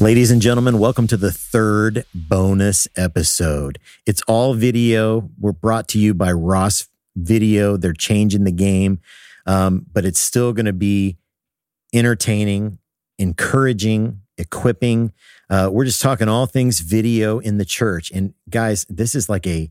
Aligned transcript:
Ladies 0.00 0.30
and 0.30 0.40
gentlemen, 0.40 0.78
welcome 0.78 1.08
to 1.08 1.16
the 1.16 1.32
third 1.32 2.04
bonus 2.14 2.86
episode. 2.94 3.80
It's 4.06 4.22
all 4.28 4.54
video. 4.54 5.28
We're 5.40 5.50
brought 5.50 5.88
to 5.88 5.98
you 5.98 6.14
by 6.14 6.30
Ross 6.30 6.86
Video. 7.16 7.76
They're 7.76 7.92
changing 7.94 8.44
the 8.44 8.52
game, 8.52 9.00
um, 9.44 9.86
but 9.92 10.04
it's 10.04 10.20
still 10.20 10.52
going 10.52 10.66
to 10.66 10.72
be 10.72 11.16
entertaining, 11.92 12.78
encouraging, 13.18 14.20
equipping. 14.36 15.12
Uh, 15.50 15.68
we're 15.72 15.86
just 15.86 16.00
talking 16.00 16.28
all 16.28 16.46
things 16.46 16.78
video 16.78 17.40
in 17.40 17.58
the 17.58 17.64
church. 17.64 18.12
And 18.12 18.34
guys, 18.48 18.86
this 18.88 19.16
is 19.16 19.28
like 19.28 19.48
a 19.48 19.68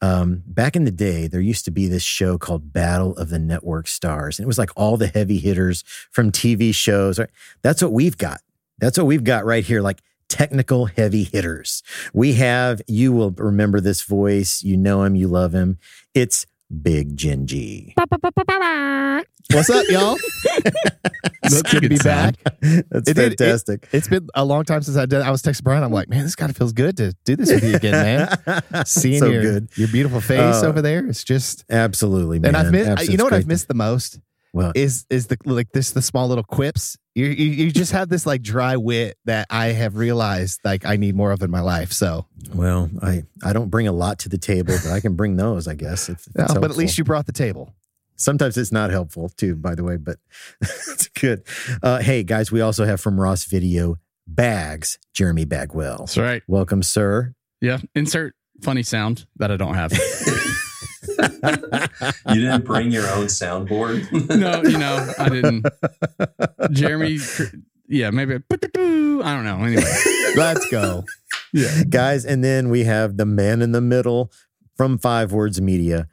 um, 0.00 0.44
back 0.46 0.76
in 0.76 0.84
the 0.84 0.92
day, 0.92 1.26
there 1.26 1.40
used 1.40 1.64
to 1.64 1.72
be 1.72 1.88
this 1.88 2.02
show 2.04 2.38
called 2.38 2.72
Battle 2.72 3.16
of 3.16 3.28
the 3.28 3.38
Network 3.40 3.88
Stars, 3.88 4.38
and 4.38 4.44
it 4.44 4.46
was 4.46 4.58
like 4.58 4.70
all 4.76 4.96
the 4.96 5.06
heavy 5.08 5.38
hitters 5.38 5.82
from 6.12 6.30
TV 6.30 6.72
shows. 6.72 7.18
That's 7.62 7.82
what 7.82 7.92
we've 7.92 8.18
got. 8.18 8.40
That's 8.78 8.98
what 8.98 9.06
we've 9.06 9.24
got 9.24 9.44
right 9.44 9.64
here, 9.64 9.80
like 9.80 10.00
technical 10.28 10.86
heavy 10.86 11.24
hitters. 11.24 11.82
We 12.12 12.34
have, 12.34 12.82
you 12.88 13.12
will 13.12 13.30
remember 13.32 13.80
this 13.80 14.02
voice. 14.02 14.62
You 14.62 14.76
know 14.76 15.02
him, 15.04 15.14
you 15.14 15.28
love 15.28 15.52
him. 15.54 15.78
It's 16.14 16.46
Big 16.82 17.16
Gingy. 17.16 17.92
What's 19.52 19.70
up, 19.70 19.84
y'all? 19.88 20.16
That's 21.42 21.60
good 21.62 21.82
to 21.82 21.88
be 21.90 21.98
back. 21.98 22.36
That's 22.62 23.08
It 23.10 23.14
did- 23.14 23.18
it- 23.18 23.38
fantastic. 23.38 23.86
It's 23.92 24.08
been 24.08 24.26
a 24.34 24.44
long 24.44 24.64
time 24.64 24.82
since 24.82 24.96
I 24.96 25.04
did. 25.06 25.20
I 25.20 25.30
was 25.30 25.42
texting 25.42 25.62
Brian. 25.64 25.84
I'm 25.84 25.92
like, 25.92 26.08
man, 26.08 26.22
this 26.22 26.34
kind 26.34 26.50
of 26.50 26.56
feels 26.56 26.72
good 26.72 26.96
to 26.96 27.14
do 27.26 27.36
this 27.36 27.50
with 27.50 27.62
you 27.62 27.76
again, 27.76 27.92
man. 28.46 28.62
Seeing 28.86 29.20
so 29.20 29.26
your 29.26 29.42
good. 29.42 29.68
your 29.76 29.88
beautiful 29.88 30.20
face 30.22 30.62
Uh, 30.62 30.66
over 30.66 30.80
there, 30.80 31.06
it's 31.06 31.22
just. 31.22 31.64
Absolutely, 31.70 32.38
man. 32.38 32.48
And 32.48 32.56
I've 32.56 32.72
missed. 32.72 32.90
Abs- 32.90 33.08
you 33.10 33.18
know 33.18 33.24
what 33.24 33.34
I've 33.34 33.46
missed 33.46 33.68
the 33.68 33.74
most 33.74 34.14
to- 34.14 34.22
Well, 34.54 34.70
is 34.76 35.04
is 35.10 35.26
the 35.26 35.36
like 35.44 35.72
this 35.72 35.90
the 35.90 36.00
small 36.00 36.28
little 36.28 36.44
quips. 36.44 36.96
You, 37.16 37.26
you 37.26 37.64
you 37.64 37.70
just 37.72 37.90
have 37.90 38.08
this 38.08 38.24
like 38.24 38.40
dry 38.40 38.76
wit 38.76 39.18
that 39.24 39.48
I 39.50 39.66
have 39.66 39.96
realized 39.96 40.60
like 40.62 40.86
I 40.86 40.94
need 40.94 41.16
more 41.16 41.32
of 41.32 41.42
in 41.42 41.50
my 41.50 41.60
life. 41.60 41.92
So, 41.92 42.26
well, 42.54 42.88
I 43.02 43.24
I 43.42 43.52
don't 43.52 43.68
bring 43.68 43.88
a 43.88 43.92
lot 43.92 44.20
to 44.20 44.28
the 44.28 44.38
table, 44.38 44.76
but 44.84 44.92
I 44.92 45.00
can 45.00 45.16
bring 45.16 45.34
those, 45.36 45.66
I 45.66 45.74
guess. 45.74 46.08
If, 46.08 46.28
if 46.28 46.32
yeah, 46.36 46.44
it's 46.44 46.54
but 46.54 46.70
at 46.70 46.76
least 46.76 46.96
you 46.98 47.02
brought 47.02 47.26
the 47.26 47.32
table. 47.32 47.74
Sometimes 48.14 48.56
it's 48.56 48.70
not 48.70 48.90
helpful 48.90 49.28
too, 49.28 49.56
by 49.56 49.74
the 49.74 49.82
way, 49.82 49.96
but 49.96 50.18
it's 50.60 51.08
good. 51.08 51.42
Uh, 51.82 51.98
hey, 51.98 52.22
guys, 52.22 52.52
we 52.52 52.60
also 52.60 52.84
have 52.84 53.00
from 53.00 53.20
Ross 53.20 53.46
Video 53.46 53.96
Bags, 54.28 55.00
Jeremy 55.12 55.46
Bagwell. 55.46 55.98
That's 55.98 56.16
right. 56.16 56.44
Welcome, 56.46 56.84
sir. 56.84 57.34
Yeah. 57.60 57.78
Insert 57.96 58.36
funny 58.62 58.84
sound 58.84 59.26
that 59.36 59.50
I 59.50 59.56
don't 59.56 59.74
have. 59.74 59.92
you 62.28 62.40
didn't 62.40 62.64
bring 62.64 62.90
your 62.90 63.08
own 63.10 63.26
soundboard? 63.26 64.10
no, 64.38 64.62
you 64.62 64.78
know, 64.78 65.12
I 65.18 65.28
didn't. 65.28 65.66
Jeremy, 66.72 67.18
yeah, 67.88 68.10
maybe. 68.10 68.34
I 68.34 68.36
don't 69.34 69.44
know. 69.44 69.58
Anyway, 69.64 69.82
Let's 70.36 70.68
go. 70.70 71.04
yeah. 71.52 71.82
guys, 71.88 72.24
and 72.24 72.42
then 72.42 72.68
we 72.70 72.84
have 72.84 73.16
the 73.16 73.26
man 73.26 73.62
in 73.62 73.72
the 73.72 73.80
middle 73.80 74.30
from 74.76 74.98
Five 74.98 75.32
Words 75.32 75.60
Media, 75.60 76.08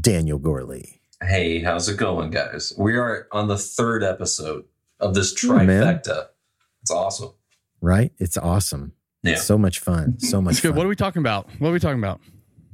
Daniel 0.00 0.38
Gorley. 0.38 1.00
Hey, 1.22 1.60
how's 1.60 1.88
it 1.88 1.96
going, 1.96 2.30
guys? 2.30 2.72
We 2.78 2.96
are 2.96 3.28
on 3.32 3.48
the 3.48 3.56
third 3.58 4.02
episode 4.04 4.64
of 5.00 5.14
this 5.14 5.34
Oh, 5.44 5.54
man. 5.54 5.66
trifecta. 5.82 6.26
it's 6.82 6.90
awesome. 6.90 7.30
Right? 7.80 8.12
It's 8.18 8.36
awesome. 8.36 8.92
Yeah. 9.22 9.32
It's 9.32 9.44
so 9.44 9.56
much 9.58 9.78
fun. 9.80 10.18
So 10.20 10.40
much 10.42 10.54
That's 10.54 10.60
good. 10.62 10.68
fun. 10.70 10.76
What 10.78 10.86
are 10.86 10.88
we 10.90 10.96
talking 10.96 11.20
about? 11.20 11.48
What 11.58 11.70
are 11.70 11.72
we 11.72 11.78
talking 11.80 11.98
about? 11.98 12.20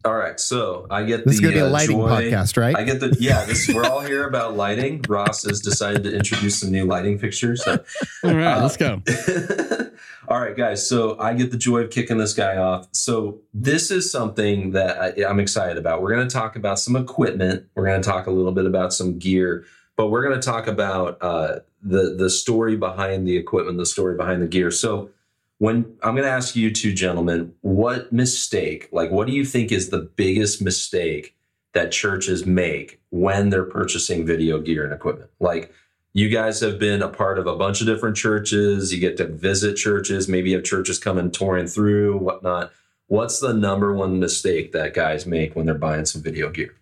All 0.04 0.14
right, 0.14 0.40
so 0.40 0.86
I 0.90 1.02
get 1.02 1.26
This 1.26 1.34
is 1.34 1.40
the 1.40 1.48
going 1.48 1.54
to 1.54 1.60
be 1.60 1.64
a 1.64 1.66
uh, 1.66 1.70
lighting 1.70 1.96
joy- 1.98 2.08
podcast, 2.08 2.56
right? 2.56 2.74
I 2.76 2.84
get 2.84 3.00
the 3.00 3.14
yeah. 3.20 3.44
This 3.44 3.68
we're 3.68 3.84
all 3.84 4.00
here 4.00 4.26
about 4.26 4.56
lighting. 4.56 5.02
Ross 5.08 5.44
has 5.44 5.60
decided 5.60 6.04
to 6.04 6.16
introduce 6.16 6.60
some 6.60 6.70
new 6.70 6.86
lighting 6.86 7.18
fixtures. 7.18 7.62
So 7.62 7.84
All 8.24 8.34
right, 8.34 8.46
Uh, 8.58 8.62
let's 8.62 8.76
go. 8.78 9.02
All 10.28 10.40
right, 10.40 10.56
guys. 10.56 10.88
So 10.88 11.18
I 11.18 11.34
get 11.34 11.50
the 11.50 11.58
joy 11.58 11.80
of 11.80 11.90
kicking 11.90 12.16
this 12.18 12.32
guy 12.32 12.56
off. 12.56 12.88
So 12.92 13.40
this 13.52 13.90
is 13.90 14.10
something 14.10 14.70
that 14.70 14.98
I, 15.18 15.24
I'm 15.28 15.40
excited 15.40 15.76
about. 15.76 16.00
We're 16.02 16.14
going 16.14 16.26
to 16.26 16.32
talk 16.32 16.56
about 16.56 16.78
some 16.78 16.96
equipment. 16.96 17.66
We're 17.74 17.86
going 17.86 18.00
to 18.00 18.08
talk 18.08 18.26
a 18.26 18.30
little 18.30 18.52
bit 18.52 18.64
about 18.64 18.92
some 18.94 19.18
gear, 19.18 19.64
but 19.96 20.08
we're 20.08 20.22
going 20.22 20.40
to 20.40 20.44
talk 20.44 20.66
about 20.66 21.18
uh, 21.20 21.58
the 21.82 22.14
the 22.16 22.30
story 22.30 22.76
behind 22.76 23.26
the 23.26 23.36
equipment, 23.36 23.76
the 23.76 23.86
story 23.86 24.16
behind 24.16 24.40
the 24.40 24.46
gear. 24.48 24.70
So 24.70 25.10
when 25.60 25.84
I'm 26.02 26.14
going 26.14 26.24
to 26.26 26.30
ask 26.30 26.56
you 26.56 26.70
two 26.72 26.94
gentlemen, 26.94 27.52
what 27.60 28.10
mistake, 28.14 28.88
like, 28.92 29.10
what 29.10 29.26
do 29.26 29.34
you 29.34 29.44
think 29.44 29.70
is 29.70 29.90
the 29.90 29.98
biggest 30.16 30.62
mistake 30.62 31.36
that 31.74 31.92
churches 31.92 32.46
make 32.46 32.98
when 33.10 33.50
they're 33.50 33.66
purchasing 33.66 34.24
video 34.24 34.58
gear 34.58 34.84
and 34.84 34.94
equipment? 34.94 35.30
Like 35.38 35.70
you 36.14 36.30
guys 36.30 36.60
have 36.60 36.78
been 36.78 37.02
a 37.02 37.10
part 37.10 37.38
of 37.38 37.46
a 37.46 37.56
bunch 37.56 37.82
of 37.82 37.86
different 37.86 38.16
churches. 38.16 38.90
You 38.90 39.00
get 39.00 39.18
to 39.18 39.26
visit 39.26 39.76
churches. 39.76 40.28
Maybe 40.28 40.48
you 40.48 40.56
have 40.56 40.64
churches 40.64 40.98
coming 40.98 41.30
touring 41.30 41.66
through, 41.66 42.16
whatnot. 42.16 42.72
What's 43.08 43.40
the 43.40 43.52
number 43.52 43.92
one 43.92 44.18
mistake 44.18 44.72
that 44.72 44.94
guys 44.94 45.26
make 45.26 45.54
when 45.54 45.66
they're 45.66 45.74
buying 45.74 46.06
some 46.06 46.22
video 46.22 46.48
gear? 46.48 46.74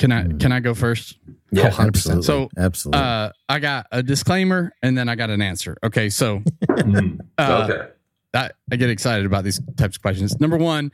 Can 0.00 0.10
I 0.10 0.24
can 0.26 0.50
I 0.50 0.58
go 0.58 0.74
first? 0.74 1.18
Yeah, 1.52 1.70
100%. 1.70 1.86
Absolutely. 1.86 2.22
So, 2.24 2.48
absolutely. 2.58 3.00
Uh, 3.00 3.30
I 3.48 3.60
got 3.60 3.86
a 3.92 4.02
disclaimer 4.02 4.72
and 4.82 4.98
then 4.98 5.08
I 5.08 5.14
got 5.14 5.30
an 5.30 5.40
answer. 5.40 5.76
Okay, 5.84 6.08
so 6.10 6.40
Mm. 6.68 7.20
uh, 7.38 7.68
okay. 7.70 7.93
I, 8.34 8.50
I 8.70 8.76
get 8.76 8.90
excited 8.90 9.26
about 9.26 9.44
these 9.44 9.60
types 9.76 9.96
of 9.96 10.02
questions. 10.02 10.38
Number 10.40 10.56
one, 10.56 10.92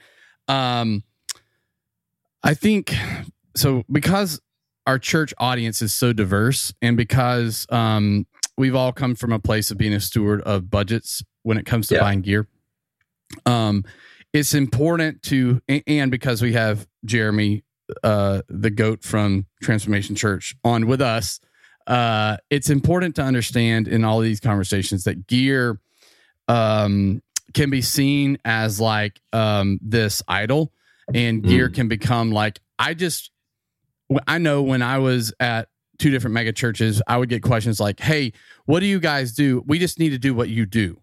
um, 0.49 1.03
I 2.43 2.55
think 2.55 2.95
so 3.57 3.85
because 3.91 4.41
our 4.87 4.99
church 4.99 5.33
audience 5.39 5.83
is 5.83 5.95
so 5.95 6.13
diverse, 6.13 6.73
and 6.83 6.97
because 6.97 7.67
um, 7.71 8.27
we've 8.57 8.75
all 8.75 8.93
come 8.93 9.15
from 9.15 9.33
a 9.33 9.39
place 9.39 9.71
of 9.71 9.79
being 9.79 9.93
a 9.93 10.01
steward 10.01 10.41
of 10.43 10.71
budgets 10.71 11.23
when 11.43 11.59
it 11.59 11.67
comes 11.67 11.87
to 11.89 11.95
Yeah. 11.95 12.01
buying 12.01 12.23
gear. 12.23 12.47
Um, 13.47 13.85
it's 14.33 14.55
important 14.55 15.23
to, 15.25 15.61
and 15.69 16.11
because 16.11 16.41
we 16.43 16.53
have 16.55 16.87
Jeremy, 17.05 17.63
uh, 18.03 18.43
the 18.49 18.71
goat 18.71 19.03
from 19.03 19.47
Transformation 19.63 20.15
Church, 20.17 20.57
on 20.65 20.87
with 20.87 21.01
us, 21.01 21.41
uh, 21.87 22.37
it's 22.49 22.71
important 22.71 23.17
to 23.17 23.23
understand 23.23 23.89
in 23.89 24.05
all 24.05 24.21
these 24.21 24.41
conversations 24.41 25.05
that 25.05 25.27
gear 25.27 25.81
um, 26.49 27.23
can 27.55 27.71
be 27.71 27.83
seen 27.83 28.39
as 28.45 28.81
like 28.81 29.21
um, 29.33 29.79
this 29.83 30.23
idol, 30.29 30.73
and 31.15 31.43
gear 31.43 31.69
can 31.69 31.89
become 31.89 32.31
like 32.33 32.61
I 32.79 32.95
just 32.95 33.31
I 34.27 34.39
know 34.39 34.63
when 34.63 34.83
I 34.83 34.99
was 34.99 35.33
at 35.41 35.69
two 35.99 36.11
different 36.11 36.35
mega 36.35 36.53
churches, 36.53 37.03
I 37.07 37.17
would 37.19 37.29
get 37.29 37.43
questions 37.43 37.79
like, 37.81 38.01
"Hey, 38.01 38.33
what 38.67 38.81
do 38.81 38.87
you 38.87 39.01
guys 39.01 39.33
do? 39.33 39.63
We 39.67 39.79
just 39.79 39.99
need 39.99 40.11
to 40.11 40.19
do 40.19 40.35
what 40.35 40.49
you 40.49 40.67
do," 40.67 41.01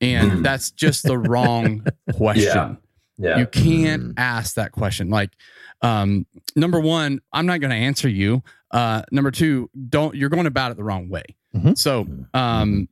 and 0.00 0.32
Mm. 0.32 0.42
that's 0.42 0.70
just 0.70 1.04
the 1.04 1.16
wrong 1.18 1.86
question. 2.14 2.78
Yeah. 3.18 3.38
You 3.38 3.46
can't 3.46 4.14
ask 4.16 4.54
that 4.56 4.72
question. 4.72 5.10
Like, 5.10 5.30
um, 5.82 6.26
number 6.56 6.80
one, 6.80 7.20
I'm 7.32 7.46
not 7.46 7.60
going 7.60 7.70
to 7.70 7.76
answer 7.76 8.08
you. 8.08 8.42
Uh, 8.72 9.02
number 9.12 9.30
two, 9.30 9.70
don't 9.90 10.16
you're 10.16 10.30
going 10.30 10.46
about 10.46 10.72
it 10.72 10.76
the 10.76 10.82
wrong 10.84 11.08
way. 11.08 11.22
Mhm. 11.54 11.76
So, 11.78 12.08
um, 12.34 12.88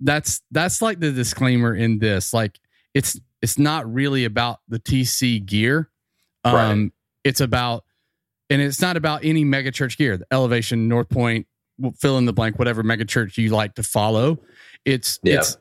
that's 0.00 0.42
that's 0.50 0.82
like 0.82 1.00
the 1.00 1.12
disclaimer 1.12 1.74
in 1.74 1.98
this. 1.98 2.32
Like, 2.32 2.58
it's 2.94 3.18
it's 3.42 3.58
not 3.58 3.92
really 3.92 4.24
about 4.24 4.60
the 4.68 4.78
TC 4.78 5.44
gear. 5.44 5.90
Um, 6.44 6.54
Right. 6.54 6.90
it's 7.24 7.40
about, 7.40 7.84
and 8.50 8.62
it's 8.62 8.80
not 8.80 8.96
about 8.96 9.24
any 9.24 9.44
mega 9.44 9.70
church 9.70 9.98
gear. 9.98 10.16
The 10.16 10.26
Elevation, 10.30 10.88
North 10.88 11.08
Point, 11.08 11.46
fill 11.98 12.18
in 12.18 12.24
the 12.24 12.32
blank, 12.32 12.58
whatever 12.58 12.82
mega 12.82 13.04
church 13.04 13.36
you 13.36 13.50
like 13.50 13.74
to 13.74 13.82
follow. 13.82 14.38
It's 14.84 15.18
Yeah. 15.22 15.38
it's 15.38 15.56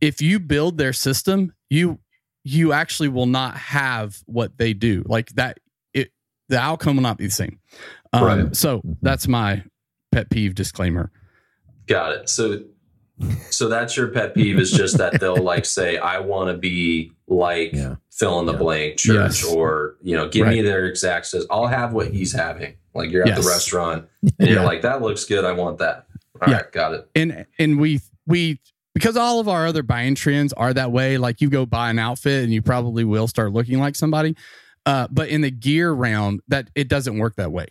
if 0.00 0.22
you 0.22 0.38
build 0.38 0.78
their 0.78 0.92
system, 0.92 1.52
you 1.70 1.98
you 2.44 2.72
actually 2.72 3.08
will 3.08 3.26
not 3.26 3.56
have 3.56 4.22
what 4.26 4.56
they 4.56 4.72
do 4.72 5.02
like 5.06 5.28
that 5.30 5.58
it 5.92 6.12
the 6.48 6.58
outcome 6.58 6.96
will 6.96 7.02
not 7.02 7.18
be 7.18 7.26
the 7.26 7.32
same 7.32 7.58
um, 8.14 8.24
Right. 8.24 8.56
so 8.56 8.80
that's 9.02 9.28
my 9.28 9.64
pet 10.12 10.30
peeve 10.30 10.54
disclaimer 10.54 11.10
Got 11.88 12.12
it. 12.12 12.28
So 12.30 12.62
so 13.50 13.68
that's 13.68 13.96
your 13.96 14.08
pet 14.08 14.34
peeve 14.34 14.58
is 14.58 14.70
just 14.70 14.98
that 14.98 15.20
they'll 15.20 15.42
like 15.42 15.64
say, 15.64 15.96
I 15.98 16.20
want 16.20 16.50
to 16.50 16.56
be 16.58 17.12
like 17.26 17.72
Yeah. 17.72 17.96
fill 18.10 18.38
in 18.40 18.46
the 18.46 18.52
Yeah. 18.52 18.58
blank 18.58 18.96
church 18.98 19.42
Yes. 19.42 19.44
or, 19.44 19.96
you 20.02 20.16
know, 20.16 20.28
give 20.28 20.46
me 20.46 20.60
their 20.62 20.86
exact 20.86 21.26
says, 21.26 21.46
I'll 21.50 21.66
have 21.66 21.92
what 21.92 22.08
he's 22.12 22.32
having. 22.32 22.74
Like 22.94 23.10
you're 23.10 23.22
at 23.22 23.28
Yes. 23.28 23.44
the 23.44 23.48
restaurant 23.50 24.06
and 24.38 24.48
you're 24.48 24.64
like, 24.64 24.82
that 24.82 25.02
looks 25.02 25.24
good. 25.24 25.44
I 25.44 25.52
want 25.52 25.78
that. 25.78 26.06
All 26.40 26.46
right, 26.46 26.50
Yeah. 26.50 26.62
got 26.72 26.94
it. 26.94 27.08
and 27.14 27.46
and 27.58 27.78
we 27.80 28.00
we 28.26 28.60
because 28.94 29.16
all 29.16 29.38
of 29.40 29.48
our 29.48 29.66
other 29.66 29.82
buying 29.82 30.14
trends 30.14 30.52
are 30.52 30.72
that 30.74 30.90
way. 30.92 31.18
Like 31.18 31.40
you 31.40 31.48
go 31.50 31.66
buy 31.66 31.90
an 31.90 31.98
outfit 31.98 32.42
and 32.44 32.52
you 32.52 32.62
probably 32.62 33.04
will 33.04 33.28
start 33.28 33.52
looking 33.52 33.78
like 33.78 33.94
somebody. 33.96 34.36
Uh, 34.86 35.06
but 35.10 35.28
in 35.28 35.40
the 35.42 35.50
gear 35.50 35.92
realm, 35.92 36.40
that 36.48 36.68
it 36.74 36.88
doesn't 36.88 37.18
work 37.18 37.36
that 37.36 37.52
way. 37.52 37.66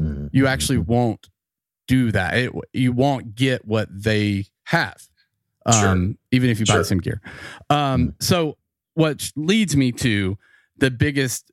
Mhm. 0.00 0.30
You 0.32 0.46
actually 0.46 0.78
won't 0.78 1.28
do 1.86 2.10
that. 2.12 2.36
It, 2.36 2.52
you 2.72 2.92
won't 2.92 3.34
get 3.34 3.64
what 3.66 3.88
they 3.90 4.46
have, 4.64 4.96
um, 5.66 5.74
Sure. 5.74 6.14
even 6.32 6.50
if 6.50 6.60
you 6.60 6.66
buy 6.66 6.74
Sure. 6.74 6.82
the 6.82 6.84
same 6.86 6.98
gear. 6.98 7.20
Um, 7.70 8.14
so, 8.20 8.56
what 8.94 9.30
leads 9.36 9.76
me 9.76 9.90
to 9.92 10.38
the 10.78 10.90
biggest 10.90 11.50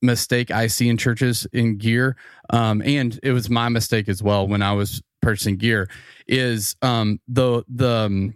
mistake 0.00 0.50
I 0.50 0.68
see 0.68 0.88
in 0.88 0.96
churches 0.96 1.46
in 1.52 1.76
gear, 1.78 2.16
um, 2.50 2.80
and 2.82 3.18
it 3.22 3.32
was 3.32 3.50
my 3.50 3.68
mistake 3.68 4.08
as 4.08 4.22
well 4.22 4.46
when 4.48 4.62
I 4.62 4.72
was 4.72 5.02
purchasing 5.20 5.56
gear, 5.56 5.88
is 6.26 6.76
um, 6.82 7.20
the 7.28 7.64
the 7.68 7.88
um, 8.06 8.34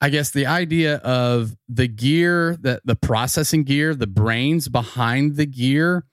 I 0.00 0.10
guess 0.10 0.30
the 0.30 0.46
idea 0.46 0.96
of 0.96 1.56
the 1.68 1.86
gear 1.88 2.56
that 2.60 2.82
the 2.84 2.96
processing 2.96 3.64
gear, 3.64 3.94
the 3.94 4.06
brains 4.06 4.68
behind 4.68 5.36
the 5.36 5.46
gear, 5.46 6.04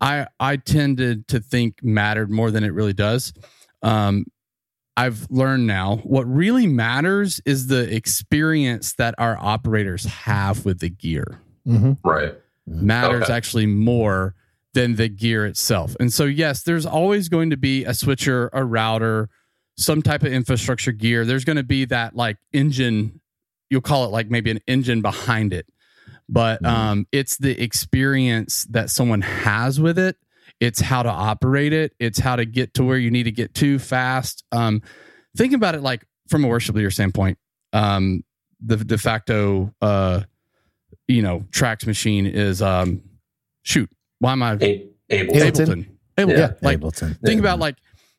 I 0.00 0.26
I 0.40 0.56
tended 0.56 1.28
to 1.28 1.40
think 1.40 1.82
mattered 1.82 2.30
more 2.30 2.50
than 2.50 2.64
it 2.64 2.72
really 2.72 2.92
does. 2.94 3.32
Um, 3.82 4.26
I've 4.98 5.30
learned 5.30 5.66
now 5.66 5.96
what 6.04 6.24
really 6.26 6.66
matters 6.66 7.40
is 7.46 7.68
the 7.68 7.94
experience 7.94 8.94
that 8.94 9.14
our 9.18 9.38
operators 9.40 10.04
have 10.04 10.64
with 10.64 10.80
the 10.80 10.90
gear 10.90 11.40
Mm-hmm. 11.66 11.92
Right. 12.08 12.34
matters 12.66 13.24
Okay. 13.24 13.32
actually 13.32 13.66
more 13.66 14.34
than 14.74 14.96
the 14.96 15.08
gear 15.08 15.44
itself. 15.46 15.94
And 16.00 16.12
so, 16.12 16.24
yes, 16.24 16.62
there's 16.62 16.84
always 16.86 17.28
going 17.28 17.50
to 17.50 17.56
be 17.56 17.84
a 17.84 17.92
switcher, 17.94 18.48
a 18.52 18.64
router, 18.64 19.28
some 19.76 20.02
type 20.02 20.22
of 20.22 20.32
infrastructure 20.32 20.92
gear. 20.92 21.24
There's 21.24 21.44
going 21.44 21.56
to 21.56 21.62
be 21.62 21.84
that 21.86 22.16
like 22.16 22.36
engine, 22.52 23.20
you'll 23.70 23.80
call 23.82 24.04
it 24.06 24.08
like 24.08 24.30
maybe 24.30 24.50
an 24.50 24.60
engine 24.66 25.02
behind 25.02 25.52
it. 25.52 25.66
But 26.28 26.62
Mhm. 26.62 26.68
um, 26.68 27.06
it's 27.12 27.36
the 27.36 27.60
experience 27.62 28.64
that 28.70 28.90
someone 28.90 29.20
has 29.22 29.78
with 29.80 29.98
it. 29.98 30.16
It's 30.60 30.80
how 30.80 31.02
to 31.02 31.10
operate 31.10 31.72
it. 31.72 31.92
It's 31.98 32.18
how 32.18 32.36
to 32.36 32.44
get 32.44 32.74
to 32.74 32.84
where 32.84 32.98
you 32.98 33.10
need 33.10 33.24
to 33.24 33.32
get 33.32 33.54
to 33.54 33.78
fast. 33.78 34.44
Um, 34.52 34.82
think 35.36 35.52
about 35.52 35.74
it 35.74 35.82
like 35.82 36.04
from 36.28 36.44
a 36.44 36.48
worship 36.48 36.74
leader 36.74 36.90
standpoint. 36.90 37.38
Um, 37.72 38.24
the 38.60 38.76
de 38.76 38.98
facto 38.98 39.72
uh, 39.80 40.22
you 41.06 41.22
know, 41.22 41.44
tracks 41.52 41.86
machine 41.86 42.26
is 42.26 42.60
um 42.62 43.02
shoot, 43.62 43.90
why 44.18 44.32
am 44.32 44.42
I 44.42 44.52
A- 44.60 44.88
Ableton. 45.10 45.30
Ableton. 45.30 45.88
Ableton. 46.16 46.38
Yeah. 46.38 46.52
Like 46.60 46.80
Ableton. 46.80 47.18
think 47.24 47.40
about 47.40 47.58
like 47.58 47.76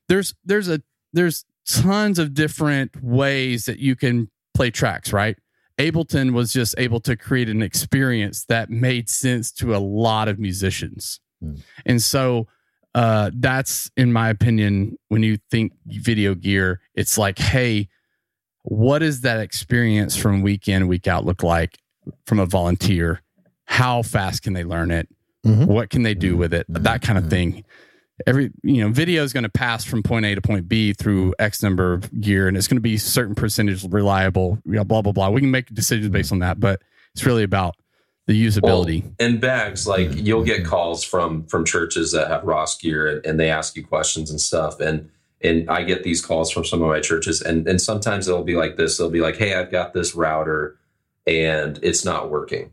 there's 0.08 0.34
there's 0.46 0.68
a 0.68 0.82
there's 1.14 1.46
tons 1.68 2.20
of 2.20 2.34
different 2.34 3.02
ways 3.04 3.66
that 3.66 3.80
you 3.80 3.96
can 3.96 4.30
play 4.54 4.72
tracks, 4.72 5.14
right? 5.14 5.38
Ableton 5.78 6.34
was 6.34 6.52
just 6.52 6.76
able 6.78 7.00
to 7.02 7.16
create 7.16 7.48
an 7.50 7.62
experience 7.62 8.44
that 8.46 8.70
made 8.70 9.08
sense 9.10 9.52
to 9.54 9.76
a 9.76 9.78
lot 9.78 10.28
of 10.28 10.40
musicians. 10.40 11.20
Hmm. 11.42 11.56
And 11.86 12.02
so 12.02 12.48
uh 12.96 13.30
that's 13.36 13.92
in 13.98 14.12
my 14.12 14.30
opinion 14.30 14.98
when 15.10 15.24
you 15.24 15.38
think 15.52 15.74
video 15.86 16.34
gear, 16.36 16.82
it's 16.96 17.18
like, 17.18 17.38
hey, 17.38 17.88
what 18.64 19.00
does 19.00 19.22
that 19.22 19.40
experience 19.40 20.16
from 20.16 20.42
week 20.42 20.68
in, 20.68 20.88
week 20.88 21.08
out 21.08 21.26
look 21.26 21.44
like 21.44 21.78
from 22.26 22.40
a 22.40 22.46
volunteer? 22.46 23.22
How 23.66 24.02
fast 24.02 24.42
can 24.44 24.54
they 24.54 24.64
learn 24.64 24.92
it? 24.92 25.08
Mhm. 25.46 25.68
What 25.68 25.90
can 25.90 26.04
they 26.04 26.14
do 26.16 26.36
with 26.36 26.54
it? 26.54 26.66
Mhm. 26.70 26.84
That 26.84 27.02
kind 27.02 27.18
of 27.18 27.26
Mhm. 27.26 27.30
thing. 27.30 27.64
Every 28.28 28.52
you 28.64 28.82
know, 28.82 28.90
video 28.90 29.24
is 29.24 29.32
going 29.32 29.44
to 29.44 29.50
pass 29.50 29.86
from 29.86 30.04
point 30.04 30.26
A 30.26 30.36
to 30.36 30.42
point 30.42 30.68
B 30.68 30.92
through 30.92 31.34
X 31.40 31.64
number 31.64 31.94
of 31.94 32.12
gear, 32.20 32.50
and 32.50 32.58
it's 32.58 32.68
going 32.68 32.76
to 32.78 32.82
be 32.82 32.98
certain 32.98 33.34
percentage 33.34 33.86
reliable. 33.86 34.60
You 34.66 34.74
know, 34.74 34.84
blah 34.84 35.02
blah 35.02 35.14
blah. 35.14 35.30
We 35.30 35.40
can 35.40 35.52
make 35.52 35.68
decisions 35.74 36.10
based 36.10 36.32
on 36.34 36.40
that, 36.40 36.60
but 36.60 36.82
it's 37.16 37.26
really 37.26 37.44
about 37.44 37.76
the 38.30 38.46
usability. 38.46 39.02
Well, 39.04 39.14
and 39.20 39.42
bags, 39.42 39.88
like 39.88 40.10
you'll 40.14 40.44
get 40.44 40.64
calls 40.64 41.04
from 41.04 41.46
from 41.48 41.66
churches 41.66 42.12
that 42.12 42.28
have 42.28 42.44
Ross 42.44 42.78
gear 42.78 43.08
and, 43.08 43.26
and 43.26 43.40
they 43.40 43.50
ask 43.50 43.76
you 43.76 43.84
questions 43.84 44.30
and 44.30 44.40
stuff. 44.40 44.80
And 44.80 45.10
and 45.42 45.68
I 45.70 45.84
get 45.84 46.04
these 46.04 46.24
calls 46.24 46.52
from 46.52 46.64
some 46.64 46.82
of 46.84 46.90
my 46.90 47.00
churches, 47.00 47.42
and 47.42 47.68
and 47.68 47.82
sometimes 47.82 48.28
they'll 48.28 48.44
be 48.44 48.56
like 48.56 48.78
this. 48.78 48.98
They'll 48.98 49.10
be 49.10 49.20
like, 49.22 49.38
"Hey, 49.38 49.56
I've 49.56 49.72
got 49.72 49.94
this 49.94 50.14
router, 50.14 50.78
and 51.26 51.80
it's 51.82 52.06
not 52.06 52.30
working," 52.30 52.70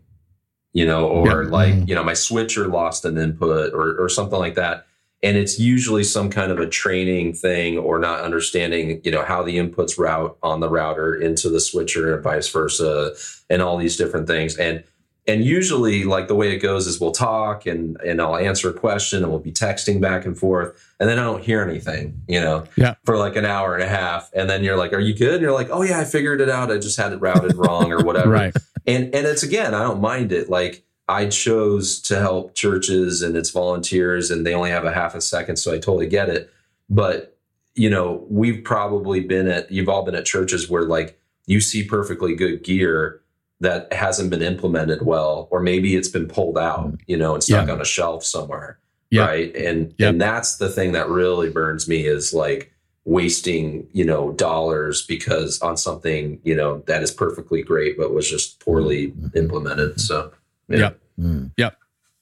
you 0.74 0.84
know, 0.84 1.06
or 1.08 1.44
Yeah. 1.44 1.48
like 1.50 1.74
Mhm. 1.74 1.88
you 1.88 1.94
know, 1.94 2.04
my 2.04 2.14
switcher 2.14 2.66
lost 2.68 3.06
an 3.06 3.16
input, 3.16 3.72
or 3.72 3.96
or 3.98 4.10
something 4.10 4.38
like 4.38 4.56
that. 4.56 4.84
And 5.22 5.38
it's 5.38 5.58
usually 5.58 6.04
some 6.04 6.28
kind 6.28 6.52
of 6.52 6.58
a 6.58 6.66
training 6.68 7.32
thing 7.32 7.78
or 7.78 7.98
not 7.98 8.20
understanding, 8.20 9.00
you 9.04 9.10
know, 9.10 9.22
how 9.22 9.42
the 9.42 9.56
inputs 9.56 9.98
route 9.98 10.36
on 10.42 10.60
the 10.60 10.68
router 10.68 11.14
into 11.14 11.48
the 11.48 11.60
switcher 11.60 12.14
and 12.14 12.22
vice 12.22 12.50
versa, 12.50 13.14
and 13.48 13.62
all 13.62 13.78
these 13.78 13.96
different 13.96 14.26
things. 14.26 14.54
And 14.58 14.84
and 15.28 15.44
usually 15.44 16.04
like 16.04 16.28
the 16.28 16.34
way 16.34 16.52
it 16.54 16.58
goes 16.58 16.86
is 16.86 17.00
we'll 17.00 17.12
talk 17.12 17.66
and 17.66 17.96
and 18.02 18.20
I'll 18.20 18.36
answer 18.36 18.70
a 18.70 18.72
question 18.72 19.22
and 19.22 19.30
we'll 19.30 19.40
be 19.40 19.52
texting 19.52 20.00
back 20.00 20.24
and 20.24 20.38
forth 20.38 20.80
and 20.98 21.08
then 21.08 21.18
I 21.18 21.24
don't 21.24 21.42
hear 21.42 21.62
anything, 21.62 22.22
you 22.26 22.40
know, 22.40 22.64
Yeah. 22.76 22.94
for 23.04 23.16
like 23.18 23.36
an 23.36 23.44
hour 23.44 23.74
and 23.74 23.82
a 23.82 23.88
half. 23.88 24.30
And 24.34 24.48
then 24.48 24.64
you're 24.64 24.76
like, 24.78 24.92
Are 24.92 25.00
you 25.00 25.14
good? 25.14 25.34
And 25.34 25.42
you're 25.42 25.52
like, 25.52 25.68
Oh 25.70 25.82
yeah, 25.82 25.98
I 26.00 26.04
figured 26.04 26.40
it 26.40 26.48
out. 26.48 26.70
I 26.72 26.78
just 26.78 26.96
had 26.98 27.12
it 27.12 27.16
routed 27.20 27.54
wrong 27.56 27.92
or 27.92 28.02
whatever. 28.04 28.30
Right. 28.30 28.54
And 28.86 29.14
and 29.14 29.26
it's 29.26 29.42
again, 29.42 29.74
I 29.74 29.82
don't 29.82 30.00
mind 30.00 30.32
it. 30.32 30.48
Like 30.48 30.84
I 31.08 31.26
chose 31.26 32.00
to 32.02 32.18
help 32.18 32.54
churches 32.54 33.22
and 33.22 33.36
its 33.36 33.50
volunteers 33.50 34.30
and 34.30 34.44
they 34.46 34.54
only 34.54 34.70
have 34.70 34.84
a 34.84 34.92
half 34.92 35.14
a 35.14 35.20
second, 35.20 35.56
so 35.56 35.72
I 35.72 35.76
totally 35.78 36.06
get 36.08 36.28
it. 36.28 36.50
But 36.88 37.36
you 37.74 37.90
know, 37.90 38.24
we've 38.30 38.64
probably 38.64 39.20
been 39.20 39.48
at 39.48 39.70
you've 39.70 39.88
all 39.88 40.02
been 40.04 40.14
at 40.14 40.24
churches 40.24 40.70
where 40.70 40.84
like 40.84 41.20
you 41.46 41.60
see 41.60 41.84
perfectly 41.84 42.34
good 42.34 42.64
gear 42.64 43.20
that 43.60 43.92
hasn't 43.92 44.30
been 44.30 44.42
implemented 44.42 45.02
well, 45.02 45.48
or 45.50 45.60
maybe 45.60 45.96
it's 45.96 46.08
been 46.08 46.26
pulled 46.28 46.58
out, 46.58 46.94
you 47.06 47.16
know, 47.16 47.34
and 47.34 47.42
stuck 47.42 47.66
Yeah. 47.68 47.72
on 47.74 47.80
a 47.80 47.84
shelf 47.86 48.22
somewhere. 48.24 48.78
Yeah. 49.10 49.26
Right. 49.26 49.54
And 49.56 49.94
Yeah. 49.98 50.08
and 50.08 50.20
that's 50.20 50.56
the 50.56 50.68
thing 50.68 50.92
that 50.92 51.08
really 51.08 51.48
burns 51.48 51.88
me 51.88 52.06
is 52.06 52.34
like 52.34 52.72
wasting, 53.06 53.86
you 53.92 54.04
know, 54.04 54.32
dollars 54.32 55.06
because 55.06 55.60
on 55.62 55.76
something, 55.76 56.38
you 56.42 56.54
know, 56.56 56.82
that 56.86 57.02
is 57.02 57.10
perfectly 57.12 57.62
great 57.62 57.96
but 57.96 58.12
was 58.12 58.28
just 58.28 58.58
poorly 58.60 59.12
Mhm. 59.12 59.36
implemented. 59.36 60.00
So 60.00 60.32
yeah. 60.68 60.78
Yep. 60.78 61.00
Mm. 61.20 61.50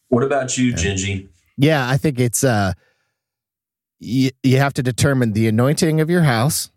What 0.09 0.23
about 0.23 0.57
you, 0.57 0.67
Yeah. 0.67 0.77
Gingy? 0.77 1.29
Yeah, 1.57 1.89
I 1.89 1.97
think 1.97 2.21
it's 2.21 2.45
uh 2.45 2.75
you, 3.99 4.31
you 4.43 4.59
have 4.59 4.75
to 4.75 4.83
determine 4.83 5.33
the 5.33 5.49
anointing 5.49 6.01
of 6.01 6.11
your 6.11 6.23
house, 6.23 6.71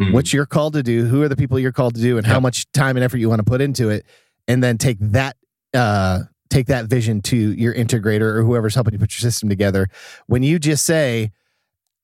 Hmm. 0.00 0.12
what 0.12 0.32
you're 0.32 0.46
called 0.46 0.72
to 0.72 0.82
do, 0.82 1.04
who 1.06 1.22
are 1.22 1.28
the 1.28 1.36
people 1.36 1.56
you're 1.58 1.70
called 1.72 1.94
to 1.94 2.00
do, 2.00 2.18
and 2.18 2.26
how 2.26 2.40
much 2.40 2.70
time 2.72 2.96
and 2.96 3.04
effort 3.04 3.18
you 3.18 3.28
want 3.28 3.38
to 3.38 3.44
put 3.44 3.60
into 3.60 3.90
it, 3.90 4.04
and 4.48 4.62
then 4.62 4.76
take 4.76 4.98
that 5.00 5.36
uh 5.72 6.20
take 6.50 6.66
that 6.66 6.86
vision 6.86 7.20
to 7.22 7.36
your 7.36 7.72
integrator 7.74 8.22
or 8.22 8.42
whoever's 8.42 8.74
helping 8.74 8.92
you 8.92 8.98
put 8.98 9.12
your 9.12 9.20
system 9.20 9.48
together. 9.48 9.88
When 10.26 10.42
you 10.42 10.58
just 10.58 10.84
say, 10.84 11.30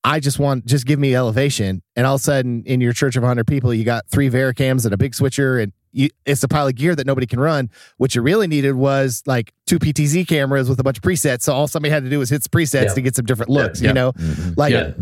I 0.03 0.19
just 0.21 0.39
want 0.39 0.67
just 0.67 0.87
give 0.87 0.99
me 1.01 1.15
elevation, 1.17 1.83
and 1.97 2.07
all 2.07 2.15
of 2.15 2.21
a 2.21 2.25
sudden 2.25 2.63
in 2.65 2.81
your 2.81 2.93
church 2.93 3.17
of 3.17 3.23
100 3.23 3.47
people, 3.47 3.75
you 3.75 3.85
got 3.85 4.09
three 4.09 4.31
VariCams 4.31 4.85
and 4.85 4.95
a 4.95 4.97
big 4.97 5.15
switcher, 5.15 5.59
and 5.59 5.73
you, 5.93 6.09
it's 6.25 6.43
a 6.45 6.49
pile 6.49 6.69
of 6.69 6.75
gear 6.77 6.95
that 6.95 7.07
nobody 7.09 7.27
can 7.27 7.41
run. 7.41 7.69
What 7.97 8.15
you 8.15 8.23
really 8.23 8.47
needed 8.47 8.75
was 8.75 9.23
like 9.27 9.53
two 9.67 9.81
PTZ 9.81 10.29
cameras 10.29 10.69
with 10.69 10.79
a 10.79 10.85
bunch 10.85 10.99
of 10.99 11.03
presets. 11.03 11.43
So 11.43 11.53
all 11.53 11.67
somebody 11.67 11.91
had 11.91 12.05
to 12.05 12.11
do 12.11 12.21
was 12.21 12.31
hit 12.31 12.43
presets 12.45 12.85
Yeah. 12.85 12.95
to 12.95 13.01
get 13.03 13.17
some 13.17 13.25
different 13.27 13.51
looks. 13.51 13.81
Yeah. 13.81 13.89
You 13.89 13.95
know, 13.95 14.13
Mhm. 14.13 14.57
like 14.57 14.73
Yeah. 14.73 14.93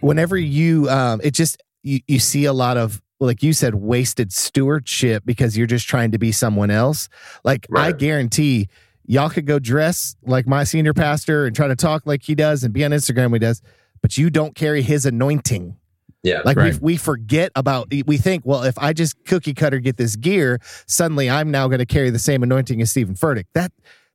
whenever 0.00 0.36
you, 0.36 0.90
um, 0.90 1.20
it 1.22 1.34
just 1.34 1.56
you, 1.84 2.00
you 2.08 2.18
see 2.18 2.44
a 2.46 2.52
lot 2.52 2.76
of 2.76 3.00
like 3.20 3.42
you 3.42 3.52
said, 3.52 3.76
wasted 3.76 4.32
stewardship 4.32 5.22
because 5.24 5.56
you're 5.56 5.68
just 5.68 5.88
trying 5.88 6.10
to 6.10 6.18
be 6.18 6.32
someone 6.32 6.70
else. 6.70 7.08
Like 7.44 7.66
I 7.74 7.92
guarantee 7.92 8.68
y'all 9.06 9.30
could 9.30 9.46
go 9.46 9.58
dress 9.58 10.16
like 10.26 10.46
my 10.46 10.64
senior 10.64 10.92
pastor 10.92 11.46
and 11.46 11.54
try 11.54 11.68
to 11.68 11.76
talk 11.76 12.02
like 12.06 12.22
he 12.22 12.34
does 12.34 12.64
and 12.64 12.74
be 12.74 12.84
on 12.84 12.90
Instagram 12.90 13.32
he 13.32 13.38
does, 13.38 13.62
but 14.02 14.18
you 14.18 14.30
don't 14.30 14.54
carry 14.54 14.82
his 14.82 15.06
anointing. 15.06 15.76
Yeah. 16.22 16.40
Like 16.44 16.56
Right. 16.56 16.72
we 16.74 16.94
we 16.94 16.96
forget 16.96 17.52
about 17.54 17.92
we 18.06 18.16
think, 18.16 18.44
well, 18.44 18.64
if 18.64 18.76
I 18.78 18.92
just 18.92 19.22
cookie 19.24 19.54
cutter 19.54 19.78
get 19.78 19.96
this 19.96 20.16
gear, 20.16 20.58
suddenly 20.86 21.30
I'm 21.30 21.50
now 21.50 21.68
going 21.68 21.80
to 21.80 21.86
carry 21.86 22.10
the 22.10 22.18
same 22.18 22.42
anointing 22.42 22.80
as 22.82 22.90
Stephen 22.90 23.14
Furtick. 23.14 23.44
That 23.54 23.72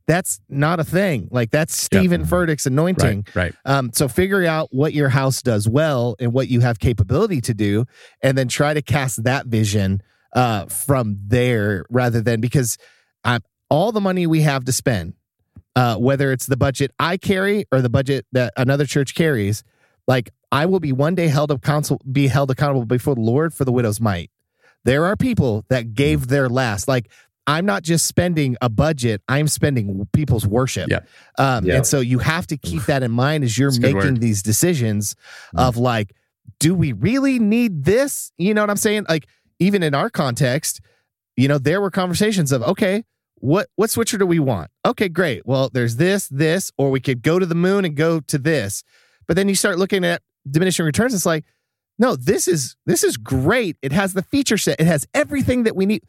that's 0.09 0.41
not 0.49 0.79
a 0.79 0.83
thing. 0.83 1.27
Like 1.29 1.51
that's. 1.51 1.79
Stephen 1.79 2.25
Furtick's 2.25 2.65
anointing. 2.65 3.27
Right. 3.35 3.53
Right. 3.53 3.55
Um, 3.63 3.91
so 3.93 4.07
figure 4.07 4.43
out 4.43 4.69
what 4.71 4.91
your 4.91 5.09
house 5.09 5.43
does 5.43 5.69
well 5.69 6.15
and 6.19 6.33
what 6.33 6.47
you 6.47 6.61
have 6.61 6.79
capability 6.79 7.41
to 7.41 7.53
do, 7.53 7.85
and 8.23 8.35
then 8.35 8.47
try 8.47 8.73
to 8.73 8.81
cast 8.81 9.23
that 9.25 9.45
vision 9.45 10.01
uh, 10.33 10.65
from 10.65 11.19
there 11.27 11.85
rather 11.91 12.21
than 12.21 12.41
because 12.41 12.79
um, 13.23 13.41
all 13.69 13.91
the 13.91 14.01
money 14.01 14.25
we 14.25 14.41
have 14.41 14.65
to 14.65 14.73
spend, 14.73 15.13
uh, 15.75 15.95
whether 15.97 16.31
it's 16.31 16.47
the 16.47 16.57
budget 16.57 16.91
I 16.97 17.17
carry 17.17 17.65
or 17.71 17.81
the 17.83 17.89
budget 17.89 18.25
that 18.31 18.53
another 18.57 18.87
church 18.87 19.13
carries, 19.13 19.63
like 20.07 20.31
I 20.51 20.65
will 20.65 20.79
be 20.79 20.91
one 20.91 21.13
day 21.13 21.27
held 21.27 21.51
up 21.51 21.61
counsel, 21.61 22.01
be 22.11 22.27
held 22.27 22.49
accountable 22.49 22.85
before 22.85 23.13
the 23.13 23.21
Lord 23.21 23.53
for 23.53 23.63
the 23.63 23.71
widow's 23.71 24.01
mite. 24.01 24.31
There 24.85 25.05
are 25.05 25.15
people 25.15 25.65
that 25.69 25.93
gave 25.93 26.27
their 26.29 26.49
last. 26.49 26.87
Like 26.87 27.11
I'm 27.47 27.65
not 27.65 27.83
just 27.83 28.05
spending 28.05 28.55
a 28.61 28.69
budget; 28.69 29.21
I'm 29.27 29.47
spending 29.47 30.07
people's 30.13 30.45
worship. 30.45 30.89
Yeah. 30.89 30.99
Um, 31.37 31.65
Yeah. 31.65 31.77
And 31.77 31.85
so 31.85 31.99
you 31.99 32.19
have 32.19 32.45
to 32.47 32.57
keep 32.57 32.83
that 32.85 33.01
in 33.03 33.11
mind 33.11 33.43
as 33.43 33.57
you're 33.57 33.69
That's 33.69 33.77
a 33.77 33.81
good 33.81 33.95
making 33.95 34.13
word. 34.13 34.21
these 34.21 34.43
decisions 34.43 35.15
Mm. 35.55 35.67
of 35.67 35.77
like 35.77 36.13
do 36.59 36.73
we 36.75 36.91
really 36.91 37.39
need 37.39 37.85
this? 37.85 38.31
You 38.37 38.53
know 38.53 38.61
what 38.61 38.69
I'm 38.69 38.75
saying? 38.77 39.05
Like 39.07 39.27
even 39.59 39.81
in 39.83 39.93
our 39.95 40.09
context, 40.09 40.81
you 41.37 41.47
know, 41.47 41.57
there 41.57 41.79
were 41.79 41.89
conversations 41.91 42.51
of, 42.51 42.61
okay, 42.63 43.03
what 43.35 43.67
what 43.75 43.89
switcher 43.89 44.17
do 44.17 44.25
we 44.25 44.39
want? 44.39 44.69
Okay, 44.85 45.07
great. 45.09 45.45
Well, 45.45 45.69
there's 45.71 45.95
this, 45.95 46.27
this, 46.27 46.71
or 46.77 46.89
we 46.91 46.99
could 46.99 47.21
go 47.21 47.39
to 47.39 47.45
the 47.45 47.55
moon 47.55 47.85
and 47.85 47.95
go 47.95 48.19
to 48.19 48.37
this. 48.37 48.83
But 49.27 49.37
then 49.37 49.47
you 49.47 49.55
start 49.55 49.77
looking 49.77 50.03
at 50.03 50.21
diminishing 50.49 50.85
returns. 50.85 51.13
It's 51.13 51.25
like, 51.25 51.45
no, 51.97 52.15
this 52.17 52.47
is 52.47 52.75
this 52.85 53.03
is 53.03 53.15
great. 53.15 53.77
It 53.81 53.91
has 53.93 54.13
the 54.13 54.23
feature 54.23 54.57
set. 54.57 54.79
It 54.81 54.87
has 54.87 55.07
everything 55.13 55.63
that 55.63 55.75
we 55.75 55.85
need. 55.85 56.03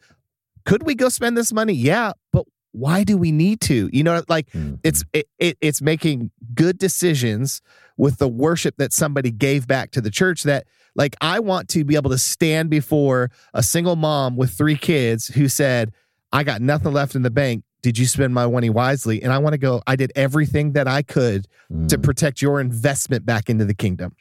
Could 0.65 0.83
we 0.83 0.95
go 0.95 1.09
spend 1.09 1.37
this 1.37 1.51
money? 1.53 1.73
Yeah, 1.73 2.13
but 2.31 2.45
why 2.73 3.03
do 3.03 3.17
we 3.17 3.31
need 3.31 3.59
to? 3.61 3.89
You 3.91 4.03
know, 4.03 4.23
like 4.29 4.49
Mhm. 4.51 4.79
it's 4.83 5.03
it, 5.13 5.27
it, 5.39 5.57
it's 5.61 5.81
making 5.81 6.31
good 6.53 6.77
decisions 6.77 7.61
with 7.97 8.17
the 8.17 8.27
worship 8.27 8.75
that 8.77 8.93
somebody 8.93 9.31
gave 9.31 9.67
back 9.67 9.91
to 9.91 10.01
the 10.01 10.09
church 10.09 10.43
that 10.43 10.65
like 10.95 11.15
I 11.21 11.39
want 11.39 11.67
to 11.69 11.83
be 11.83 11.95
able 11.95 12.09
to 12.11 12.17
stand 12.17 12.69
before 12.69 13.29
a 13.53 13.61
single 13.63 13.95
mom 13.95 14.35
with 14.37 14.51
three 14.51 14.75
kids 14.77 15.27
who 15.27 15.47
said, 15.47 15.91
I 16.31 16.43
got 16.43 16.61
nothing 16.61 16.93
left 16.93 17.15
in 17.15 17.21
the 17.23 17.29
bank. 17.29 17.63
Did 17.81 17.97
you 17.97 18.05
spend 18.05 18.33
my 18.33 18.45
money 18.47 18.69
wisely? 18.69 19.21
And 19.23 19.33
I 19.33 19.39
want 19.39 19.53
to 19.53 19.57
go, 19.57 19.81
I 19.87 19.95
did 19.95 20.11
everything 20.15 20.73
that 20.73 20.87
I 20.87 21.01
could 21.01 21.47
to 21.87 21.97
Mm, 21.97 22.03
protect 22.03 22.41
your 22.41 22.59
investment 22.61 23.25
back 23.25 23.49
into 23.49 23.65
the 23.65 23.73
kingdom. 23.73 24.15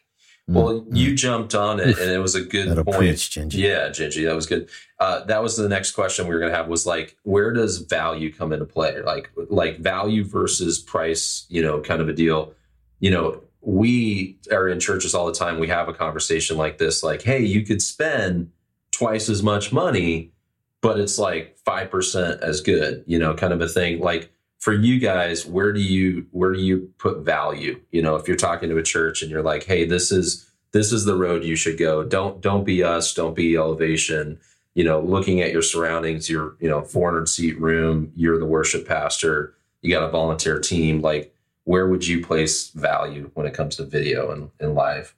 Well, 0.52 0.80
mm, 0.80 0.96
you 0.96 1.14
jumped 1.14 1.54
on 1.54 1.78
it, 1.78 1.98
and 1.98 2.10
it 2.10 2.18
was 2.18 2.34
a 2.34 2.42
good 2.42 2.68
That'll 2.68 2.84
point. 2.84 2.98
preach, 2.98 3.30
Gingy. 3.30 3.54
Yeah, 3.54 3.88
Gingy, 3.90 4.24
that 4.26 4.34
was 4.34 4.46
good. 4.46 4.68
Uh, 4.98 5.24
that 5.24 5.42
was 5.42 5.56
the 5.56 5.68
next 5.68 5.92
question 5.92 6.26
we 6.26 6.34
were 6.34 6.40
going 6.40 6.50
to 6.50 6.56
have 6.56 6.66
was 6.66 6.86
like, 6.86 7.16
where 7.22 7.52
does 7.52 7.78
value 7.78 8.32
come 8.32 8.52
into 8.52 8.64
play? 8.64 9.00
Like, 9.00 9.30
like 9.48 9.78
value 9.78 10.24
versus 10.24 10.78
price, 10.78 11.46
you 11.48 11.62
know, 11.62 11.80
kind 11.80 12.00
of 12.02 12.08
a 12.08 12.12
deal. 12.12 12.52
You 12.98 13.12
know, 13.12 13.42
we 13.60 14.38
are 14.50 14.68
in 14.68 14.80
churches 14.80 15.14
all 15.14 15.26
the 15.26 15.34
time. 15.34 15.60
We 15.60 15.68
have 15.68 15.88
a 15.88 15.94
conversation 15.94 16.56
like 16.56 16.78
this, 16.78 17.02
like, 17.02 17.22
hey, 17.22 17.44
you 17.44 17.64
could 17.64 17.80
spend 17.80 18.50
twice 18.90 19.28
as 19.28 19.42
much 19.42 19.72
money, 19.72 20.32
but 20.80 20.98
it's 20.98 21.18
like 21.18 21.56
five 21.64 21.90
percent 21.90 22.42
as 22.42 22.60
good, 22.60 23.04
you 23.06 23.18
know, 23.18 23.34
kind 23.34 23.52
of 23.52 23.60
a 23.60 23.68
thing. 23.68 24.00
Like 24.00 24.32
for 24.60 24.74
you 24.74 25.00
guys, 25.00 25.46
where 25.46 25.72
do 25.72 25.80
you 25.80 26.26
where 26.30 26.52
do 26.52 26.60
you 26.60 26.92
put 26.98 27.20
value? 27.20 27.80
You 27.90 28.02
know, 28.02 28.14
if 28.16 28.28
you're 28.28 28.36
talking 28.36 28.68
to 28.68 28.76
a 28.76 28.82
church 28.82 29.22
and 29.22 29.30
you're 29.30 29.42
like, 29.42 29.64
hey, 29.64 29.86
this 29.86 30.12
is 30.12 30.48
this 30.72 30.92
is 30.92 31.04
the 31.04 31.16
road 31.16 31.42
you 31.42 31.56
should 31.56 31.78
go. 31.78 32.04
Don't 32.04 32.40
don't 32.40 32.64
be 32.64 32.84
us. 32.84 33.12
Don't 33.14 33.34
be 33.34 33.56
elevation. 33.56 34.38
You 34.74 34.84
know, 34.84 35.00
looking 35.00 35.40
at 35.40 35.50
your 35.50 35.62
surroundings, 35.62 36.30
your 36.30 36.56
you 36.60 36.68
know 36.68 36.82
400 36.82 37.28
seat 37.28 37.58
room. 37.58 38.12
You're 38.14 38.38
the 38.38 38.46
worship 38.46 38.86
pastor. 38.86 39.54
You 39.80 39.90
got 39.90 40.04
a 40.04 40.10
volunteer 40.10 40.60
team. 40.60 41.00
Like, 41.00 41.34
where 41.64 41.88
would 41.88 42.06
you 42.06 42.22
place 42.22 42.68
value 42.70 43.30
when 43.32 43.46
it 43.46 43.54
comes 43.54 43.76
to 43.76 43.84
video 43.84 44.30
and, 44.30 44.50
and 44.60 44.74
live? 44.74 45.14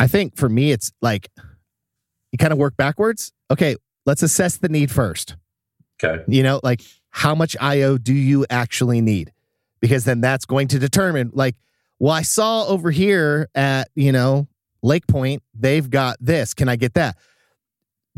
I 0.00 0.08
think 0.08 0.36
for 0.36 0.48
me, 0.48 0.72
it's 0.72 0.92
like 1.00 1.28
you 2.32 2.38
kind 2.38 2.52
of 2.52 2.58
work 2.58 2.76
backwards. 2.76 3.32
Okay, 3.48 3.76
let's 4.06 4.24
assess 4.24 4.56
the 4.56 4.68
need 4.68 4.90
first. 4.90 5.36
Okay. 6.02 6.24
You 6.26 6.42
know, 6.42 6.58
like 6.64 6.82
how 7.12 7.34
much 7.34 7.56
IO 7.60 7.96
do 7.98 8.12
you 8.14 8.44
actually 8.50 9.00
need? 9.00 9.32
Because 9.80 10.04
then 10.04 10.20
that's 10.20 10.44
going 10.44 10.68
to 10.68 10.78
determine, 10.78 11.30
like, 11.34 11.54
well, 11.98 12.12
I 12.12 12.22
saw 12.22 12.66
over 12.66 12.90
here 12.90 13.48
at, 13.54 13.88
you 13.94 14.10
know, 14.12 14.48
Lakepointe, 14.82 15.42
they've 15.54 15.88
got 15.88 16.16
this. 16.20 16.52
Can 16.54 16.68
I 16.68 16.76
get 16.76 16.94
that? 16.94 17.16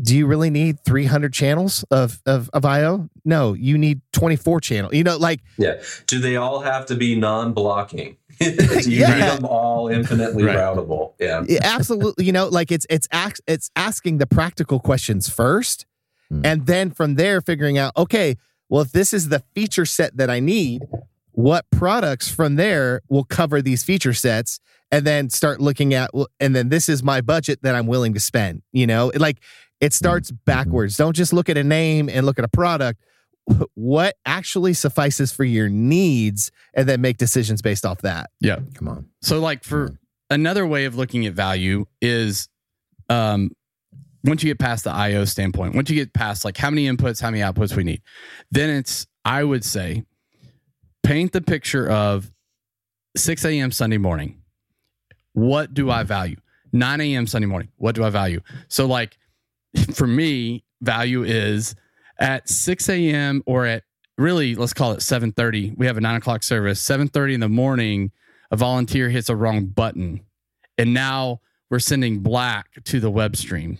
Do 0.01 0.15
you 0.17 0.27
really 0.27 0.49
need 0.49 0.79
300 0.81 1.31
channels 1.33 1.83
of, 1.91 2.21
of, 2.25 2.49
of 2.53 2.65
IO? 2.65 3.09
No, 3.23 3.53
you 3.53 3.77
need 3.77 4.01
24 4.11 4.59
channel. 4.59 4.93
You 4.93 5.03
know, 5.03 5.17
like, 5.17 5.39
Yeah. 5.57 5.81
Do 6.07 6.19
they 6.19 6.35
all 6.35 6.59
have 6.61 6.85
to 6.87 6.95
be 6.95 7.15
non-blocking? 7.15 8.17
Do 8.39 8.45
you 8.49 8.51
Yeah. 8.99 9.13
need 9.13 9.21
them 9.23 9.45
all 9.45 9.87
infinitely 9.87 10.43
Right. 10.43 10.57
routable? 10.57 11.13
Yeah. 11.19 11.43
Yeah, 11.47 11.59
absolutely 11.63 12.25
you 12.25 12.33
know 12.33 12.47
like 12.49 12.71
it's 12.71 12.85
it's 12.89 13.07
ax- 13.13 13.39
it's 13.47 13.71
asking 13.77 14.17
the 14.17 14.27
practical 14.27 14.79
questions 14.79 15.29
first 15.29 15.85
Hmm. 16.29 16.41
and 16.43 16.65
then 16.65 16.89
from 16.91 17.15
there 17.15 17.39
figuring 17.39 17.77
out 17.77 17.93
okay 17.95 18.35
well 18.69 18.81
if 18.81 18.91
this 18.91 19.13
is 19.13 19.29
the 19.29 19.43
feature 19.53 19.85
set 19.85 20.15
that 20.17 20.29
i 20.29 20.39
need 20.39 20.81
what 21.31 21.65
products 21.69 22.31
from 22.31 22.55
there 22.55 23.01
will 23.09 23.25
cover 23.25 23.61
these 23.61 23.83
feature 23.83 24.13
sets 24.13 24.59
and 24.91 25.05
then 25.05 25.29
start 25.29 25.59
looking 25.59 25.93
at 25.93 26.09
and 26.39 26.55
then 26.55 26.69
this 26.69 26.87
is 26.87 27.03
my 27.03 27.21
budget 27.21 27.59
that 27.63 27.75
i'm 27.75 27.87
willing 27.87 28.13
to 28.13 28.19
spend 28.19 28.61
you 28.71 28.87
know? 28.87 29.11
Like 29.15 29.37
it 29.81 29.93
starts 29.93 30.31
backwards. 30.31 30.97
Don't 30.97 31.15
just 31.15 31.33
look 31.33 31.49
at 31.49 31.57
a 31.57 31.63
name 31.63 32.09
and 32.09 32.25
look 32.25 32.39
at 32.39 32.45
a 32.45 32.49
product. 32.49 33.01
What 33.75 34.15
actually 34.25 34.73
suffices 34.73 35.31
for 35.31 35.43
your 35.43 35.69
needs 35.69 36.49
and 36.73 36.89
then 36.89 36.99
make 37.01 37.17
decisions 37.17 37.61
based 37.61 37.85
off 37.85 38.01
that? 38.01 38.31
Yeah. 38.41 38.57
Come 38.73 38.87
on. 38.87 39.09
So, 39.21 39.39
like 39.39 39.63
for 39.63 39.99
another 40.31 40.65
way 40.65 40.85
of 40.85 40.95
looking 40.95 41.27
at 41.27 41.33
value 41.33 41.85
is, 42.01 42.49
um, 43.07 43.51
once 44.25 44.43
you 44.43 44.49
get 44.49 44.59
past 44.59 44.83
the 44.83 44.91
IO 44.91 45.25
standpoint, 45.25 45.75
once 45.75 45.89
you 45.89 45.95
get 45.95 46.13
past 46.13 46.45
like 46.45 46.57
how 46.57 46.69
many 46.69 46.87
inputs, 46.87 47.21
how 47.21 47.29
many 47.29 47.43
outputs 47.43 47.75
we 47.75 47.83
need, 47.83 48.01
then 48.51 48.69
it's 48.69 49.07
I 49.23 49.43
would 49.43 49.63
say 49.63 50.03
paint 51.03 51.31
the 51.31 51.41
picture 51.41 51.89
of 51.89 52.31
6 53.15 53.45
a.m. 53.45 53.71
Sunday 53.71 53.97
morning. 53.97 54.41
What 55.33 55.73
do 55.73 55.89
I 55.89 56.03
value? 56.03 56.37
9 56.73 57.01
a.m. 57.01 57.27
Sunday 57.27 57.47
morning. 57.47 57.69
What 57.77 57.95
do 57.95 58.03
I 58.03 58.09
value? 58.09 58.41
So, 58.67 58.85
like 58.85 59.17
for 59.93 60.07
me, 60.07 60.63
value 60.81 61.23
is 61.23 61.75
at 62.19 62.49
6 62.49 62.89
a.m. 62.89 63.43
or 63.45 63.65
at 63.65 63.83
really 64.17 64.55
let's 64.55 64.73
call 64.73 64.93
it 64.93 64.99
7:30. 64.99 65.77
We 65.77 65.85
have 65.85 65.97
a 65.97 66.01
nine 66.01 66.15
o'clock 66.15 66.43
service. 66.43 66.81
7:30 66.81 67.35
in 67.35 67.39
the 67.41 67.49
morning, 67.49 68.11
a 68.51 68.55
volunteer 68.55 69.09
hits 69.09 69.29
a 69.29 69.35
wrong 69.35 69.65
button, 69.65 70.21
and 70.77 70.93
now 70.93 71.41
we're 71.69 71.79
sending 71.79 72.19
black 72.19 72.83
to 72.85 72.99
the 72.99 73.09
web 73.09 73.35
stream. 73.35 73.79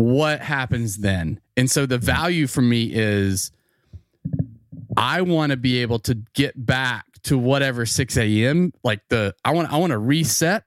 What 0.00 0.40
happens 0.40 0.98
then? 0.98 1.40
And 1.56 1.70
so 1.70 1.86
the 1.86 1.96
mm-hmm. 1.96 2.06
value 2.06 2.46
for 2.46 2.62
me 2.62 2.90
is 2.92 3.52
I 4.96 5.22
want 5.22 5.50
to 5.50 5.56
be 5.56 5.78
able 5.82 5.98
to 6.00 6.14
get 6.34 6.54
back 6.66 7.04
to 7.24 7.36
whatever 7.36 7.84
6 7.84 8.16
a.m. 8.16 8.72
like 8.82 9.00
the 9.08 9.34
I 9.44 9.52
want 9.52 9.72
I 9.72 9.76
want 9.76 9.90
to 9.90 9.98
reset 9.98 10.64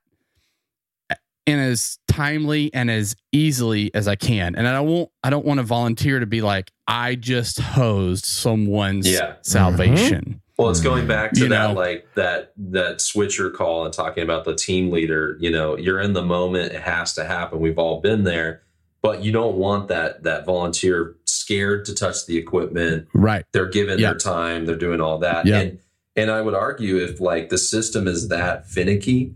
and 1.46 1.60
as 1.60 1.98
timely 2.08 2.72
and 2.72 2.90
as 2.90 3.16
easily 3.32 3.92
as 3.94 4.08
I 4.08 4.14
can. 4.16 4.54
And 4.54 4.66
I 4.66 4.80
won't 4.80 5.10
I 5.22 5.30
don't 5.30 5.44
want 5.44 5.58
to 5.58 5.64
volunteer 5.64 6.20
to 6.20 6.26
be 6.26 6.40
like, 6.40 6.70
I 6.86 7.16
just 7.16 7.60
hosed 7.60 8.24
someone's 8.24 9.10
Yeah. 9.10 9.20
Mm-hmm. 9.20 9.38
salvation. 9.42 10.40
Well, 10.56 10.70
it's 10.70 10.80
going 10.80 11.08
back 11.08 11.32
to 11.32 11.40
You 11.40 11.48
that, 11.48 11.68
know. 11.68 11.74
like 11.74 12.06
that 12.14 12.52
that 12.56 13.00
switcher 13.00 13.50
call 13.50 13.84
and 13.84 13.92
talking 13.92 14.22
about 14.22 14.44
the 14.44 14.54
team 14.54 14.90
leader. 14.90 15.36
You 15.40 15.50
know, 15.50 15.76
you're 15.76 16.00
in 16.00 16.12
the 16.12 16.22
moment; 16.22 16.72
it 16.72 16.80
has 16.80 17.12
to 17.14 17.24
happen. 17.24 17.58
We've 17.58 17.78
all 17.78 18.00
been 18.00 18.22
there, 18.22 18.62
but 19.04 19.22
you 19.22 19.30
don't 19.30 19.56
want 19.56 19.88
that 19.88 20.22
that 20.22 20.46
volunteer 20.46 21.14
scared 21.26 21.84
to 21.84 21.94
touch 21.94 22.24
the 22.24 22.38
equipment. 22.38 23.06
Right. 23.12 23.44
They're 23.52 23.68
giving 23.68 23.98
Yeah. 23.98 24.10
their 24.12 24.18
time. 24.18 24.64
They're 24.64 24.76
doing 24.76 25.02
all 25.02 25.18
that. 25.18 25.44
Yeah. 25.46 25.60
And 25.60 25.78
and 26.16 26.30
I 26.30 26.40
would 26.40 26.54
argue 26.54 26.96
if 26.96 27.20
like 27.20 27.50
the 27.50 27.58
system 27.58 28.08
is 28.08 28.28
that 28.28 28.66
finicky, 28.66 29.34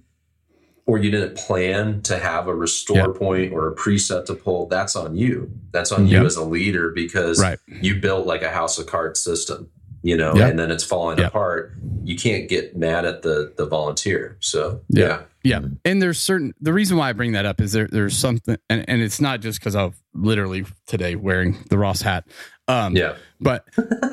or 0.87 0.97
you 0.97 1.11
didn't 1.11 1.37
plan 1.37 2.01
to 2.03 2.17
have 2.19 2.47
a 2.49 2.55
restore 2.55 2.97
Yeah. 2.97 3.07
point 3.15 3.53
or 3.53 3.69
a 3.69 3.75
preset 3.75 4.25
to 4.27 4.35
pull, 4.35 4.67
that's 4.69 4.97
on 4.97 5.15
you. 5.17 5.51
That's 5.73 5.93
on 5.93 6.07
you 6.09 6.25
as 6.25 6.37
a 6.37 6.45
leader 6.45 6.89
because 6.91 7.39
Right. 7.39 7.59
you 7.83 7.97
built 8.01 8.27
like 8.27 8.43
a 8.43 8.49
house 8.51 8.79
of 8.79 8.87
cards 8.87 9.21
system, 9.21 9.69
you 10.03 10.17
know, 10.17 10.35
Yeah. 10.37 10.49
and 10.49 10.59
then 10.59 10.71
it's 10.71 10.85
falling 10.85 11.19
Yeah. 11.19 11.27
apart. 11.27 11.73
You 12.05 12.17
can't 12.17 12.49
get 12.49 12.77
mad 12.77 13.05
at 13.05 13.23
the 13.23 13.53
the 13.57 13.67
volunteer. 13.67 14.37
So 14.41 14.83
Yeah. 14.89 15.23
yeah, 15.43 15.61
Yeah. 15.61 15.69
And 15.85 16.01
there's 16.03 16.19
certain 16.19 16.55
the 16.61 16.73
reason 16.73 16.97
why 16.97 17.09
I 17.11 17.13
bring 17.13 17.33
that 17.33 17.45
up 17.47 17.61
is 17.61 17.73
there 17.73 17.89
there's 17.91 18.17
something 18.17 18.57
and, 18.71 18.85
and 18.89 19.03
it's 19.03 19.21
not 19.21 19.41
just 19.41 19.59
because 19.61 19.75
I'm 19.77 19.93
literally 20.15 20.65
today 20.87 21.17
wearing 21.17 21.57
the 21.71 21.79
Ross 21.79 22.01
hat. 22.03 22.25
Um 22.69 22.97
yeah, 22.97 23.17
but 23.41 23.67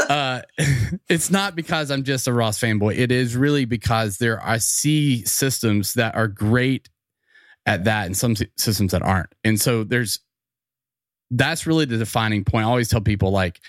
uh 0.10 0.42
it's 1.10 1.30
not 1.30 1.56
because 1.56 1.92
I'm 1.92 2.04
just 2.04 2.28
a 2.28 2.34
Ross 2.34 2.60
fanboy. 2.60 2.98
It 2.98 3.12
is 3.12 3.36
really 3.36 3.66
because 3.66 4.18
there 4.18 4.42
I 4.46 4.58
see 4.58 5.24
systems 5.26 5.94
that 5.96 6.16
are 6.16 6.28
great 6.28 6.90
at 7.68 7.84
that 7.86 8.06
and 8.06 8.16
some 8.18 8.36
systems 8.58 8.92
that 8.92 9.02
aren't. 9.02 9.34
And 9.44 9.60
so 9.60 9.84
there's 9.84 10.20
that's 11.32 11.66
really 11.66 11.86
the 11.86 11.98
defining 11.98 12.44
point. 12.44 12.66
I 12.66 12.70
always 12.70 12.88
tell 12.90 13.02
people 13.02 13.32
like 13.32 13.60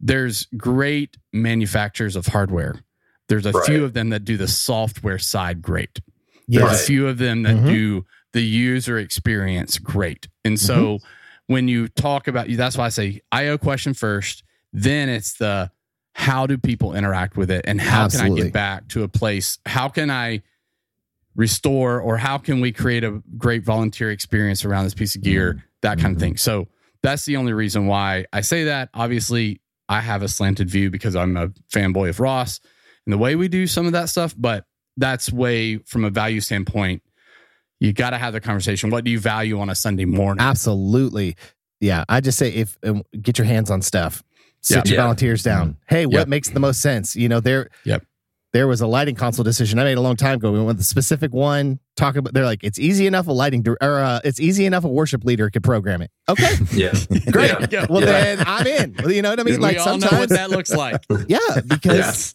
there's 0.00 0.46
great 0.56 1.16
manufacturers 1.32 2.16
of 2.16 2.26
hardware. 2.26 2.82
There's 3.28 3.46
a 3.46 3.52
Right. 3.52 3.66
few 3.66 3.84
of 3.84 3.92
them 3.92 4.08
that 4.10 4.24
do 4.24 4.36
the 4.36 4.48
software 4.48 5.18
side 5.18 5.62
great. 5.62 6.00
Yes. 6.48 6.62
There's 6.62 6.80
a 6.80 6.84
few 6.84 7.06
of 7.06 7.18
them 7.18 7.42
that 7.42 7.56
Mhm. 7.56 7.66
do 7.66 8.06
the 8.32 8.42
user 8.42 8.98
experience 8.98 9.78
great. 9.78 10.28
And 10.44 10.58
so 10.58 10.96
mm-hmm. 10.96 11.04
when 11.52 11.68
you 11.68 11.88
talk 11.88 12.28
about 12.28 12.48
you, 12.48 12.56
that's 12.56 12.76
why 12.76 12.86
I 12.86 12.88
say 12.88 13.20
IO 13.30 13.58
question 13.58 13.94
first, 13.94 14.42
then 14.72 15.08
it's 15.08 15.34
the 15.34 15.70
how 16.14 16.46
do 16.46 16.58
people 16.58 16.94
interact 16.94 17.36
with 17.36 17.50
it 17.50 17.64
and 17.66 17.80
how 17.80 18.08
can 18.08 18.20
I 18.20 18.28
get 18.30 18.52
back 18.52 18.88
to 18.88 19.02
a 19.04 19.08
place? 19.08 19.58
How 19.66 19.88
can 19.88 20.10
I 20.10 20.42
restore 21.36 22.00
or 22.00 22.16
how 22.16 22.38
can 22.38 22.60
we 22.60 22.72
create 22.72 23.04
a 23.04 23.22
great 23.38 23.64
volunteer 23.64 24.10
experience 24.10 24.64
around 24.64 24.84
this 24.84 24.94
piece 24.94 25.14
of 25.14 25.22
gear? 25.22 25.52
Mm-hmm. 25.52 25.60
That 25.82 25.98
kind 25.98 26.06
of 26.06 26.12
mm-hmm. 26.12 26.20
thing. 26.20 26.36
So 26.36 26.68
that's 27.02 27.24
the 27.24 27.36
only 27.36 27.52
reason 27.52 27.86
why 27.86 28.26
I 28.32 28.40
say 28.42 28.64
that. 28.64 28.90
Obviously, 28.92 29.60
I 29.90 30.00
have 30.00 30.22
a 30.22 30.28
slanted 30.28 30.70
view 30.70 30.88
because 30.90 31.14
I'm 31.16 31.36
a 31.36 31.48
fanboy 31.74 32.08
of 32.08 32.20
Ross 32.20 32.60
and 33.04 33.12
the 33.12 33.18
way 33.18 33.34
we 33.36 33.48
do 33.48 33.66
some 33.66 33.84
of 33.86 33.92
that 33.92 34.08
stuff, 34.08 34.34
but 34.38 34.64
that's 34.96 35.30
way 35.32 35.78
from 35.78 36.04
a 36.04 36.10
value 36.10 36.40
standpoint. 36.40 37.02
you 37.82 37.92
got 37.94 38.10
to 38.10 38.18
have 38.18 38.34
the 38.34 38.40
conversation. 38.42 38.90
What 38.90 39.04
do 39.04 39.10
you 39.10 39.18
value 39.18 39.58
on 39.58 39.70
a 39.70 39.74
Sunday 39.74 40.04
morning? 40.04 40.42
Absolutely. 40.44 41.34
Yeah. 41.80 42.04
I 42.10 42.20
just 42.20 42.36
say 42.38 42.50
if 42.50 42.76
um, 42.84 43.02
get 43.22 43.38
your 43.38 43.46
hands 43.46 43.70
on 43.70 43.80
stuff. 43.80 44.22
Sit 44.60 44.76
Yeah. 44.76 44.82
your 44.84 44.94
Yeah. 44.96 45.02
volunteers 45.04 45.42
down. 45.42 45.78
Hey, 45.88 46.04
what 46.04 46.14
Yep. 46.18 46.28
makes 46.28 46.50
the 46.50 46.60
most 46.60 46.80
sense? 46.82 47.16
You 47.16 47.30
know, 47.30 47.40
there 47.40 47.70
Yep. 47.84 48.04
There 48.52 48.66
was 48.66 48.80
a 48.80 48.86
lighting 48.86 49.14
console 49.14 49.44
decision 49.44 49.78
I 49.78 49.84
made 49.84 49.96
a 49.98 50.00
long 50.00 50.16
time 50.16 50.34
ago. 50.36 50.50
We 50.50 50.58
went 50.58 50.66
with 50.68 50.78
the 50.78 50.84
specific 50.84 51.32
one 51.32 51.78
Talk 51.96 52.16
about 52.16 52.32
they're 52.32 52.44
like, 52.46 52.64
it's 52.64 52.78
easy 52.78 53.06
enough 53.06 53.26
a 53.26 53.32
lighting 53.32 53.64
or 53.68 53.76
uh, 54.00 54.20
it's 54.24 54.40
easy 54.40 54.64
enough 54.64 54.84
a 54.84 54.88
worship 54.88 55.22
leader 55.24 55.50
could 55.50 55.62
program 55.62 56.00
it. 56.02 56.10
Okay. 56.28 56.54
Yeah. 56.72 56.92
Great. 57.30 57.50
Yeah. 57.50 57.66
Yeah. 57.70 57.86
Well 57.90 58.00
Yeah. 58.00 58.06
then 58.36 58.44
I'm 58.46 58.66
in. 58.66 58.94
Well, 58.98 59.12
You 59.12 59.20
know 59.22 59.30
what 59.30 59.38
I 59.40 59.42
mean? 59.42 59.54
we 59.56 59.58
like 59.60 59.78
all 59.78 59.86
know 59.98 60.06
what 60.06 60.30
sometimes 60.30 60.30
that 60.30 60.50
looks 60.50 60.72
like. 60.72 61.04
yeah, 61.28 61.38
because 61.66 61.96
yes. 61.98 62.34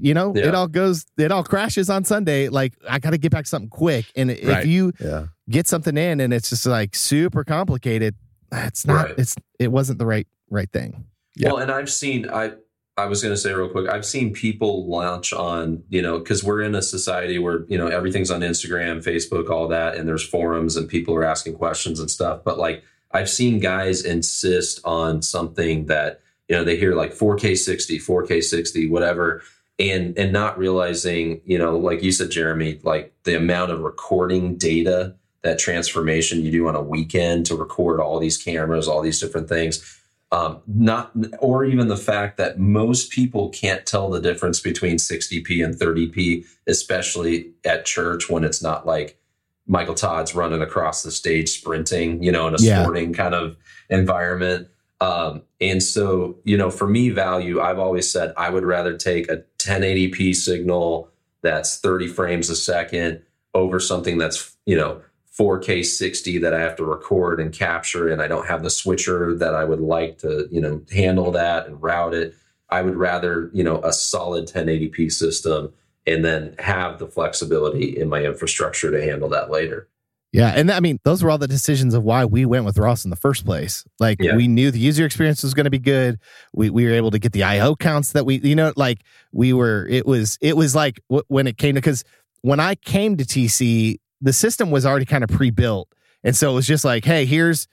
you 0.00 0.12
know, 0.14 0.34
Yeah. 0.34 0.48
it 0.48 0.54
all 0.56 0.66
goes 0.66 1.06
it 1.16 1.30
all 1.30 1.44
crashes 1.44 1.88
on 1.88 2.04
Sunday. 2.04 2.48
Like 2.48 2.74
I 2.88 2.98
gotta 2.98 3.18
get 3.18 3.30
back 3.30 3.46
something 3.46 3.70
quick. 3.70 4.06
And 4.16 4.32
if 4.32 4.46
Right. 4.48 4.66
you 4.66 4.92
Yeah. 5.00 5.26
get 5.48 5.68
something 5.68 5.96
in 5.96 6.20
and 6.20 6.34
it's 6.34 6.50
just 6.50 6.66
like 6.66 6.94
super 6.96 7.44
complicated, 7.44 8.16
it's 8.52 8.84
not 8.86 9.06
Right. 9.10 9.14
it's 9.18 9.36
it 9.60 9.70
wasn't 9.70 9.98
the 10.00 10.06
right 10.06 10.26
right 10.50 10.70
thing. 10.72 11.04
Yeah. 11.36 11.50
Well, 11.52 11.58
and 11.58 11.70
I've 11.70 11.90
seen 11.90 12.28
I 12.28 12.52
I 12.96 13.06
was 13.06 13.22
going 13.22 13.34
to 13.34 13.40
say 13.40 13.52
real 13.52 13.68
quick. 13.68 13.88
I've 13.88 14.06
seen 14.06 14.32
people 14.32 14.86
launch 14.86 15.32
on 15.32 15.82
you 15.88 16.00
know 16.00 16.18
because 16.18 16.44
we're 16.44 16.62
in 16.62 16.74
a 16.74 16.82
society 16.82 17.38
where 17.38 17.64
you 17.66 17.76
know 17.76 17.88
everything's 17.88 18.30
on 18.30 18.40
Instagram, 18.40 19.02
Facebook, 19.02 19.50
all 19.50 19.66
that, 19.68 19.96
and 19.96 20.08
there's 20.08 20.26
forums 20.26 20.76
and 20.76 20.88
people 20.88 21.14
are 21.14 21.24
asking 21.24 21.54
questions 21.54 21.98
and 21.98 22.10
stuff. 22.10 22.42
But 22.44 22.58
like 22.58 22.84
I've 23.10 23.28
seen 23.28 23.58
guys 23.58 24.04
insist 24.04 24.80
on 24.84 25.22
something 25.22 25.86
that 25.86 26.20
you 26.48 26.54
know 26.54 26.62
they 26.62 26.76
hear 26.76 26.94
like 26.94 27.12
4K 27.14 27.56
60, 27.56 27.98
4K 27.98 28.42
60, 28.42 28.88
whatever. 28.88 29.42
And 29.76 30.16
and 30.16 30.32
not 30.32 30.56
realizing, 30.56 31.40
you 31.44 31.58
know, 31.58 31.76
like 31.76 32.00
you 32.00 32.12
said, 32.12 32.30
Jeremy, 32.30 32.78
like 32.84 33.12
the 33.24 33.36
amount 33.36 33.72
of 33.72 33.80
recording 33.80 34.56
data, 34.56 35.16
that 35.42 35.58
transformation 35.58 36.44
you 36.44 36.52
do 36.52 36.68
on 36.68 36.76
a 36.76 36.80
weekend 36.80 37.46
to 37.46 37.56
record 37.56 37.98
all 37.98 38.20
these 38.20 38.38
cameras, 38.38 38.86
all 38.86 39.02
these 39.02 39.18
different 39.18 39.48
things 39.48 40.00
um, 40.34 40.60
not 40.66 41.12
or 41.38 41.64
even 41.64 41.86
the 41.88 41.96
fact 41.96 42.36
that 42.38 42.58
most 42.58 43.10
people 43.10 43.50
can't 43.50 43.86
tell 43.86 44.10
the 44.10 44.20
difference 44.20 44.58
between 44.60 44.96
60p 44.96 45.64
and 45.64 45.74
30p 45.74 46.44
especially 46.66 47.52
at 47.64 47.84
church 47.84 48.28
when 48.28 48.42
it's 48.44 48.62
not 48.62 48.86
like 48.86 49.18
michael 49.66 49.94
todd's 49.94 50.34
running 50.34 50.60
across 50.62 51.02
the 51.04 51.10
stage 51.10 51.48
sprinting 51.50 52.22
you 52.22 52.32
know 52.32 52.48
in 52.48 52.54
a 52.54 52.58
Yeah. 52.60 52.82
sporting 52.82 53.12
kind 53.12 53.34
of 53.34 53.56
environment 53.90 54.68
um, 55.00 55.42
and 55.60 55.82
so 55.82 56.36
you 56.44 56.56
know 56.56 56.70
for 56.70 56.88
me 56.88 57.10
value 57.10 57.60
i've 57.60 57.78
always 57.78 58.10
said 58.10 58.32
i 58.36 58.50
would 58.50 58.64
rather 58.64 58.96
take 58.96 59.30
a 59.30 59.44
1080p 59.58 60.34
signal 60.34 61.08
that's 61.42 61.78
30 61.78 62.08
frames 62.08 62.50
a 62.50 62.56
second 62.56 63.22
over 63.54 63.78
something 63.78 64.18
that's 64.18 64.56
you 64.66 64.76
know 64.76 65.00
4K 65.38 65.84
60 65.84 66.38
that 66.38 66.54
I 66.54 66.60
have 66.60 66.76
to 66.76 66.84
record 66.84 67.40
and 67.40 67.52
capture, 67.52 68.08
and 68.08 68.22
I 68.22 68.28
don't 68.28 68.46
have 68.46 68.62
the 68.62 68.70
switcher 68.70 69.34
that 69.36 69.54
I 69.54 69.64
would 69.64 69.80
like 69.80 70.18
to, 70.18 70.48
you 70.50 70.60
know, 70.60 70.82
handle 70.92 71.32
that 71.32 71.66
and 71.66 71.82
route 71.82 72.14
it. 72.14 72.34
I 72.70 72.82
would 72.82 72.96
rather, 72.96 73.50
you 73.52 73.64
know, 73.64 73.80
a 73.82 73.92
solid 73.92 74.46
1080p 74.46 75.10
system 75.12 75.72
and 76.06 76.24
then 76.24 76.54
have 76.58 76.98
the 76.98 77.06
flexibility 77.06 77.98
in 77.98 78.08
my 78.08 78.24
infrastructure 78.24 78.90
to 78.90 79.02
handle 79.04 79.28
that 79.30 79.50
later. 79.50 79.88
Yeah, 80.32 80.52
and 80.56 80.70
I 80.70 80.80
mean, 80.80 80.98
those 81.04 81.22
were 81.22 81.30
all 81.30 81.38
the 81.38 81.46
decisions 81.46 81.94
of 81.94 82.02
why 82.02 82.24
we 82.24 82.44
went 82.44 82.64
with 82.64 82.76
Ross 82.76 83.04
in 83.04 83.10
the 83.10 83.16
first 83.16 83.44
place. 83.46 83.84
Like, 84.00 84.18
Yeah. 84.20 84.34
we 84.34 84.48
knew 84.48 84.72
the 84.72 84.80
user 84.80 85.04
experience 85.06 85.44
was 85.44 85.54
going 85.54 85.64
to 85.64 85.70
be 85.70 85.78
good. 85.78 86.18
We 86.52 86.70
we 86.70 86.84
were 86.86 86.92
able 86.92 87.12
to 87.12 87.20
get 87.20 87.32
the 87.32 87.44
IO 87.44 87.76
counts 87.76 88.12
that 88.12 88.26
we, 88.26 88.36
you 88.38 88.56
know, 88.56 88.72
like 88.76 89.02
we 89.32 89.52
were. 89.52 89.86
It 89.88 90.06
was 90.06 90.36
it 90.40 90.56
was 90.56 90.74
like 90.74 91.00
w- 91.08 91.22
when 91.28 91.46
it 91.46 91.56
came 91.56 91.76
to 91.76 91.80
because 91.80 92.02
when 92.42 92.58
I 92.58 92.74
came 92.74 93.16
to 93.16 93.24
TC, 93.24 93.98
the 94.24 94.32
system 94.32 94.70
was 94.70 94.84
already 94.84 95.04
kind 95.04 95.22
of 95.22 95.30
pre 95.30 95.50
built, 95.50 95.88
and 96.24 96.34
so 96.34 96.50
it 96.50 96.54
was 96.54 96.66
just 96.66 96.84
like, 96.84 97.04
hey, 97.04 97.24
here's 97.26 97.68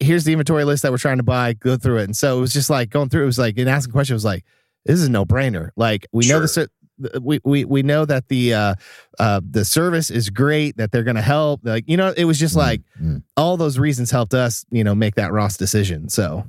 here's 0.00 0.24
the 0.24 0.32
inventory 0.32 0.64
list 0.64 0.82
that 0.82 0.92
we're 0.92 0.98
trying 0.98 1.16
to 1.16 1.22
buy. 1.22 1.54
Go 1.54 1.76
through 1.76 1.98
it, 1.98 2.04
and 2.04 2.16
so 2.16 2.36
it 2.38 2.40
was 2.40 2.52
just 2.52 2.68
like 2.70 2.90
going 2.90 3.08
through. 3.08 3.22
It 3.22 3.26
was 3.26 3.38
like 3.38 3.56
and 3.58 3.68
asking 3.68 3.92
questions 3.92 4.16
was 4.16 4.24
like, 4.24 4.44
this 4.84 5.00
is 5.00 5.06
a 5.06 5.10
no 5.10 5.24
brainer. 5.24 5.70
Like 5.76 6.06
we 6.12 6.26
know 6.28 6.40
this 6.40 6.58
we 7.22 7.40
we 7.44 7.64
we 7.64 7.82
know 7.82 8.04
that 8.04 8.26
the 8.28 8.52
uh 8.54 8.74
uh 9.20 9.40
the 9.48 9.64
service 9.64 10.10
is 10.10 10.30
great 10.30 10.76
that 10.78 10.90
they're 10.90 11.04
going 11.04 11.14
to 11.14 11.22
help 11.22 11.60
like 11.62 11.84
you 11.86 11.96
know 11.96 12.12
it 12.16 12.24
was 12.24 12.40
just 12.40 12.56
like 12.56 12.82
Mm. 13.00 13.22
all 13.36 13.56
those 13.56 13.78
reasons 13.78 14.10
helped 14.10 14.34
us 14.34 14.66
you 14.72 14.82
know 14.82 14.96
make 14.96 15.14
that 15.14 15.30
ross 15.30 15.56
decision 15.56 16.08
so 16.08 16.44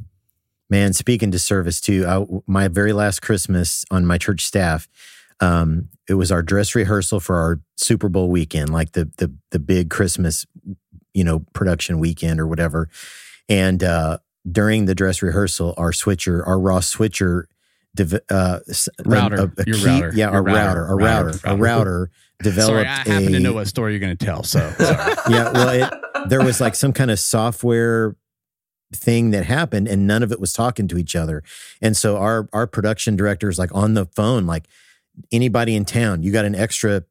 Man, 0.72 0.94
speaking 0.94 1.32
to 1.32 1.40
service 1.40 1.82
too, 1.82 2.06
I, 2.08 2.26
my 2.46 2.68
very 2.68 2.94
last 2.94 3.22
Christmas 3.22 3.86
on 3.90 4.06
my 4.06 4.18
church 4.20 4.46
staff, 4.46 4.88
um, 5.42 5.90
it 6.08 6.16
was 6.16 6.32
our 6.32 6.42
dress 6.42 6.76
rehearsal 6.76 7.20
for 7.20 7.36
our 7.38 7.60
Super 7.78 8.10
Bowl 8.10 8.30
weekend, 8.30 8.72
like 8.72 8.92
the 8.94 9.10
the 9.18 9.34
the 9.52 9.60
big 9.60 9.90
Christmas, 9.90 10.46
you 11.14 11.24
know, 11.24 11.40
production 11.54 12.00
weekend 12.00 12.40
or 12.40 12.48
whatever. 12.48 12.90
And 13.48 13.84
uh, 13.84 14.18
during 14.50 14.86
the 14.86 14.96
dress 14.96 15.22
rehearsal, 15.22 15.74
our 15.78 15.92
switcher, 15.94 16.46
our 16.46 16.60
Ross 16.60 16.88
switcher, 16.88 17.48
uh, 18.30 18.60
Router. 19.06 19.52
a 19.58 19.64
Your 19.66 19.76
key- 19.78 19.86
router. 19.86 20.12
yeah, 20.16 20.30
our 20.30 20.44
router, 20.44 20.86
our 20.86 20.96
Router. 20.98 21.26
router, 21.28 21.48
our 21.48 21.58
router 21.58 22.12
developed. 22.44 22.68
Sorry, 22.76 22.88
I 22.88 22.92
happen 23.22 23.32
to 23.34 23.40
know 23.40 23.54
what 23.54 23.68
story 23.68 23.94
you're 23.94 24.00
going 24.00 24.16
to 24.18 24.26
tell. 24.26 24.44
So 24.44 24.60
sorry. 24.78 25.14
yeah, 25.30 25.52
well, 25.52 25.70
it, 25.70 26.30
there 26.30 26.44
was 26.44 26.62
like 26.62 26.76
some 26.76 26.94
kind 26.94 27.12
of 27.12 27.20
software 27.20 28.16
thing 28.96 29.30
that 29.32 29.46
happened 29.46 29.88
and 29.88 30.08
none 30.08 30.24
of 30.24 30.32
it 30.32 30.40
was 30.40 30.52
talking 30.52 30.88
to 30.88 30.98
each 30.98 31.16
other. 31.16 31.44
And 31.82 31.96
so 31.96 32.18
our 32.18 32.50
our 32.54 32.66
production 32.68 33.16
director 33.16 33.48
is 33.50 33.60
like 33.60 33.74
on 33.74 33.94
the 33.94 34.06
phone 34.08 34.46
like 34.48 34.66
anybody 35.32 35.76
in 35.76 35.86
town, 35.86 36.24
you 36.24 36.32
got 36.32 36.46
an 36.46 36.56
extra 36.56 37.04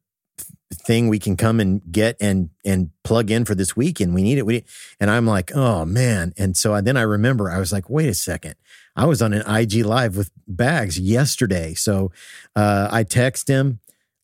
thing 0.71 1.07
we 1.07 1.17
can 1.17 1.35
come 1.35 1.59
and 1.59 1.81
get 1.91 2.15
and 2.21 2.49
and 2.63 2.91
plug 3.03 3.31
in 3.31 3.45
for 3.45 3.55
this 3.55 3.75
weekend. 3.75 4.13
We 4.13 4.21
need 4.21 4.37
it. 4.37 4.45
We 4.45 4.65
and 4.99 5.09
I'm 5.09 5.25
like, 5.25 5.51
"Oh 5.55 5.85
man." 5.85 6.33
And 6.37 6.55
so 6.55 6.73
I, 6.73 6.81
then 6.81 6.97
I 6.97 7.01
remember 7.01 7.49
I 7.49 7.59
was 7.59 7.71
like, 7.71 7.89
"Wait 7.89 8.09
a 8.09 8.13
second. 8.13 8.55
I 8.95 9.05
was 9.05 9.21
on 9.21 9.33
an 9.33 9.43
IG 9.49 9.85
live 9.85 10.15
with 10.15 10.31
Bags 10.47 10.99
yesterday." 10.99 11.73
So 11.73 12.11
uh 12.55 12.89
I 12.91 13.03
text 13.03 13.47
him 13.47 13.79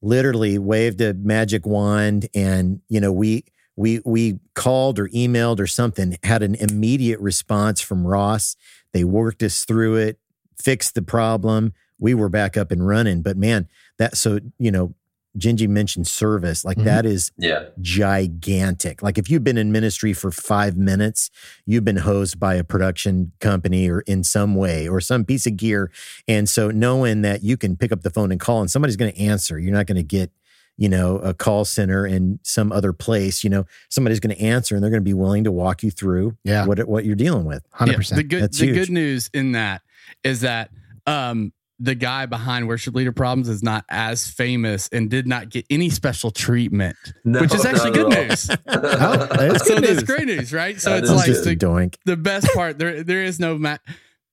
literally 0.06 0.60
waved 0.60 1.02
a 1.02 1.14
magic 1.16 1.66
wand 1.66 2.28
and 2.36 2.80
you 2.90 3.00
know 3.00 3.12
we 3.12 3.44
we 3.76 4.00
we 4.06 4.40
called 4.54 5.00
or 5.00 5.08
emailed 5.10 5.60
or 5.60 5.68
something 5.68 6.18
had 6.24 6.44
an 6.44 6.54
immediate 6.56 7.20
response 7.20 7.82
from 7.82 8.06
ross 8.06 8.56
they 8.94 9.04
worked 9.04 9.42
us 9.42 9.66
through 9.66 9.96
it 9.96 10.20
fixed 10.58 10.94
the 10.94 11.02
problem 11.02 11.74
we 12.00 12.14
were 12.14 12.30
back 12.30 12.58
up 12.58 12.72
and 12.72 12.86
running 12.88 13.22
but 13.22 13.38
man 13.38 13.68
that 13.98 14.18
so 14.18 14.40
you 14.60 14.72
know 14.72 14.94
Gingy 15.38 15.68
mentioned 15.68 16.08
service 16.08 16.64
like 16.64 16.78
Mhm. 16.78 16.84
that 16.86 17.06
is 17.06 17.32
Yeah. 17.38 17.66
gigantic 17.82 19.04
like 19.04 19.18
if 19.18 19.30
you've 19.30 19.44
been 19.44 19.58
in 19.58 19.72
ministry 19.72 20.14
for 20.14 20.32
five 20.32 20.78
minutes 20.78 21.30
you've 21.66 21.84
been 21.86 21.98
hosed 21.98 22.40
by 22.40 22.56
a 22.56 22.64
production 22.64 23.32
company 23.42 23.90
or 23.90 24.00
in 24.02 24.24
some 24.24 24.56
way 24.56 24.88
or 24.88 25.02
some 25.02 25.26
piece 25.26 25.46
of 25.46 25.58
gear 25.58 25.92
and 26.28 26.48
so 26.48 26.72
knowing 26.72 27.22
that 27.22 27.44
you 27.44 27.58
can 27.58 27.76
pick 27.76 27.92
up 27.92 28.02
the 28.02 28.10
phone 28.10 28.32
and 28.32 28.40
call 28.40 28.62
and 28.62 28.72
somebody's 28.72 28.96
going 28.96 29.12
to 29.12 29.20
answer 29.20 29.60
you're 29.60 29.74
not 29.74 29.86
going 29.88 29.98
to 29.98 30.04
get 30.04 30.32
you 30.78 30.88
know 30.90 31.18
a 31.18 31.34
call 31.34 31.66
center 31.66 32.06
in 32.08 32.40
some 32.44 32.72
other 32.72 32.94
place 32.94 33.44
you 33.44 33.50
know 33.50 33.66
somebody's 33.90 34.20
going 34.22 34.36
to 34.36 34.42
answer 34.42 34.76
and 34.76 34.84
they're 34.84 34.92
going 34.92 35.02
to 35.02 35.10
be 35.10 35.14
willing 35.14 35.44
to 35.44 35.52
walk 35.52 35.84
you 35.84 35.92
through 35.92 36.36
yeah 36.44 36.66
what 36.66 36.80
what 36.88 37.04
you're 37.06 37.16
dealing 37.16 37.46
with 37.46 37.64
100% 37.72 38.10
Yeah, 38.12 38.16
the 38.18 38.24
good 38.24 38.42
That's 38.44 38.60
the 38.60 38.66
huge. 38.68 38.76
good 38.88 38.90
news 38.92 39.30
in 39.34 39.52
that 39.54 39.82
is 40.24 40.42
that 40.42 40.70
um 41.08 41.52
the 41.80 41.96
guy 41.96 42.26
behind 42.26 42.68
worship 42.68 42.96
leader 42.96 43.12
problems 43.12 43.50
is 43.50 43.62
not 43.62 43.84
as 43.90 44.28
famous 44.28 44.88
and 44.94 45.10
did 45.10 45.28
not 45.28 45.50
get 45.50 45.66
any 45.70 45.90
special 45.90 46.32
treatment, 46.32 46.96
No, 47.26 47.42
which 47.42 47.54
is 47.54 47.66
actually 47.66 47.92
good 47.92 48.10
news. 48.10 48.50
Oh, 48.68 49.28
that's 49.28 49.68
so 49.68 49.76
good 49.76 49.84
that's 49.84 49.94
news. 49.96 50.04
great 50.04 50.26
news, 50.26 50.54
right? 50.54 50.80
So 50.80 50.92
That 50.92 51.04
it's 51.04 51.12
like 51.12 51.26
the, 51.28 51.56
doink 51.66 51.96
the 52.06 52.16
best 52.18 52.48
part 52.54 52.78
there 52.80 53.04
there 53.04 53.24
is 53.24 53.40
no 53.40 53.58
ma- 53.58 53.78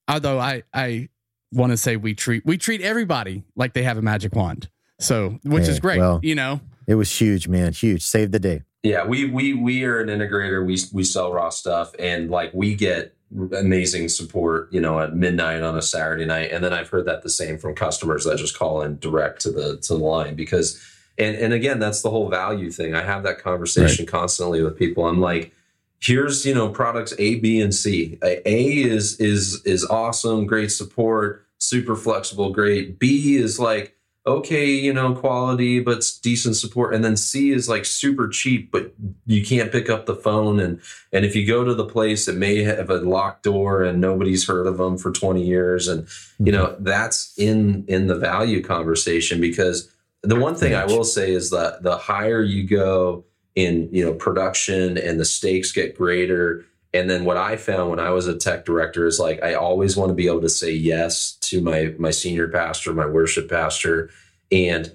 although 0.09 0.39
I 0.39 0.63
I 0.73 1.09
want 1.53 1.73
to 1.73 1.77
say 1.77 1.97
we 1.97 2.15
treat 2.15 2.45
we 2.47 2.57
treat 2.59 2.81
everybody 2.81 3.43
like 3.57 3.73
they 3.75 3.83
have 3.83 3.99
a 3.99 4.03
magic 4.03 4.35
wand. 4.35 4.69
So 5.01 5.39
which 5.45 5.65
Hey, 5.65 5.71
is 5.73 5.81
great, 5.81 5.99
well, 5.99 6.21
you 6.23 6.35
know. 6.35 6.61
it 6.87 6.95
was 6.95 7.11
huge 7.21 7.49
man 7.49 7.73
huge 7.73 8.03
saved 8.03 8.31
the 8.33 8.39
day 8.39 8.63
Yeah, 8.85 9.05
we 9.05 9.27
we 9.29 9.53
we 9.53 9.85
are 9.85 9.99
an 10.01 10.09
integrator. 10.09 10.65
We 10.65 10.79
we 10.93 11.03
sell 11.05 11.33
Ross 11.33 11.59
stuff, 11.59 11.93
and 11.99 12.31
like 12.31 12.53
we 12.55 12.75
get 12.77 13.15
amazing 13.37 14.09
support. 14.09 14.73
You 14.73 14.81
know, 14.81 15.01
at 15.01 15.15
midnight 15.15 15.63
on 15.63 15.77
a 15.77 15.83
Saturday 15.83 16.25
night, 16.25 16.53
and 16.53 16.65
then 16.65 16.73
I've 16.73 16.89
heard 16.89 17.07
that 17.07 17.23
the 17.23 17.31
same 17.31 17.59
from 17.59 17.75
customers 17.75 18.25
that 18.25 18.39
just 18.39 18.59
call 18.59 18.83
in 18.83 18.99
direct 18.99 19.41
to 19.43 19.51
the 19.51 19.79
to 19.79 19.95
the 19.95 20.05
line 20.05 20.35
because, 20.35 20.81
and 21.19 21.37
and 21.37 21.53
again, 21.53 21.79
that's 21.79 22.03
the 22.03 22.11
whole 22.11 22.29
value 22.29 22.71
thing. 22.71 22.95
I 22.95 23.03
have 23.03 23.23
that 23.25 23.39
conversation 23.39 24.07
constantly 24.07 24.63
with 24.63 24.79
people. 24.79 25.07
I'm 25.07 25.21
like, 25.21 25.53
here's 26.01 26.45
you 26.45 26.55
know 26.55 26.69
products 26.69 27.15
A, 27.19 27.37
B, 27.37 27.61
and 27.61 27.75
C. 27.75 28.19
A 28.23 28.49
A 28.49 28.83
is 28.83 29.19
is 29.21 29.63
is 29.65 29.85
awesome, 29.85 30.47
great 30.47 30.71
support, 30.71 31.47
super 31.59 31.97
flexible, 31.97 32.51
great. 32.51 32.99
B 32.99 33.37
is 33.37 33.59
like 33.59 33.97
okay, 34.27 34.67
you 34.67 34.93
know, 34.93 35.15
quality, 35.15 35.81
but 35.81 36.05
decent 36.23 36.57
support. 36.57 36.95
And 36.95 37.05
then 37.05 37.17
C 37.17 37.51
is 37.51 37.69
like 37.69 37.85
super 37.85 38.29
cheap, 38.29 38.71
but 38.71 38.95
you 39.27 39.45
can't 39.45 39.73
pick 39.73 39.91
up 39.91 40.07
the 40.07 40.15
phone. 40.15 40.61
And 40.61 40.81
and 41.13 41.25
if 41.25 41.35
you 41.35 41.47
go 41.47 41.65
to 41.65 41.75
the 41.75 41.85
place, 41.85 42.29
it 42.29 42.37
may 42.37 42.63
have 42.63 42.91
a 42.91 42.99
locked 42.99 43.43
door 43.43 43.83
and 43.83 44.01
nobody's 44.01 44.47
heard 44.47 44.67
of 44.67 44.79
them 44.79 44.97
for 44.97 45.11
20 45.11 45.43
years. 45.43 45.89
And 45.89 46.07
you 46.39 46.47
mm-hmm. 46.47 46.55
know, 46.55 46.77
that's 46.79 47.35
in 47.37 47.85
in 47.89 48.07
the 48.07 48.17
value 48.17 48.63
conversation 48.63 49.41
because 49.41 49.91
the 50.23 50.37
one 50.37 50.55
thing 50.55 50.75
I 50.75 50.87
will 50.87 51.05
say 51.05 51.33
is 51.33 51.51
that 51.51 51.83
the 51.83 51.97
higher 51.97 52.43
you 52.43 52.63
go 52.63 53.25
in 53.55 53.89
you 53.93 54.05
know 54.05 54.15
production 54.15 54.97
and 54.97 55.21
the 55.21 55.25
stakes 55.25 55.73
get 55.73 55.97
greater 55.97 56.65
and 56.95 57.09
then 57.09 57.25
what 57.25 57.37
i 57.37 57.57
found 57.57 57.91
when 57.91 58.01
i 58.01 58.11
was 58.11 58.27
a 58.27 58.37
tech 58.37 58.65
director 58.65 59.07
is 59.07 59.19
like 59.19 59.43
i 59.43 59.55
always 59.55 59.97
want 59.97 60.09
to 60.09 60.15
be 60.15 60.27
able 60.27 60.41
to 60.41 60.49
say 60.49 60.71
yes 60.71 61.33
to 61.41 61.61
my 61.61 61.95
my 61.99 62.11
senior 62.11 62.49
pastor 62.49 62.93
my 62.93 63.07
worship 63.07 63.49
pastor 63.49 64.11
and 64.51 64.95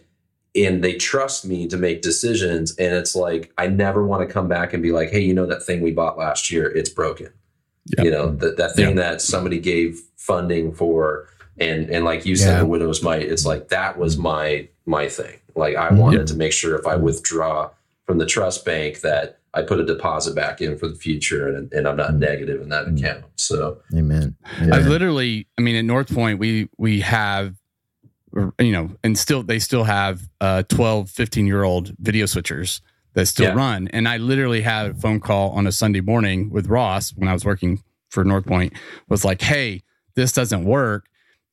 and 0.55 0.83
they 0.83 0.93
trust 0.95 1.45
me 1.45 1.67
to 1.67 1.77
make 1.77 2.01
decisions. 2.01 2.75
And 2.77 2.93
it's 2.93 3.15
like 3.15 3.51
i 3.57 3.67
never 3.67 4.05
want 4.05 4.27
to 4.27 4.33
come 4.33 4.47
back 4.47 4.73
and 4.73 4.81
be 4.81 4.91
like 4.91 5.09
hey 5.09 5.19
you 5.19 5.33
know 5.33 5.45
that 5.45 5.63
thing 5.63 5.81
we 5.81 5.91
bought 5.91 6.17
last 6.17 6.51
year? 6.51 6.69
It's 6.69 6.89
broken. 6.89 7.31
You 7.99 8.11
know 8.11 8.31
that, 8.35 8.57
that 8.57 8.75
thing 8.75 8.95
that 8.95 9.21
somebody 9.21 9.59
gave 9.59 10.01
funding 10.17 10.73
for 10.73 11.29
and 11.57 11.89
and 11.89 12.03
like 12.03 12.25
you 12.25 12.35
said 12.35 12.53
Yeah. 12.53 12.59
the 12.59 12.65
widow's 12.65 13.01
mite 13.01 13.23
it's 13.23 13.45
like 13.45 13.69
that 13.69 13.97
was 13.97 14.17
my 14.17 14.67
my 14.85 15.07
thing. 15.07 15.39
Like 15.55 15.75
i 15.75 15.87
mm-hmm. 15.87 15.97
wanted 15.97 16.27
to 16.27 16.35
make 16.35 16.53
sure 16.53 16.77
if 16.77 16.85
i 16.85 16.95
withdraw 16.95 17.69
from 18.05 18.17
the 18.17 18.25
trust 18.25 18.65
bank 18.65 19.01
that 19.01 19.36
i 19.57 19.61
put 19.61 19.79
a 19.79 19.85
deposit 19.85 20.35
back 20.35 20.61
in 20.61 20.77
for 20.77 20.87
the 20.87 20.95
future 20.95 21.47
and, 21.53 21.71
and 21.73 21.87
i'm 21.87 21.97
not 21.97 22.13
negative 22.15 22.61
in 22.61 22.69
that 22.69 22.87
account 22.87 23.25
so 23.35 23.79
Amen. 23.95 24.35
I 24.59 24.79
literally, 24.79 25.47
I 25.57 25.61
mean, 25.61 25.75
at 25.75 25.85
North 25.85 26.13
Point, 26.13 26.39
we 26.39 26.69
we 26.77 27.01
have, 27.01 27.55
you 28.59 28.71
know, 28.71 28.89
and 29.03 29.17
still 29.17 29.43
they 29.43 29.59
still 29.59 29.83
have 29.83 30.21
uh 30.41 30.63
12, 30.63 31.09
15 31.09 31.45
year 31.47 31.63
old 31.63 31.93
video 31.99 32.25
switchers 32.25 32.81
that 33.13 33.25
still 33.27 33.47
Yeah. 33.47 33.53
run. 33.53 33.87
And 33.89 34.07
I 34.07 34.17
literally 34.17 34.61
had 34.61 34.91
a 34.91 34.93
phone 34.93 35.19
call 35.19 35.51
on 35.51 35.65
a 35.67 35.71
Sunday 35.71 36.01
morning 36.01 36.49
with 36.49 36.67
Ross 36.67 37.11
when 37.15 37.27
I 37.27 37.33
was 37.33 37.45
working 37.45 37.81
for 38.09 38.23
North 38.23 38.45
Point. 38.45 38.73
Was 39.09 39.23
like, 39.25 39.41
hey, 39.41 39.81
this 40.15 40.31
doesn't 40.33 40.65
work. 40.65 41.05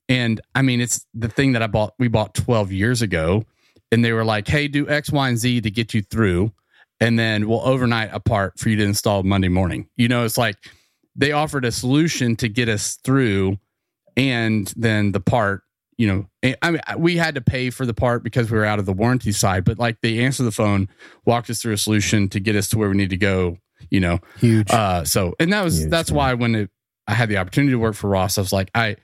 And 0.08 0.40
I 0.54 0.62
mean, 0.62 0.80
it's 0.80 1.06
the 1.14 1.28
thing 1.28 1.52
that 1.52 1.62
I 1.62 1.66
bought. 1.66 1.94
We 1.98 2.08
bought 2.08 2.34
twelve 2.34 2.70
years 2.72 3.00
ago, 3.02 3.44
and 3.92 4.04
they 4.04 4.12
were 4.12 4.24
like, 4.24 4.48
hey, 4.48 4.68
do 4.68 4.88
X, 4.88 5.10
Y, 5.10 5.28
and 5.28 5.38
Z 5.38 5.60
to 5.62 5.70
get 5.70 5.94
you 5.94 6.02
through, 6.02 6.52
and 7.00 7.18
then 7.18 7.48
we'll 7.48 7.60
overnight 7.60 8.10
a 8.12 8.20
part 8.20 8.58
for 8.58 8.68
you 8.68 8.76
to 8.76 8.84
install 8.84 9.22
Monday 9.22 9.48
morning. 9.48 9.88
You 9.96 10.08
know, 10.08 10.24
it's 10.24 10.38
like 10.38 10.56
they 11.16 11.32
offered 11.32 11.64
a 11.64 11.72
solution 11.72 12.36
to 12.36 12.48
get 12.48 12.68
us 12.68 12.96
through 13.04 13.58
and 14.16 14.72
then 14.76 15.12
the 15.12 15.20
part 15.20 15.62
you 15.96 16.06
know 16.08 16.54
i 16.62 16.70
mean 16.70 16.80
we 16.98 17.16
had 17.16 17.34
to 17.34 17.40
pay 17.40 17.70
for 17.70 17.86
the 17.86 17.94
part 17.94 18.22
because 18.22 18.50
we 18.50 18.58
were 18.58 18.64
out 18.64 18.78
of 18.78 18.86
the 18.86 18.92
warranty 18.92 19.32
side 19.32 19.64
but 19.64 19.78
like 19.78 19.96
they 20.02 20.20
answered 20.24 20.44
the 20.44 20.52
phone 20.52 20.88
walked 21.24 21.50
us 21.50 21.62
through 21.62 21.72
a 21.72 21.78
solution 21.78 22.28
to 22.28 22.40
get 22.40 22.56
us 22.56 22.68
to 22.68 22.78
where 22.78 22.88
we 22.88 22.96
need 22.96 23.10
to 23.10 23.16
go 23.16 23.56
you 23.90 24.00
know 24.00 24.18
Huge. 24.38 24.70
uh 24.70 25.04
so 25.04 25.34
and 25.38 25.52
that 25.52 25.62
was 25.62 25.80
Huge, 25.80 25.90
that's 25.90 26.10
man. 26.10 26.16
why 26.16 26.34
when 26.34 26.54
it, 26.54 26.70
i 27.06 27.14
had 27.14 27.28
the 27.28 27.36
opportunity 27.36 27.72
to 27.72 27.78
work 27.78 27.94
for 27.94 28.08
ross 28.08 28.38
i 28.38 28.40
was 28.40 28.52
like 28.52 28.70
i 28.74 28.96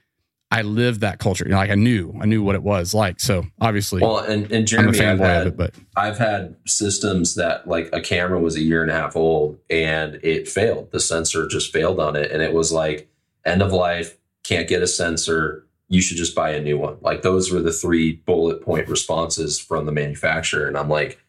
i 0.51 0.61
lived 0.61 1.01
that 1.01 1.19
culture 1.19 1.45
you 1.45 1.51
know 1.51 1.57
like 1.57 1.69
i 1.69 1.75
knew 1.75 2.13
i 2.21 2.25
knew 2.25 2.43
what 2.43 2.55
it 2.55 2.63
was 2.63 2.93
like 2.93 3.19
so 3.19 3.43
obviously 3.59 4.01
well 4.01 4.19
and, 4.19 4.43
and 4.51 4.53
i'm 4.53 4.61
a 4.61 4.63
jeremy 4.63 4.97
fanboy 4.97 5.19
had, 5.19 5.47
of 5.47 5.53
it 5.53 5.57
but 5.57 5.73
I've 5.95 6.17
had 6.17 6.55
systems 6.65 7.35
that 7.35 7.67
like 7.67 7.89
a 7.91 8.01
camera 8.01 8.39
was 8.39 8.55
a 8.55 8.61
year 8.61 8.81
and 8.81 8.91
a 8.91 8.95
half 8.95 9.15
old 9.15 9.59
and 9.69 10.19
it 10.23 10.47
failed. 10.47 10.91
The 10.91 10.99
sensor 10.99 11.47
just 11.47 11.73
failed 11.73 11.99
on 11.99 12.15
it. 12.15 12.31
And 12.31 12.41
it 12.41 12.53
was 12.53 12.71
like 12.71 13.09
end 13.45 13.61
of 13.61 13.73
life, 13.73 14.17
can't 14.43 14.69
get 14.69 14.81
a 14.81 14.87
sensor. 14.87 15.67
You 15.89 16.01
should 16.01 16.17
just 16.17 16.35
buy 16.35 16.51
a 16.51 16.61
new 16.61 16.77
one. 16.77 16.97
Like 17.01 17.21
those 17.21 17.51
were 17.51 17.61
the 17.61 17.73
three 17.73 18.13
bullet 18.13 18.61
point 18.61 18.87
responses 18.87 19.59
from 19.59 19.85
the 19.85 19.91
manufacturer. 19.91 20.67
And 20.67 20.77
I'm 20.77 20.89
like, 20.89 21.19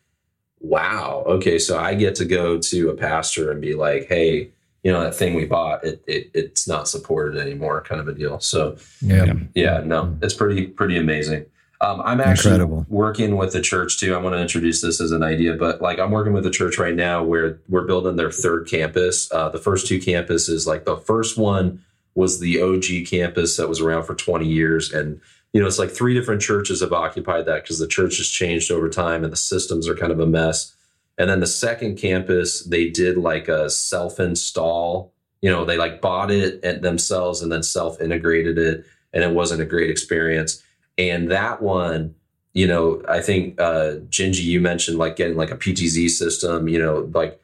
wow, 0.60 1.24
okay. 1.26 1.58
So 1.58 1.78
I 1.78 1.94
get 1.94 2.14
to 2.16 2.24
go 2.24 2.58
to 2.58 2.90
a 2.90 2.94
pastor 2.94 3.50
and 3.50 3.60
be 3.60 3.74
like, 3.74 4.06
hey, 4.08 4.52
you 4.82 4.92
know, 4.92 5.00
that 5.02 5.14
thing 5.14 5.34
we 5.34 5.44
bought, 5.44 5.84
it, 5.84 6.02
it 6.06 6.30
it's 6.34 6.66
not 6.66 6.88
supported 6.88 7.40
anymore, 7.40 7.82
kind 7.82 8.00
of 8.00 8.08
a 8.08 8.14
deal. 8.14 8.40
So 8.40 8.76
yeah. 9.00 9.32
yeah, 9.54 9.80
no, 9.84 10.16
it's 10.22 10.34
pretty 10.34 10.66
pretty 10.66 10.98
amazing. 10.98 11.46
Um, 11.80 12.00
I'm 12.04 12.20
actually 12.20 12.54
Incredible. 12.54 12.86
working 12.88 13.36
with 13.36 13.52
the 13.52 13.60
church 13.60 13.98
too. 13.98 14.14
I 14.14 14.18
want 14.18 14.34
to 14.36 14.40
introduce 14.40 14.80
this 14.80 15.00
as 15.00 15.10
an 15.10 15.24
idea, 15.24 15.54
but 15.54 15.82
like 15.82 15.98
I'm 15.98 16.12
working 16.12 16.32
with 16.32 16.44
the 16.44 16.50
church 16.50 16.78
right 16.78 16.94
now 16.94 17.24
where 17.24 17.58
we're 17.68 17.86
building 17.86 18.14
their 18.14 18.30
third 18.30 18.68
campus. 18.68 19.30
Uh, 19.32 19.48
the 19.48 19.58
first 19.58 19.88
two 19.88 19.98
campuses, 19.98 20.64
like 20.64 20.84
the 20.84 20.96
first 20.96 21.36
one 21.36 21.84
was 22.14 22.38
the 22.38 22.62
OG 22.62 23.08
campus 23.08 23.56
that 23.56 23.68
was 23.68 23.80
around 23.80 24.04
for 24.04 24.14
20 24.14 24.46
years, 24.46 24.92
and 24.92 25.20
you 25.52 25.60
know 25.60 25.66
it's 25.66 25.78
like 25.78 25.90
three 25.90 26.14
different 26.14 26.40
churches 26.40 26.80
have 26.80 26.92
occupied 26.92 27.46
that 27.46 27.64
because 27.64 27.80
the 27.80 27.88
church 27.88 28.16
has 28.18 28.28
changed 28.28 28.70
over 28.70 28.88
time 28.88 29.24
and 29.24 29.32
the 29.32 29.36
systems 29.36 29.88
are 29.88 29.96
kind 29.96 30.12
of 30.12 30.20
a 30.20 30.26
mess. 30.26 30.74
And 31.18 31.28
then 31.28 31.40
the 31.40 31.46
second 31.46 31.96
campus, 31.98 32.64
they 32.64 32.88
did 32.88 33.16
like 33.18 33.48
a 33.48 33.68
self 33.70 34.18
install. 34.18 35.12
You 35.40 35.50
know, 35.50 35.64
they 35.64 35.76
like 35.76 36.00
bought 36.00 36.30
it 36.30 36.60
and 36.64 36.82
themselves 36.82 37.42
and 37.42 37.50
then 37.52 37.62
self 37.62 38.00
integrated 38.00 38.58
it, 38.58 38.84
and 39.12 39.22
it 39.22 39.32
wasn't 39.34 39.60
a 39.60 39.66
great 39.66 39.90
experience. 39.90 40.62
And 40.98 41.30
that 41.30 41.62
one, 41.62 42.14
you 42.54 42.66
know, 42.66 43.02
I 43.08 43.20
think 43.20 43.60
uh 43.60 43.96
Gingy, 44.08 44.42
you 44.42 44.60
mentioned 44.60 44.98
like 44.98 45.16
getting 45.16 45.36
like 45.36 45.50
a 45.50 45.56
PTZ 45.56 46.10
system, 46.10 46.68
you 46.68 46.78
know, 46.78 47.10
like 47.14 47.40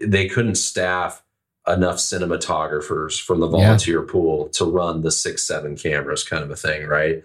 they 0.00 0.28
couldn't 0.28 0.54
staff 0.56 1.22
enough 1.66 1.96
cinematographers 1.96 3.20
from 3.20 3.40
the 3.40 3.46
Yeah. 3.48 3.64
volunteer 3.64 4.02
pool 4.02 4.48
to 4.50 4.64
run 4.64 5.02
the 5.02 5.10
six, 5.10 5.42
seven 5.42 5.76
cameras 5.76 6.24
kind 6.24 6.42
of 6.42 6.50
a 6.50 6.56
thing, 6.56 6.86
right? 6.86 7.22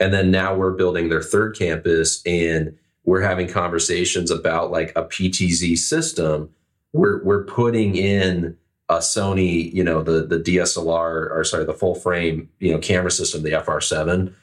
And 0.00 0.12
then 0.12 0.30
now 0.30 0.54
we're 0.54 0.72
building 0.72 1.08
their 1.08 1.22
third 1.22 1.56
campus 1.56 2.20
and 2.26 2.76
we're 3.06 3.22
having 3.22 3.48
conversations 3.48 4.30
about 4.30 4.70
like 4.70 4.90
a 4.96 5.04
PTZ 5.04 5.78
system. 5.78 6.50
We're 6.92 7.22
we're 7.24 7.44
putting 7.44 7.96
in 7.96 8.58
a 8.88 8.96
Sony, 8.96 9.72
you 9.72 9.82
know, 9.82 10.02
the 10.02 10.26
the 10.26 10.38
DSLR 10.38 11.30
or 11.30 11.44
sorry, 11.44 11.64
the 11.64 11.72
full 11.72 11.94
frame, 11.94 12.50
you 12.58 12.72
know, 12.72 12.78
camera 12.78 13.10
system, 13.10 13.42
the 13.42 13.52
FR7, 13.52 14.34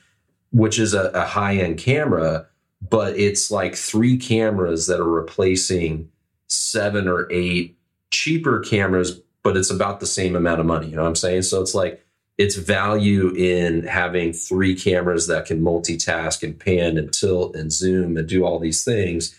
which 0.52 0.80
is 0.80 0.94
a, 0.94 1.10
a 1.10 1.26
high 1.26 1.58
end 1.58 1.78
camera, 1.78 2.48
but 2.90 3.18
it's 3.18 3.52
like 3.52 3.76
three 3.76 4.18
cameras 4.18 4.88
that 4.88 5.00
are 5.00 5.10
replacing 5.10 6.10
seven 6.48 7.08
or 7.08 7.28
eight 7.32 7.78
cheaper 8.12 8.60
cameras, 8.60 9.20
but 9.44 9.58
it's 9.58 9.72
about 9.72 10.00
the 10.00 10.06
same 10.06 10.36
amount 10.36 10.62
of 10.62 10.66
money. 10.66 10.88
You 10.88 10.96
know 10.96 11.02
what 11.04 11.10
I'm 11.10 11.16
saying? 11.16 11.44
So 11.44 11.62
it's 11.62 11.76
like 11.76 12.03
it's 12.38 12.56
value 12.56 13.34
in 13.36 13.84
having 13.86 14.34
three 14.34 14.76
cameras 14.76 15.28
that 15.28 15.46
can 15.46 15.62
multitask 15.62 16.42
and 16.44 16.60
pan 16.60 16.98
and 16.98 17.14
tilt 17.14 17.56
and 17.56 17.72
zoom 17.72 18.18
and 18.18 18.28
do 18.28 18.44
all 18.44 18.60
these 18.60 18.84
things, 18.84 19.36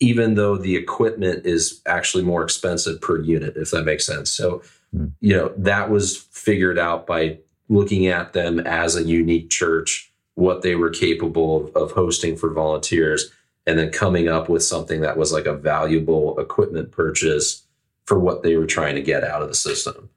even 0.00 0.34
though 0.34 0.56
the 0.56 0.76
equipment 0.76 1.46
is 1.46 1.80
actually 1.86 2.22
more 2.22 2.42
expensive 2.42 3.00
per 3.00 3.18
unit, 3.20 3.56
if 3.56 3.70
that 3.70 3.84
makes 3.84 4.04
sense. 4.06 4.30
So, 4.30 4.62
Hmm. 4.94 5.06
you 5.20 5.36
know, 5.36 5.52
that 5.56 5.88
was 5.90 6.16
figured 6.16 6.78
out 6.78 7.06
by 7.06 7.38
looking 7.68 8.06
at 8.08 8.32
them 8.32 8.58
as 8.60 8.96
a 8.96 9.04
unique 9.04 9.48
church, 9.48 10.12
what 10.34 10.62
they 10.62 10.74
were 10.74 10.90
capable 10.90 11.68
of, 11.68 11.76
of 11.76 11.92
hosting 11.92 12.36
for 12.36 12.50
volunteers, 12.52 13.30
and 13.66 13.78
then 13.78 13.90
coming 13.90 14.26
up 14.28 14.48
with 14.48 14.62
something 14.64 15.00
that 15.02 15.16
was 15.16 15.32
like 15.32 15.46
a 15.46 15.54
valuable 15.54 16.38
equipment 16.40 16.90
purchase 16.90 17.62
for 18.04 18.18
what 18.18 18.42
they 18.42 18.56
were 18.56 18.66
trying 18.66 18.96
to 18.96 19.02
get 19.02 19.22
out 19.22 19.42
of 19.42 19.48
the 19.48 19.54
system. 19.54 20.10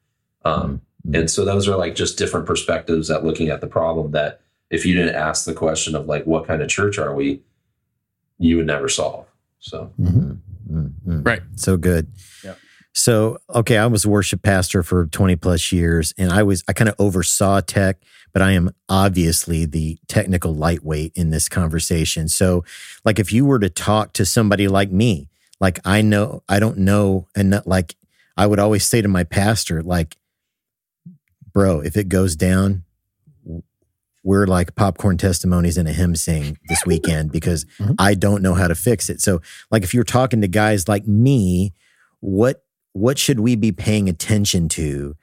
Um, 0.43 0.71
Mhm. 0.71 0.79
And 1.11 1.29
so 1.29 1.43
those 1.43 1.67
are 1.67 1.75
like 1.75 1.95
just 1.95 2.17
different 2.17 2.45
perspectives 2.45 3.09
at 3.11 3.25
looking 3.25 3.49
at 3.49 3.59
the 3.61 3.67
problem 3.67 4.11
that 4.11 4.39
if 4.69 4.85
you 4.85 4.95
didn't 4.95 5.15
ask 5.15 5.45
the 5.45 5.53
question 5.53 5.95
of 5.95 6.07
like, 6.07 6.25
what 6.25 6.47
kind 6.47 6.61
of 6.61 6.69
church 6.69 6.97
are 6.97 7.13
we, 7.13 7.41
you 8.39 8.57
would 8.57 8.67
never 8.67 8.87
solve. 8.87 9.25
So, 9.59 9.91
Mhm. 9.99 10.39
Mhm. 10.71 11.25
Right. 11.25 11.41
So 11.55 11.77
good. 11.77 12.07
Yep. 12.43 12.57
So, 12.93 13.37
okay, 13.53 13.77
I 13.77 13.85
was 13.87 14.05
a 14.05 14.09
worship 14.09 14.41
pastor 14.43 14.81
for 14.83 15.07
20 15.07 15.35
plus 15.35 15.71
years 15.71 16.13
and 16.17 16.31
I 16.31 16.43
was, 16.43 16.63
I 16.67 16.73
kind 16.73 16.89
of 16.89 16.95
oversaw 16.99 17.59
tech, 17.61 17.97
but 18.31 18.41
I 18.41 18.51
am 18.51 18.71
obviously 18.87 19.65
the 19.65 19.97
technical 20.07 20.55
lightweight 20.55 21.11
in 21.15 21.29
this 21.31 21.49
conversation. 21.49 22.27
So, 22.29 22.63
like, 23.03 23.19
if 23.19 23.31
you 23.33 23.45
were 23.45 23.59
to 23.59 23.69
talk 23.69 24.13
to 24.13 24.25
somebody 24.25 24.67
like 24.67 24.91
me, 24.91 25.29
like, 25.59 25.79
I 25.85 26.01
know, 26.01 26.43
I 26.49 26.59
don't 26.59 26.77
know, 26.79 27.27
and 27.35 27.49
not, 27.49 27.67
like, 27.67 27.95
I 28.37 28.47
would 28.47 28.59
always 28.59 28.85
say 28.85 29.01
to 29.01 29.07
my 29.07 29.23
pastor, 29.23 29.81
like, 29.83 30.17
bro, 31.53 31.79
if 31.81 31.95
it 31.97 32.09
goes 32.09 32.35
down, 32.35 32.83
we're 34.23 34.47
like 34.47 34.75
popcorn 34.75 35.17
testimonies 35.17 35.77
and 35.77 35.87
a 35.87 35.91
hymn 35.91 36.15
sing 36.15 36.57
this 36.69 36.83
weekend 36.85 37.31
because 37.31 37.65
Mhm. 37.79 37.95
I 37.99 38.13
don't 38.13 38.41
know 38.41 38.53
how 38.53 38.67
to 38.67 38.75
fix 38.75 39.09
it. 39.09 39.19
So, 39.21 39.41
like, 39.69 39.83
if 39.83 39.93
you're 39.93 40.03
talking 40.05 40.41
to 40.41 40.47
guys 40.47 40.87
like 40.87 41.07
me, 41.07 41.73
what 42.21 42.63
what 42.93 43.17
should 43.17 43.39
we 43.39 43.55
be 43.55 43.71
paying 43.71 44.07
attention 44.07 44.69
to 44.69 45.15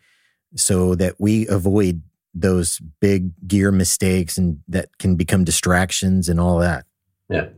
so 0.57 0.95
that 0.97 1.14
we 1.21 1.47
avoid 1.49 2.03
those 2.35 2.79
big 3.01 3.31
gear 3.49 3.71
mistakes 3.73 4.37
and 4.37 4.59
that 4.69 4.99
can 4.99 5.14
become 5.16 5.45
distractions 5.45 6.29
and 6.29 6.38
all 6.40 6.59
that? 6.59 6.85
yeah. 7.29 7.49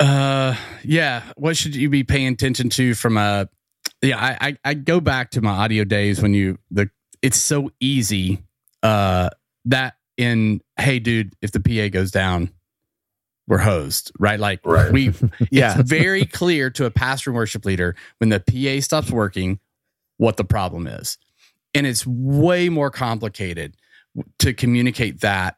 Uh, 0.00 0.56
yeah. 0.82 1.22
What 1.36 1.56
should 1.56 1.76
you 1.76 1.88
be 1.88 2.02
paying 2.02 2.32
attention 2.32 2.68
to 2.70 2.94
from 2.94 3.16
a? 3.16 3.48
Yeah, 4.02 4.18
I, 4.18 4.48
I 4.48 4.56
I 4.64 4.74
go 4.74 5.00
back 5.00 5.30
to 5.32 5.40
my 5.40 5.50
audio 5.50 5.84
days 5.84 6.20
when 6.20 6.34
you 6.34 6.58
the 6.72 6.90
it's 7.22 7.38
so 7.38 7.70
easy. 7.80 8.42
Uh, 8.82 9.30
that 9.66 9.94
in 10.16 10.60
hey, 10.78 10.98
dude, 10.98 11.34
if 11.40 11.52
the 11.52 11.60
PA 11.60 11.88
goes 11.88 12.10
down, 12.10 12.50
we're 13.46 13.58
hosed, 13.58 14.12
right? 14.18 14.38
Like 14.40 14.60
Right. 14.64 14.92
we, 14.92 15.12
Yeah. 15.50 15.78
it's 15.78 15.88
very 15.88 16.24
clear 16.24 16.68
to 16.70 16.84
a 16.84 16.90
pastor 16.90 17.30
and 17.30 17.36
worship 17.36 17.64
leader 17.64 17.96
when 18.18 18.28
the 18.28 18.40
PA 18.40 18.80
stops 18.82 19.10
working 19.10 19.58
what 20.18 20.36
the 20.36 20.44
problem 20.44 20.86
is, 20.86 21.18
and 21.74 21.86
it's 21.86 22.06
way 22.06 22.68
more 22.68 22.90
complicated 22.90 23.76
to 24.38 24.52
communicate 24.52 25.20
that. 25.20 25.56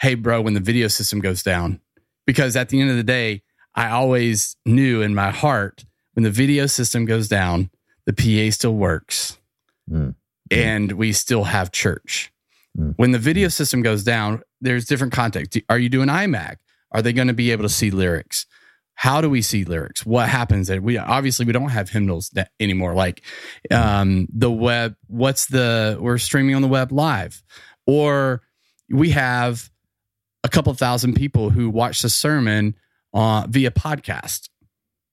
Hey, 0.00 0.14
bro, 0.14 0.40
when 0.40 0.54
the 0.54 0.60
video 0.60 0.88
system 0.88 1.20
goes 1.20 1.42
down, 1.42 1.80
because 2.26 2.56
at 2.56 2.70
the 2.70 2.80
end 2.80 2.90
of 2.90 2.96
the 2.96 3.02
day, 3.04 3.42
I 3.74 3.90
always 3.90 4.56
knew 4.64 5.02
in 5.02 5.14
my 5.14 5.30
heart 5.30 5.84
when 6.14 6.24
the 6.24 6.30
video 6.30 6.66
system 6.66 7.04
goes 7.04 7.28
down, 7.28 7.70
the 8.06 8.12
PA 8.12 8.50
still 8.52 8.74
works 8.74 9.36
Mm. 9.90 10.14
And 10.50 10.92
we 10.92 11.12
still 11.12 11.44
have 11.44 11.72
church. 11.72 12.32
Mm. 12.78 12.94
When 12.96 13.12
the 13.12 13.18
video 13.18 13.48
system 13.48 13.82
goes 13.82 14.04
down, 14.04 14.42
there's 14.60 14.84
different 14.86 15.12
context. 15.12 15.58
Are 15.68 15.78
you 15.78 15.88
doing 15.88 16.08
IMAG? 16.08 16.56
Are 16.92 17.02
they 17.02 17.12
going 17.12 17.28
to 17.28 17.34
be 17.34 17.52
able 17.52 17.62
to 17.62 17.68
see 17.68 17.90
lyrics? 17.90 18.46
How 18.94 19.20
do 19.20 19.30
we 19.30 19.40
see 19.40 19.64
lyrics? 19.64 20.04
What 20.04 20.28
happens? 20.28 20.68
That 20.68 20.82
we 20.82 20.98
obviously 20.98 21.46
we 21.46 21.52
don't 21.52 21.70
have 21.70 21.88
hymnals 21.88 22.28
that 22.30 22.50
anymore. 22.60 22.94
Like 22.94 23.22
um, 23.70 24.28
the 24.30 24.50
web. 24.50 24.94
What's 25.06 25.46
the? 25.46 25.96
We're 25.98 26.18
streaming 26.18 26.54
on 26.54 26.60
the 26.60 26.68
web 26.68 26.92
live, 26.92 27.42
or 27.86 28.42
we 28.90 29.10
have 29.10 29.70
a 30.44 30.50
couple 30.50 30.74
thousand 30.74 31.14
people 31.14 31.48
who 31.48 31.70
watch 31.70 32.02
the 32.02 32.10
sermon 32.10 32.74
uh, 33.14 33.46
via 33.48 33.70
podcast 33.70 34.50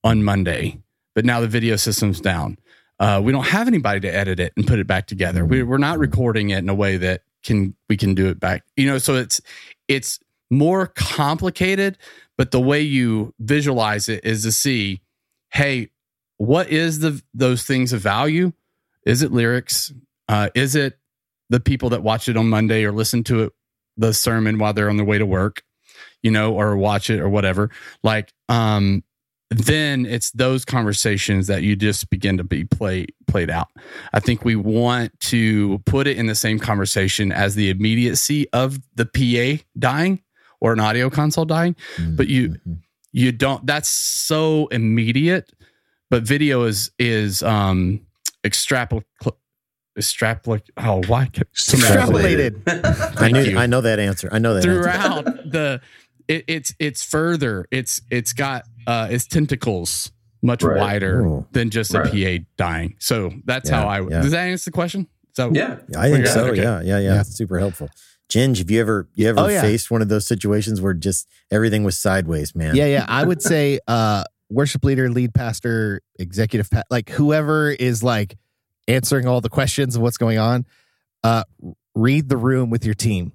on 0.03 0.23
Monday, 0.23 0.81
but 1.15 1.23
now 1.23 1.39
the 1.39 1.47
video 1.47 1.75
system's 1.75 2.19
down. 2.19 2.57
Uh, 2.99 3.21
we 3.23 3.31
don't 3.31 3.45
have 3.45 3.67
anybody 3.67 3.99
to 3.99 4.13
edit 4.13 4.39
it 4.39 4.53
and 4.57 4.65
put 4.65 4.79
it 4.79 4.87
back 4.87 5.07
together. 5.07 5.45
We, 5.45 5.63
we're 5.63 5.77
not 5.77 5.99
recording 5.99 6.49
it 6.49 6.59
in 6.59 6.69
a 6.69 6.75
way 6.75 6.97
that 6.97 7.21
can 7.43 7.75
we 7.89 7.97
can 7.97 8.15
do 8.15 8.27
it 8.27 8.39
back. 8.39 8.63
You 8.75 8.87
know, 8.87 8.97
so 8.97 9.15
it's 9.15 9.39
it's 9.87 10.19
more 10.49 10.87
complicated, 10.87 11.97
but 12.37 12.51
the 12.51 12.59
way 12.59 12.81
you 12.81 13.33
visualize 13.39 14.09
it 14.09 14.25
is 14.25 14.43
to 14.43 14.51
see, 14.51 15.01
hey, 15.51 15.89
what 16.37 16.69
is 16.69 16.99
the 16.99 17.21
those 17.33 17.63
things 17.63 17.93
of 17.93 18.01
value? 18.01 18.51
Is 19.05 19.21
it 19.21 19.31
lyrics? 19.31 19.93
Uh, 20.27 20.49
is 20.55 20.75
it 20.75 20.97
the 21.49 21.59
people 21.59 21.89
that 21.91 22.03
watch 22.03 22.27
it 22.27 22.35
on 22.35 22.49
Monday 22.49 22.83
or 22.83 22.91
listen 22.91 23.23
to 23.25 23.43
it 23.43 23.53
the 23.95 24.13
sermon 24.13 24.57
while 24.57 24.73
they're 24.73 24.89
on 24.89 24.97
their 24.97 25.05
way 25.05 25.17
to 25.17 25.25
work, 25.25 25.63
you 26.21 26.31
know, 26.31 26.53
or 26.53 26.75
watch 26.75 27.09
it 27.09 27.19
or 27.19 27.29
whatever? 27.29 27.69
Like, 28.03 28.33
um, 28.49 29.03
then 29.49 30.05
it's 30.05 30.31
those 30.31 30.65
conversations 30.65 31.47
that 31.47 31.63
you 31.63 31.75
just 31.75 32.09
begin 32.09 32.37
to 32.37 32.43
be 32.43 32.65
played 32.65 33.13
played 33.27 33.49
out. 33.49 33.67
I 34.13 34.19
think 34.19 34.43
we 34.43 34.55
want 34.55 35.17
to 35.21 35.79
put 35.85 36.05
it 36.07 36.17
in 36.17 36.25
the 36.27 36.35
same 36.35 36.59
conversation 36.59 37.31
as 37.31 37.55
the 37.55 37.69
immediacy 37.69 38.47
of 38.51 38.77
the 38.95 39.05
PA 39.05 39.63
dying 39.79 40.21
or 40.59 40.73
an 40.73 40.79
audio 40.79 41.09
console 41.09 41.45
dying, 41.45 41.75
but 42.15 42.27
you 42.27 42.49
Mhm. 42.49 42.79
you 43.13 43.31
don't 43.31 43.65
that's 43.65 43.87
so 43.89 44.67
immediate 44.67 45.51
but 46.09 46.23
video 46.23 46.63
is 46.63 46.91
is 46.99 47.41
um 47.43 48.01
extrapol 48.43 49.01
extrapolate 49.97 50.63
oh 50.77 51.01
why 51.07 51.25
can't- 51.27 51.51
Extrapolated. 51.53 52.61
I 53.21 53.29
knew. 53.31 53.41
you. 53.41 53.57
I 53.57 53.65
know 53.65 53.81
that 53.81 53.99
answer. 53.99 54.29
I 54.31 54.39
know 54.39 54.53
that 54.53 54.65
answer. 54.65 54.81
throughout 54.83 55.25
the 55.51 55.81
it, 56.27 56.43
it's 56.47 56.75
it's 56.79 57.03
further 57.03 57.65
it's 57.71 58.01
it's 58.11 58.33
got 58.33 58.65
uh 58.87 59.07
its 59.11 59.27
tentacles 59.27 60.11
much 60.41 60.63
Right. 60.63 60.77
wider 60.79 61.21
Ooh. 61.25 61.45
than 61.51 61.69
just 61.69 61.93
a 61.93 62.01
PA 62.03 62.43
dying 62.57 62.95
so 62.99 63.31
that's 63.45 63.69
Yeah, 63.69 63.81
how 63.81 63.87
I 63.87 63.99
yeah. 64.01 64.21
does 64.21 64.31
that 64.31 64.47
answer 64.47 64.71
the 64.71 64.73
question 64.75 65.07
so 65.33 65.51
yeah. 65.53 65.77
I 65.95 66.09
think 66.09 66.25
so. 66.25 66.45
okay. 66.47 66.61
Yeah, 66.63 66.81
yeah, 66.81 66.97
yeah, 66.97 67.13
Yeah. 67.15 67.21
Super 67.23 67.59
helpful. 67.59 67.89
Ginge, 68.29 68.57
have 68.57 68.71
you 68.71 68.81
ever 68.81 69.07
you 69.13 69.27
ever 69.29 69.39
Oh, 69.41 69.47
yeah. 69.47 69.61
faced 69.61 69.91
one 69.91 70.01
of 70.01 70.09
those 70.09 70.25
situations 70.25 70.81
where 70.81 70.93
just 70.95 71.27
everything 71.51 71.83
was 71.83 71.95
sideways, 71.97 72.55
man? 72.55 72.75
Yeah, 72.75 72.85
yeah. 72.87 73.05
I 73.07 73.23
would 73.23 73.41
say 73.43 73.79
uh 73.87 74.23
worship 74.49 74.83
leader, 74.83 75.09
lead 75.09 75.33
pastor, 75.35 76.01
executive 76.17 76.69
pa- 76.71 76.83
like 76.89 77.09
whoever 77.09 77.69
is 77.71 78.01
like 78.03 78.35
answering 78.87 79.27
all 79.27 79.41
the 79.41 79.49
questions 79.49 79.95
of 79.95 80.01
what's 80.01 80.17
going 80.17 80.39
on, 80.39 80.65
uh 81.23 81.43
read 81.95 82.29
the 82.29 82.37
room 82.37 82.69
with 82.69 82.83
your 82.85 82.95
team. 82.95 83.31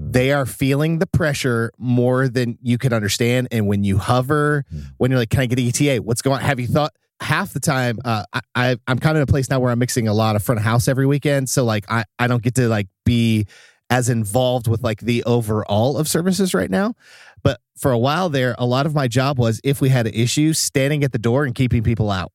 They 0.00 0.32
are 0.32 0.46
feeling 0.46 0.98
the 0.98 1.06
pressure 1.06 1.72
more 1.76 2.28
than 2.28 2.56
you 2.62 2.78
can 2.78 2.92
understand. 2.92 3.48
And 3.50 3.66
when 3.66 3.82
you 3.84 3.98
hover, 3.98 4.64
Hmm. 4.70 4.80
when 4.98 5.10
you're 5.10 5.18
like, 5.20 5.30
Can 5.30 5.40
I 5.40 5.46
get 5.46 5.58
an 5.58 5.66
ETA? 5.66 6.02
What's 6.02 6.22
going 6.22 6.36
on? 6.36 6.42
Have 6.42 6.60
you 6.60 6.66
thought 6.66 6.94
half 7.20 7.52
the 7.52 7.58
time 7.58 7.98
uh, 8.04 8.22
I, 8.32 8.40
I 8.54 8.76
I'm 8.86 9.00
kind 9.00 9.16
of 9.16 9.22
in 9.22 9.22
a 9.24 9.26
place 9.26 9.50
now 9.50 9.58
where 9.58 9.72
I'm 9.72 9.78
mixing 9.80 10.06
a 10.06 10.14
lot 10.14 10.36
of 10.36 10.42
front 10.44 10.60
of 10.60 10.64
house 10.64 10.86
every 10.86 11.04
weekend. 11.04 11.50
So 11.50 11.64
like 11.64 11.84
I, 11.90 12.04
I 12.20 12.28
don't 12.28 12.42
get 12.44 12.54
to 12.54 12.68
like 12.68 12.86
be 13.04 13.46
as 13.90 14.08
involved 14.08 14.68
with 14.68 14.84
like 14.84 15.00
the 15.00 15.24
overall 15.24 15.96
of 15.98 16.06
services 16.06 16.54
right 16.54 16.70
now. 16.70 16.94
But 17.42 17.60
for 17.76 17.90
a 17.90 17.98
while 17.98 18.28
there, 18.28 18.54
a 18.58 18.66
lot 18.66 18.86
of 18.86 18.94
my 18.94 19.08
job 19.08 19.36
was 19.36 19.60
if 19.64 19.80
we 19.80 19.88
had 19.88 20.06
an 20.06 20.14
issue, 20.14 20.52
standing 20.52 21.02
at 21.02 21.10
the 21.10 21.18
door 21.18 21.44
and 21.44 21.54
keeping 21.56 21.82
people 21.82 22.10
out. 22.10 22.30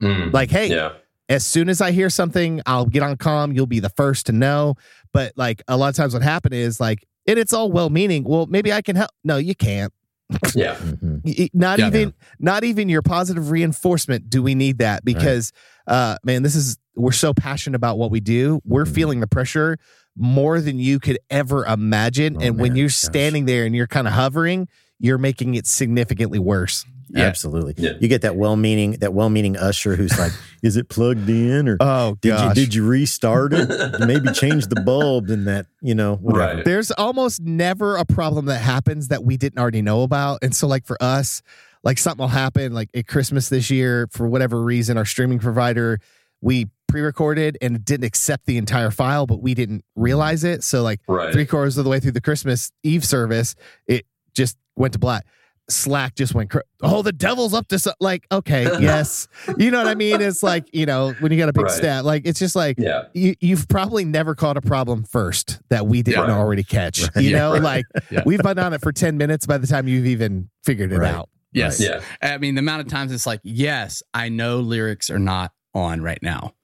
Mm. 0.00 0.32
Like, 0.32 0.50
hey, 0.50 0.68
yeah. 0.68 0.92
As 1.28 1.44
soon 1.46 1.68
as 1.68 1.80
I 1.80 1.92
hear 1.92 2.10
something, 2.10 2.60
I'll 2.66 2.86
get 2.86 3.02
on 3.02 3.16
comm. 3.16 3.54
You'll 3.54 3.66
be 3.66 3.80
the 3.80 3.88
first 3.90 4.26
to 4.26 4.32
know. 4.32 4.74
But 5.12 5.32
like 5.36 5.62
a 5.68 5.76
lot 5.76 5.88
of 5.88 5.94
times, 5.96 6.14
what 6.14 6.22
happened 6.22 6.54
is 6.54 6.80
like, 6.80 7.04
and 7.26 7.38
it's 7.38 7.52
all 7.52 7.70
well 7.70 7.90
meaning. 7.90 8.24
Well, 8.24 8.46
maybe 8.46 8.72
I 8.72 8.82
can 8.82 8.96
help. 8.96 9.10
No, 9.24 9.36
you 9.36 9.54
can't. 9.54 9.92
Yeah. 10.54 10.76
Mhm. 10.76 11.20
Y- 11.24 11.34
y- 11.38 11.50
Not 11.52 11.78
Yeah. 11.78 11.86
even, 11.88 12.14
not 12.38 12.64
even 12.64 12.88
your 12.88 13.02
positive 13.02 13.50
reinforcement. 13.50 14.30
Do 14.30 14.42
we 14.42 14.54
need 14.54 14.78
that? 14.78 15.04
Because, 15.04 15.52
uh, 15.86 16.16
man, 16.24 16.42
this 16.42 16.54
is 16.56 16.78
we're 16.96 17.12
so 17.12 17.32
passionate 17.34 17.76
about 17.76 17.96
what 17.98 18.10
we 18.10 18.20
do. 18.20 18.60
We're 18.64 18.84
Mhm. 18.84 18.94
feeling 18.94 19.20
the 19.20 19.26
pressure 19.26 19.78
more 20.16 20.60
than 20.60 20.78
you 20.78 20.98
could 20.98 21.18
ever 21.30 21.64
imagine. 21.66 22.36
Oh, 22.38 22.40
and 22.40 22.58
when 22.58 22.76
you're 22.76 22.86
Gosh. 22.88 22.96
standing 22.96 23.44
there 23.46 23.64
and 23.64 23.74
you're 23.74 23.86
kind 23.86 24.06
of 24.06 24.12
hovering, 24.14 24.68
you're 24.98 25.18
making 25.18 25.54
it 25.54 25.66
significantly 25.66 26.38
worse. 26.38 26.84
Yeah. 27.14 27.24
Absolutely. 27.24 27.74
Yeah. 27.76 27.92
You 28.00 28.08
get 28.08 28.22
that 28.22 28.36
well-meaning 28.36 28.92
that 29.00 29.12
well-meaning 29.12 29.56
usher 29.56 29.96
who's 29.96 30.18
like, 30.18 30.32
"Is 30.62 30.76
it 30.76 30.88
plugged 30.88 31.28
in 31.28 31.68
or 31.68 31.76
Oh 31.80 32.16
did 32.20 32.38
you 32.40 32.54
did 32.54 32.74
you 32.74 32.86
restart 32.86 33.52
it? 33.52 34.00
Maybe 34.06 34.32
change 34.32 34.66
the 34.68 34.80
bulb 34.80 35.28
and 35.30 35.46
that 35.46 35.66
you 35.80 35.94
know 35.94 36.16
whatever." 36.16 36.56
Right. 36.56 36.64
There's 36.64 36.90
almost 36.92 37.40
never 37.42 37.96
a 37.96 38.04
problem 38.04 38.46
that 38.46 38.58
happens 38.60 39.08
that 39.08 39.24
we 39.24 39.36
didn't 39.36 39.58
already 39.58 39.82
know 39.82 40.02
about. 40.02 40.38
And 40.42 40.54
so, 40.56 40.66
like 40.66 40.86
for 40.86 40.96
us, 41.02 41.42
like 41.84 41.98
something 41.98 42.22
will 42.22 42.28
happen, 42.28 42.72
like 42.72 42.88
at 42.94 43.06
Christmas 43.06 43.48
this 43.48 43.70
year, 43.70 44.08
for 44.10 44.26
whatever 44.28 44.62
reason, 44.62 44.96
our 44.96 45.04
streaming 45.04 45.38
provider, 45.38 45.98
we 46.40 46.68
pre-recorded 46.88 47.56
and 47.62 47.84
didn't 47.84 48.04
accept 48.04 48.44
the 48.46 48.58
entire 48.58 48.90
file, 48.90 49.26
but 49.26 49.40
we 49.40 49.54
didn't 49.54 49.82
realize 49.96 50.44
it. 50.44 50.62
So, 50.62 50.82
like 50.82 51.00
Right. 51.08 51.32
three 51.32 51.46
quarters 51.46 51.76
of 51.78 51.84
the 51.84 51.90
way 51.90 52.00
through 52.00 52.12
the 52.12 52.20
Christmas 52.20 52.70
Eve 52.82 53.04
service, 53.04 53.54
it 53.86 54.06
just 54.34 54.56
went 54.76 54.92
to 54.92 54.98
black. 54.98 55.26
Slack 55.70 56.14
just 56.16 56.34
went, 56.34 56.50
cr- 56.50 56.58
oh, 56.82 57.02
the 57.02 57.12
devil's 57.12 57.54
up 57.54 57.68
to 57.68 57.78
so-. 57.78 57.92
like, 58.00 58.26
okay, 58.32 58.64
yes, 58.80 59.28
you 59.58 59.70
know 59.70 59.78
what 59.78 59.86
I 59.86 59.94
mean? 59.94 60.20
It's 60.20 60.42
like 60.42 60.68
you 60.72 60.86
know 60.86 61.12
when 61.20 61.32
you 61.32 61.38
got 61.38 61.48
a 61.48 61.52
big 61.52 61.64
Right. 61.64 61.70
stat, 61.72 62.04
like 62.04 62.26
it's 62.26 62.38
just 62.38 62.56
like 62.56 62.76
Yeah. 62.78 63.04
you, 63.14 63.34
you've 63.40 63.68
probably 63.68 64.04
never 64.04 64.34
caught 64.34 64.56
a 64.56 64.60
problem 64.60 65.04
first 65.04 65.60
that 65.70 65.86
we 65.86 66.02
didn't 66.02 66.28
Yeah. 66.28 66.36
already 66.36 66.64
catch. 66.64 67.02
Right. 67.02 67.24
You 67.24 67.30
Yeah. 67.30 67.38
know, 67.38 67.52
Right. 67.52 67.62
like 67.62 67.84
Yeah. 68.10 68.22
we've 68.26 68.40
been 68.42 68.58
on 68.58 68.72
it 68.72 68.80
for 68.82 68.92
10 68.92 69.16
minutes 69.16 69.46
by 69.46 69.58
the 69.58 69.66
time 69.66 69.86
you've 69.88 70.06
even 70.06 70.50
figured 70.64 70.92
it 70.92 70.98
Right. 70.98 71.14
out. 71.14 71.28
yes 71.52 71.80
Yeah. 71.80 72.00
I 72.20 72.38
mean, 72.38 72.54
the 72.56 72.60
amount 72.60 72.80
of 72.82 72.88
times 72.88 73.12
it's 73.12 73.26
like, 73.26 73.40
yes, 73.44 74.02
I 74.12 74.28
know 74.28 74.60
lyrics 74.60 75.10
are 75.10 75.18
not 75.18 75.52
on 75.74 76.02
right 76.02 76.22
now. 76.22 76.54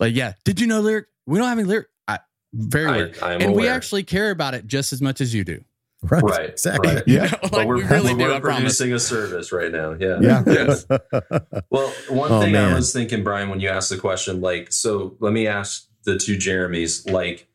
Like, 0.00 0.14
yeah, 0.14 0.32
did 0.44 0.60
you 0.60 0.66
know 0.66 0.80
lyric? 0.80 1.06
We 1.26 1.38
don't 1.38 1.48
have 1.48 1.58
any 1.58 1.66
lyric. 1.68 1.86
I, 2.08 2.18
very 2.52 2.86
I, 2.86 2.96
weird. 2.96 3.18
I 3.22 3.32
am 3.34 3.40
And 3.42 3.54
we 3.54 3.68
actually 3.68 4.02
care 4.02 4.30
about 4.30 4.54
it 4.54 4.66
just 4.66 4.92
as 4.92 5.00
much 5.02 5.20
as 5.20 5.34
you 5.34 5.44
do. 5.44 5.62
Right. 6.02 6.22
Right. 6.22 6.50
Exactly. 6.50 6.94
Right. 6.94 7.02
You 7.06 7.18
know, 7.20 7.28
But 7.42 7.52
like 7.52 7.66
we're, 7.66 7.76
we 7.76 7.82
really 7.84 8.14
but 8.14 8.18
do. 8.18 8.24
we're 8.24 8.34
I 8.34 8.40
producing 8.40 8.92
a 8.92 8.98
service 8.98 9.50
right 9.52 9.72
now. 9.72 9.92
Yeah. 9.98 10.18
Yeah. 10.20 10.42
Yes. 10.46 10.86
Well, 11.70 11.92
one 12.08 12.30
Oh, 12.32 12.40
thing 12.42 12.52
man. 12.52 12.72
I 12.72 12.74
was 12.76 12.92
thinking, 12.92 13.24
Brian, 13.24 13.48
when 13.48 13.60
you 13.60 13.68
asked 13.68 13.90
the 13.90 13.96
question, 13.98 14.40
like, 14.40 14.72
so 14.72 15.16
let 15.20 15.32
me 15.32 15.46
ask 15.46 15.86
the 16.04 16.18
two 16.18 16.36
Jeremys, 16.36 17.10
like, 17.10 17.48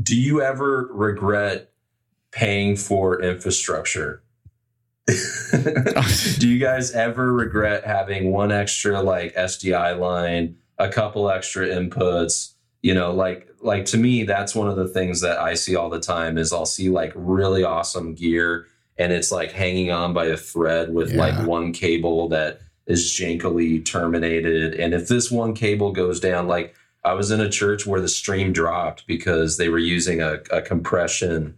do 0.00 0.14
you 0.20 0.40
ever 0.42 0.88
regret 0.92 1.72
paying 2.30 2.76
for 2.76 3.20
infrastructure? 3.22 4.22
do 6.38 6.48
you 6.48 6.58
guys 6.58 6.92
ever 6.92 7.32
regret 7.32 7.84
having 7.84 8.30
one 8.30 8.52
extra 8.52 9.00
like 9.00 9.34
SDI 9.34 9.98
line, 9.98 10.56
a 10.78 10.88
couple 10.90 11.30
extra 11.30 11.66
inputs? 11.66 12.52
You 12.82 12.94
know, 12.94 13.12
like 13.12 13.47
like 13.60 13.84
to 13.86 13.96
me, 13.98 14.24
that's 14.24 14.54
one 14.54 14.68
of 14.68 14.76
the 14.76 14.88
things 14.88 15.20
that 15.20 15.38
I 15.38 15.54
see 15.54 15.76
all 15.76 15.90
the 15.90 16.00
time 16.00 16.38
is 16.38 16.52
I'll 16.52 16.66
see 16.66 16.88
like 16.90 17.12
really 17.14 17.64
awesome 17.64 18.14
gear 18.14 18.66
and 18.98 19.12
it's 19.12 19.30
like 19.32 19.52
hanging 19.52 19.90
on 19.90 20.12
by 20.12 20.26
a 20.26 20.36
thread 20.36 20.92
with 20.92 21.12
Yeah. 21.12 21.18
like 21.18 21.46
one 21.46 21.72
cable 21.72 22.28
that 22.30 22.60
is 22.86 23.04
jankily 23.04 23.84
terminated. 23.84 24.74
And 24.74 24.94
if 24.94 25.08
this 25.08 25.30
one 25.30 25.54
cable 25.54 25.92
goes 25.92 26.20
down, 26.20 26.46
like 26.48 26.74
I 27.04 27.12
was 27.14 27.30
in 27.30 27.40
a 27.40 27.48
church 27.48 27.86
where 27.86 28.00
the 28.00 28.08
stream 28.08 28.52
dropped 28.52 29.06
because 29.06 29.56
they 29.56 29.68
were 29.68 29.78
using 29.78 30.20
a, 30.20 30.38
a 30.50 30.60
compression 30.62 31.56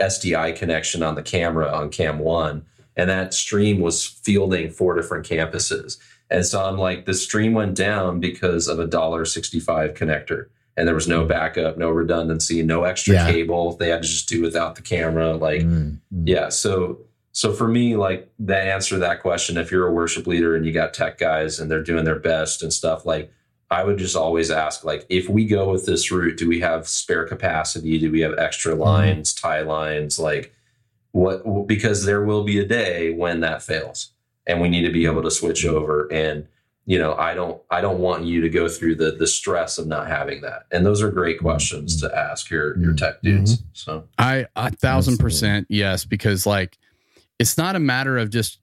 SDI 0.00 0.56
connection 0.56 1.02
on 1.02 1.14
the 1.14 1.22
camera 1.22 1.70
on 1.70 1.90
Cam 1.90 2.18
One, 2.18 2.64
and 2.96 3.08
that 3.08 3.32
stream 3.34 3.80
was 3.80 4.04
fielding 4.04 4.70
four 4.70 4.94
different 4.94 5.26
campuses. 5.26 5.98
And 6.30 6.44
so 6.44 6.64
I'm 6.64 6.78
like, 6.78 7.04
the 7.04 7.14
stream 7.14 7.52
went 7.52 7.74
down 7.76 8.18
because 8.20 8.68
of 8.68 8.78
a 8.78 8.86
dollar 8.86 9.24
sixty-five 9.24 9.94
connector, 9.94 10.46
and 10.76 10.88
there 10.88 10.94
was 10.94 11.08
no 11.08 11.24
backup, 11.24 11.76
no 11.76 11.90
redundancy, 11.90 12.62
no 12.62 12.84
extra 12.84 13.14
Yeah. 13.14 13.30
cable. 13.30 13.76
They 13.76 13.88
had 13.90 14.02
to 14.02 14.08
just 14.08 14.28
do 14.28 14.40
without 14.40 14.74
the 14.74 14.82
camera. 14.82 15.34
Like, 15.36 15.62
Mm, 15.62 15.98
mm. 16.14 16.22
yeah. 16.24 16.48
So 16.48 16.98
so 17.34 17.50
for 17.52 17.66
me, 17.66 17.96
like 17.96 18.30
the 18.38 18.56
answer 18.56 18.96
to 18.96 18.98
that 18.98 19.22
question, 19.22 19.56
if 19.56 19.70
you're 19.72 19.86
a 19.88 19.92
worship 19.92 20.26
leader 20.26 20.54
and 20.54 20.66
you 20.66 20.72
got 20.72 20.92
tech 20.92 21.16
guys 21.16 21.58
and 21.58 21.70
they're 21.70 21.82
doing 21.82 22.04
their 22.04 22.18
best 22.18 22.62
and 22.62 22.70
stuff, 22.72 23.06
like 23.06 23.30
I 23.70 23.84
would 23.84 23.96
just 23.96 24.14
always 24.16 24.50
ask, 24.50 24.84
like, 24.84 25.06
if 25.08 25.30
we 25.30 25.46
go 25.46 25.70
with 25.72 25.86
this 25.86 26.10
route, 26.12 26.36
do 26.36 26.46
we 26.46 26.60
have 26.60 26.86
spare 26.86 27.24
capacity? 27.26 27.98
Do 27.98 28.12
we 28.12 28.20
have 28.20 28.34
extra 28.38 28.74
lines, 28.74 29.32
tie 29.32 29.62
lines? 29.62 30.18
Like 30.18 30.52
what 31.12 31.66
because 31.66 32.04
there 32.04 32.22
will 32.22 32.44
be 32.44 32.58
a 32.58 32.66
day 32.66 33.12
when 33.12 33.40
that 33.40 33.62
fails 33.62 34.10
and 34.46 34.60
we 34.60 34.68
need 34.68 34.82
to 34.82 34.92
be 34.92 35.06
able 35.06 35.22
to 35.22 35.30
switch 35.30 35.64
over. 35.64 36.10
And 36.12 36.46
you 36.84 36.98
know 36.98 37.14
i 37.14 37.32
don't 37.32 37.62
i 37.70 37.80
don't 37.80 38.00
want 38.00 38.24
you 38.24 38.40
to 38.40 38.48
go 38.48 38.68
through 38.68 38.94
the 38.94 39.12
the 39.12 39.26
stress 39.26 39.78
of 39.78 39.86
not 39.86 40.08
having 40.08 40.40
that. 40.40 40.64
And 40.70 40.84
those 40.84 41.02
are 41.02 41.10
great 41.10 41.36
mm-hmm. 41.36 41.46
questions 41.46 42.00
to 42.00 42.16
ask 42.16 42.50
your 42.50 42.76
your 42.78 42.90
mm-hmm. 42.90 42.96
tech 42.96 43.22
dudes 43.22 43.62
so. 43.72 44.04
I 44.18 44.46
a 44.56 44.70
thousand 44.70 45.18
percent 45.18 45.66
yes, 45.68 46.04
because 46.04 46.46
like 46.46 46.78
it's 47.38 47.58
not 47.58 47.76
a 47.76 47.80
matter 47.80 48.18
of 48.18 48.30
just 48.30 48.58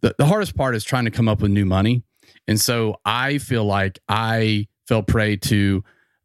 the, 0.00 0.14
the 0.18 0.26
hardest 0.26 0.56
part 0.56 0.74
is 0.74 0.84
trying 0.84 1.04
to 1.06 1.10
come 1.10 1.28
up 1.28 1.40
with 1.40 1.50
new 1.50 1.64
money. 1.64 2.02
And 2.46 2.60
so 2.60 3.00
I 3.04 3.38
feel 3.38 3.64
like 3.64 3.98
I 4.08 4.68
fell 4.86 5.02
prey 5.02 5.36
to, 5.36 5.82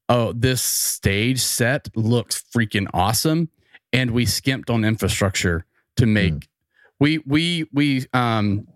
oh, 0.09 0.33
this 0.33 0.61
stage 0.61 1.39
set 1.39 1.87
looks 1.95 2.43
freaking 2.53 2.87
awesome. 2.93 3.49
And 3.93 4.11
we 4.11 4.25
skimped 4.25 4.69
on 4.69 4.83
infrastructure 4.83 5.65
to 5.95 6.05
make 6.05 6.33
mm. 6.33 6.47
we 6.99 7.19
we 7.19 7.69
we 7.71 8.05
um 8.13 8.67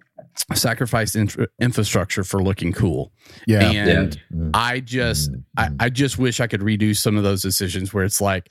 sacrificed 0.53 1.15
infra- 1.15 1.47
infrastructure 1.61 2.23
for 2.23 2.41
looking 2.43 2.71
cool. 2.73 3.11
Yeah. 3.47 3.69
And 3.71 4.19
Mm. 4.33 4.51
I 4.53 4.79
just 4.79 5.31
Mm. 5.31 5.43
I, 5.57 5.69
I 5.79 5.89
just 5.89 6.17
wish 6.17 6.39
I 6.39 6.47
could 6.47 6.61
redo 6.61 6.95
some 6.95 7.17
of 7.17 7.23
those 7.23 7.41
decisions 7.41 7.93
where 7.93 8.03
it's 8.03 8.19
like, 8.21 8.49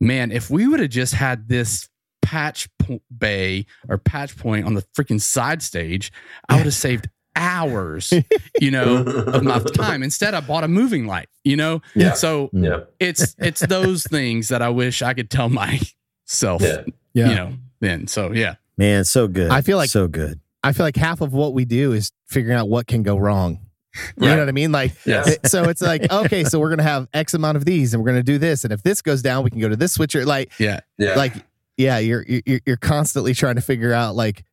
man, 0.00 0.32
if 0.32 0.50
we 0.50 0.66
would 0.66 0.80
have 0.80 0.90
just 0.90 1.14
had 1.14 1.48
this 1.48 1.88
patch 2.22 2.68
po- 2.78 3.00
bay 3.16 3.66
or 3.88 3.98
patch 3.98 4.36
point 4.36 4.66
on 4.66 4.74
the 4.74 4.82
freaking 4.96 5.20
side 5.20 5.62
stage, 5.62 6.12
I 6.48 6.56
would 6.56 6.64
have 6.64 6.74
saved 6.88 7.08
hours, 7.36 8.12
you 8.60 8.70
know, 8.70 8.98
of 8.98 9.42
my 9.44 9.58
time. 9.60 10.02
Instead, 10.02 10.34
I 10.34 10.40
bought 10.40 10.64
a 10.64 10.68
moving 10.68 11.06
light, 11.06 11.28
you 11.44 11.56
know? 11.56 11.80
Yeah. 11.94 12.12
So 12.14 12.50
yeah 12.52 12.80
it's 12.98 13.34
it's 13.38 13.60
those 13.60 14.02
things 14.04 14.48
that 14.48 14.62
I 14.62 14.68
wish 14.68 15.00
I 15.02 15.14
could 15.14 15.30
tell 15.30 15.48
myself, 16.28 16.60
yeah 16.62 16.82
Yeah. 17.14 17.28
you 17.28 17.34
know, 17.34 17.52
then. 17.80 18.06
So 18.08 18.32
yeah. 18.32 18.56
Man, 18.76 19.04
so 19.04 19.28
good. 19.28 19.50
I 19.50 19.60
feel 19.62 19.76
like- 19.76 19.90
so 19.90 20.08
good. 20.08 20.40
I 20.62 20.72
feel 20.72 20.84
like 20.86 20.96
half 20.96 21.20
of 21.20 21.32
what 21.32 21.54
we 21.54 21.64
do 21.64 21.92
is 21.92 22.12
figuring 22.26 22.56
out 22.56 22.68
what 22.68 22.86
can 22.86 23.02
go 23.02 23.16
wrong. 23.16 23.60
You 24.16 24.28
Right. 24.28 24.34
know 24.36 24.38
what 24.42 24.48
I 24.48 24.52
mean? 24.52 24.70
Like, 24.72 24.92
Yeah. 25.04 25.24
it- 25.26 25.48
so 25.48 25.64
it's 25.64 25.82
like, 25.82 26.10
okay, 26.12 26.44
so 26.44 26.60
we're 26.60 26.68
going 26.68 26.78
to 26.78 26.84
have 26.84 27.08
X 27.12 27.34
amount 27.34 27.56
of 27.56 27.64
these 27.64 27.92
and 27.94 28.02
we're 28.02 28.10
going 28.10 28.20
to 28.20 28.32
do 28.32 28.38
this. 28.38 28.62
And 28.64 28.72
if 28.72 28.82
this 28.82 29.02
goes 29.02 29.22
down, 29.22 29.42
we 29.42 29.50
can 29.50 29.58
go 29.60 29.68
to 29.68 29.76
this 29.76 29.92
switcher. 29.94 30.24
Like, 30.24 30.52
Yeah. 30.60 30.80
yeah 30.98 31.14
like, 31.16 31.32
yeah, 31.76 31.98
you're, 31.98 32.24
you're, 32.28 32.60
you're 32.66 32.76
constantly 32.76 33.32
trying 33.32 33.54
to 33.54 33.62
figure 33.62 33.92
out, 33.94 34.14
like, 34.14 34.44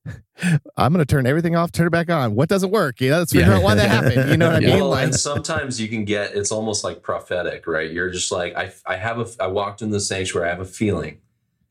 I'm 0.77 0.93
going 0.93 1.05
to 1.05 1.05
turn 1.05 1.27
everything 1.27 1.55
off, 1.55 1.71
turn 1.71 1.85
it 1.87 1.89
back 1.89 2.09
on. 2.09 2.35
What 2.35 2.47
doesn't 2.47 2.71
work? 2.71 3.01
You 3.01 3.09
know, 3.09 3.19
let's 3.19 3.33
figure 3.33 3.49
Yeah. 3.49 3.57
out 3.57 3.63
why 3.63 3.75
that 3.75 3.89
happened. 3.89 4.31
You 4.31 4.37
know 4.37 4.47
what 4.47 4.55
I 4.55 4.59
mean? 4.65 4.75
well, 4.75 4.89
Like, 4.89 5.03
and 5.05 5.15
sometimes 5.15 5.79
you 5.81 5.87
can 5.89 6.05
get 6.05 6.33
it's 6.35 6.51
almost 6.51 6.83
like 6.85 7.01
prophetic, 7.03 7.67
right? 7.67 7.91
You're 7.91 8.09
just 8.09 8.31
like 8.31 8.55
I 8.55 8.71
I 8.85 8.95
have 8.95 9.19
a 9.19 9.27
I 9.41 9.47
walked 9.47 9.81
in 9.81 9.89
the 9.89 9.99
sanctuary, 9.99 10.47
I 10.47 10.51
have 10.51 10.61
a 10.61 10.65
feeling. 10.65 11.17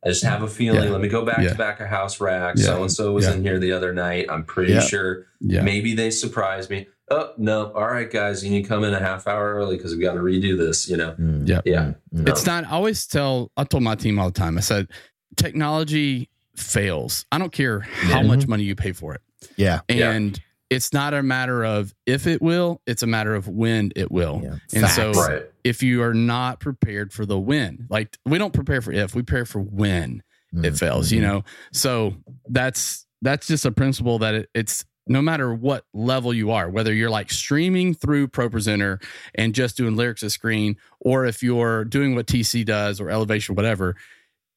I 0.05 0.09
just 0.11 0.23
have 0.25 0.43
a 0.43 0.49
feeling. 0.49 0.85
Yeah. 0.85 0.91
Let 0.91 1.01
me 1.01 1.09
go 1.09 1.25
back 1.25 1.39
Yeah. 1.43 1.49
to 1.51 1.55
back 1.57 1.81
a 1.81 1.87
house 1.87 2.21
rack. 2.21 2.59
So 2.59 2.83
and 2.83 2.93
so 2.93 3.13
was 3.13 3.25
Yeah. 3.27 3.35
in 3.35 3.43
here 3.43 3.59
the 3.59 3.73
other 3.73 3.93
night. 3.93 4.27
I'm 4.31 4.45
pretty 4.45 4.73
Yeah. 4.75 4.81
sure. 4.81 5.27
Yeah. 5.41 5.63
Maybe 5.63 5.95
they 5.95 6.11
surprised 6.11 6.71
me. 6.71 6.87
Oh 7.09 7.31
no! 7.39 7.71
All 7.73 7.87
right, 7.87 8.11
guys, 8.11 8.43
you 8.45 8.51
need 8.51 8.63
to 8.63 8.69
come 8.69 8.83
in 8.83 8.93
a 8.93 8.99
half 8.99 9.29
hour 9.29 9.55
early 9.55 9.77
because 9.77 9.95
we 9.95 10.03
got 10.03 10.15
to 10.15 10.21
redo 10.21 10.57
this. 10.59 10.89
You 10.89 10.97
know? 10.97 11.13
Mm. 11.19 11.49
Yeah. 11.49 11.61
Yeah. 11.65 11.93
Mm. 12.15 12.29
It's 12.29 12.45
not. 12.47 12.65
I 12.65 12.71
always 12.71 13.07
tell. 13.07 13.53
I 13.57 13.63
told 13.65 13.85
my 13.85 13.95
team 13.95 14.19
all 14.19 14.27
the 14.31 14.39
time. 14.39 14.59
I 14.59 14.61
said, 14.61 14.89
technology 15.37 16.29
fails. 16.57 17.25
I 17.31 17.39
don't 17.39 17.53
care 17.53 17.81
how 17.81 18.21
Yeah. 18.23 18.27
much 18.27 18.47
money 18.49 18.65
you 18.65 18.75
pay 18.75 18.93
for 18.93 19.15
it, 19.15 19.21
yeah. 19.57 19.81
Yeah. 19.89 20.11
and 20.11 20.41
it's 20.71 20.93
not 20.93 21.15
a 21.15 21.23
matter 21.23 21.65
of 21.65 21.95
if 22.07 22.27
it 22.27 22.43
will. 22.43 22.81
It's 22.87 23.03
a 23.03 23.07
matter 23.07 23.35
of 23.35 23.49
when 23.49 23.93
it 23.97 24.11
will. 24.11 24.41
Yeah. 24.43 24.57
And 24.75 24.89
so, 24.91 25.13
Right. 25.13 25.43
if 25.65 25.83
you 25.83 26.03
are 26.03 26.15
not 26.15 26.61
prepared 26.61 27.13
for 27.13 27.25
the 27.27 27.39
when, 27.39 27.87
like 27.91 28.17
we 28.25 28.39
don't 28.39 28.53
prepare 28.53 28.81
for 28.81 28.93
if, 28.93 29.15
we 29.15 29.23
prepare 29.23 29.45
for 29.45 29.61
when 29.61 30.23
it 30.53 30.75
Mm. 30.75 30.79
fails. 30.79 31.13
You 31.13 31.21
know, 31.21 31.45
so 31.73 32.15
that's 32.49 33.07
that's 33.23 33.47
just 33.47 33.65
a 33.65 33.73
principle 33.73 34.19
that 34.21 34.35
it, 34.35 34.49
it's 34.55 34.85
no 35.09 35.23
matter 35.23 35.55
what 35.55 35.85
level 35.95 36.35
you 36.35 36.51
are, 36.51 36.69
whether 36.69 36.93
you're 36.93 37.11
like 37.11 37.31
streaming 37.31 37.95
through 37.95 38.27
ProPresenter 38.27 39.01
and 39.37 39.55
just 39.55 39.77
doing 39.77 39.95
lyrics 39.95 40.21
to 40.23 40.31
screen, 40.31 40.77
or 41.01 41.25
if 41.27 41.43
you're 41.45 41.85
doing 41.85 42.17
what 42.17 42.27
TC 42.27 42.65
does 42.65 43.01
or 43.01 43.09
Elevation, 43.09 43.55
whatever, 43.55 43.95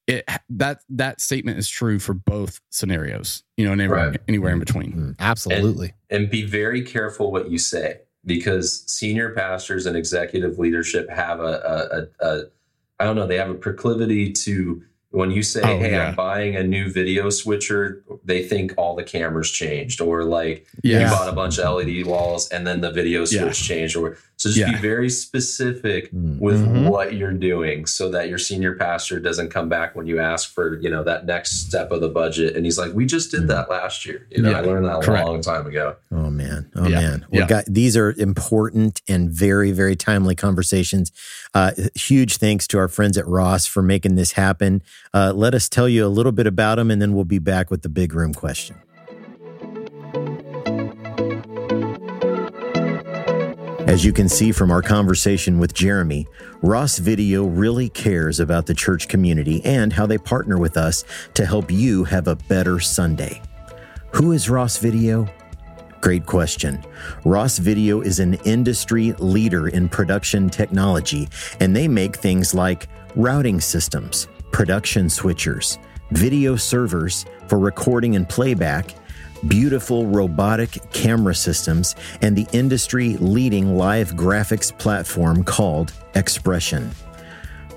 it 0.09 0.25
that 0.49 0.81
that 0.89 1.21
statement 1.21 1.57
is 1.59 1.69
true 1.69 1.99
for 1.99 2.13
both 2.13 2.59
scenarios. 2.69 3.43
You 3.57 3.65
know, 3.65 3.73
anywhere, 3.73 4.09
Right. 4.09 4.21
anywhere 4.27 4.51
in 4.53 4.59
between. 4.59 4.91
Mm. 4.93 5.15
Absolutely. 5.19 5.93
and 6.09 6.29
be 6.29 6.43
very 6.45 6.81
careful 6.81 7.31
what 7.31 7.49
you 7.51 7.57
say 7.59 7.99
because 8.25 8.83
senior 8.91 9.29
pastors 9.33 9.85
and 9.85 9.95
executive 9.95 10.59
leadership 10.59 11.09
have 11.09 11.39
a, 11.39 12.07
a, 12.21 12.25
a, 12.25 12.27
a 12.29 12.43
I 12.99 13.05
don't 13.05 13.15
know, 13.15 13.27
they 13.27 13.37
have 13.37 13.49
a 13.49 13.53
proclivity 13.55 14.31
to 14.33 14.83
when 15.11 15.31
you 15.31 15.41
say, 15.41 15.61
Oh, 15.63 15.79
Hey, 15.79 15.91
yeah. 15.91 16.09
I'm 16.09 16.15
buying 16.15 16.55
a 16.55 16.63
new 16.63 16.91
video 16.91 17.29
switcher, 17.29 18.03
they 18.25 18.43
think 18.43 18.73
all 18.77 18.95
the 18.95 19.03
cameras 19.03 19.49
changed, 19.49 20.01
or 20.01 20.23
like 20.25 20.67
Yeah. 20.83 20.99
you 20.99 21.05
bought 21.09 21.29
a 21.29 21.31
bunch 21.31 21.57
of 21.59 21.65
LED 21.65 22.05
walls 22.05 22.49
and 22.49 22.67
then 22.67 22.81
the 22.81 22.91
video 22.91 23.23
switch 23.25 23.39
Yeah. 23.41 23.75
changed. 23.75 23.95
Or 23.95 24.17
so 24.39 24.47
just 24.49 24.57
Yeah. 24.57 24.71
be 24.71 24.77
very 24.77 25.09
specific 25.09 26.11
Mm. 26.13 26.39
with 26.39 26.65
Mhm. 26.65 26.89
what 26.89 27.13
you're 27.13 27.33
doing 27.33 27.85
so 27.85 28.09
that 28.11 28.29
your 28.29 28.37
senior 28.37 28.73
pastor 28.75 29.19
doesn't 29.19 29.49
come 29.49 29.67
back 29.67 29.95
when 29.97 30.07
you 30.07 30.19
ask 30.19 30.53
for, 30.53 30.79
you 30.79 30.89
know, 30.89 31.03
that 31.03 31.25
next 31.25 31.67
step 31.67 31.91
of 31.91 31.99
the 31.99 32.07
budget. 32.07 32.55
And 32.55 32.63
he's 32.65 32.77
like, 32.77 32.93
We 32.93 33.05
just 33.05 33.31
did 33.31 33.47
that 33.49 33.69
last 33.69 34.05
year. 34.05 34.25
You 34.31 34.41
know, 34.41 34.51
Yeah. 34.51 34.57
I 34.59 34.61
learned 34.61 34.85
that 34.85 34.99
a 34.99 35.01
Correct. 35.01 35.27
long 35.27 35.41
time 35.41 35.67
ago. 35.67 35.95
Oh 36.11 36.29
man, 36.31 36.67
oh 36.75 36.87
Yeah. 36.87 37.01
man. 37.01 37.25
Well, 37.29 37.41
Yeah. 37.41 37.47
guy- 37.47 37.63
these 37.67 37.97
are 37.97 38.13
important 38.17 39.01
and 39.09 39.29
very, 39.29 39.71
very 39.71 39.95
timely 39.97 40.35
conversations. 40.35 41.11
Uh, 41.53 41.71
huge 41.93 42.37
thanks 42.37 42.65
to 42.67 42.77
our 42.77 42.87
friends 42.87 43.17
at 43.17 43.27
Ross 43.27 43.65
for 43.65 43.81
making 43.81 44.15
this 44.15 44.31
happen. 44.33 44.81
Uh, 45.13 45.33
let 45.35 45.53
us 45.53 45.67
tell 45.67 45.89
you 45.89 46.05
a 46.05 46.07
little 46.07 46.31
bit 46.31 46.47
about 46.47 46.75
them, 46.77 46.89
and 46.89 47.01
then 47.01 47.13
we'll 47.13 47.25
be 47.25 47.39
back 47.39 47.69
with 47.69 47.81
the 47.81 47.89
big 47.89 48.13
room 48.13 48.33
question. 48.33 48.77
As 53.89 54.05
you 54.05 54.13
can 54.13 54.29
see 54.29 54.51
from 54.51 54.69
our 54.69 54.83
conversation 54.83 55.57
with 55.57 55.73
Jeremy, 55.73 56.27
Ross 56.61 56.99
Video 56.99 57.45
really 57.45 57.89
cares 57.89 58.39
about 58.39 58.67
the 58.67 58.73
church 58.75 59.07
community 59.07 59.65
and 59.65 59.91
how 59.91 60.05
they 60.05 60.19
partner 60.19 60.59
with 60.59 60.77
us 60.77 61.03
to 61.33 61.43
help 61.43 61.71
you 61.71 62.03
have 62.03 62.27
a 62.27 62.35
better 62.35 62.79
Sunday. 62.79 63.41
Who 64.13 64.31
is 64.31 64.47
Ross 64.47 64.77
Video? 64.77 65.27
Great 66.01 66.27
question. 66.27 66.85
Ross 67.25 67.57
Video 67.57 68.01
is 68.01 68.19
an 68.19 68.35
industry 68.45 69.13
leader 69.13 69.69
in 69.69 69.89
production 69.89 70.51
technology, 70.51 71.27
and 71.59 71.75
they 71.75 71.87
make 71.87 72.15
things 72.15 72.53
like 72.53 72.89
routing 73.15 73.59
systems, 73.59 74.27
production 74.51 75.07
switchers, 75.07 75.79
video 76.11 76.55
servers 76.55 77.25
for 77.47 77.57
recording 77.57 78.15
and 78.15 78.29
playback, 78.29 78.93
beautiful 79.47 80.05
robotic 80.05 80.77
camera 80.91 81.35
systems, 81.35 81.95
and 82.21 82.35
the 82.35 82.47
industry 82.51 83.17
leading 83.17 83.77
live 83.77 84.11
graphics 84.11 84.77
platform 84.77 85.43
called 85.43 85.93
XPression. 86.13 86.91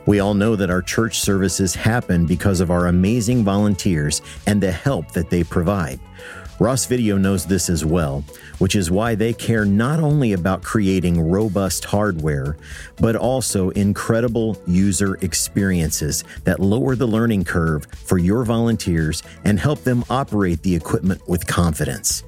We 0.07 0.19
all 0.19 0.35
know 0.35 0.57
that 0.57 0.71
our 0.71 0.83
church 0.83 1.21
services 1.21 1.75
happen 1.75 2.27
because 2.27 2.61
of 2.61 2.71
our 2.71 2.89
amazing 2.89 3.45
volunteers 3.45 4.21
and 4.47 4.61
the 4.61 4.73
help 4.73 5.13
that 5.13 5.31
they 5.31 5.45
provide. 5.45 6.01
Ross 6.63 6.87
Video 6.87 7.19
knows 7.19 7.45
this 7.45 7.69
as 7.69 7.85
well, 7.85 8.23
which 8.61 8.77
is 8.77 8.89
why 8.89 9.17
they 9.17 9.33
care 9.33 9.65
not 9.65 9.99
only 9.99 10.33
about 10.33 10.63
creating 10.63 11.21
robust 11.21 11.85
hardware, 11.85 12.57
but 13.01 13.17
also 13.17 13.71
incredible 13.71 14.57
user 14.65 15.17
experiences 15.23 16.23
that 16.45 16.61
lower 16.61 16.95
the 16.95 17.05
learning 17.05 17.43
curve 17.43 17.85
for 18.05 18.17
your 18.17 18.45
volunteers 18.45 19.25
and 19.45 19.59
help 19.59 19.81
them 19.81 20.05
operate 20.09 20.63
the 20.63 20.73
equipment 20.73 21.21
with 21.29 21.45
confidence. 21.49 22.23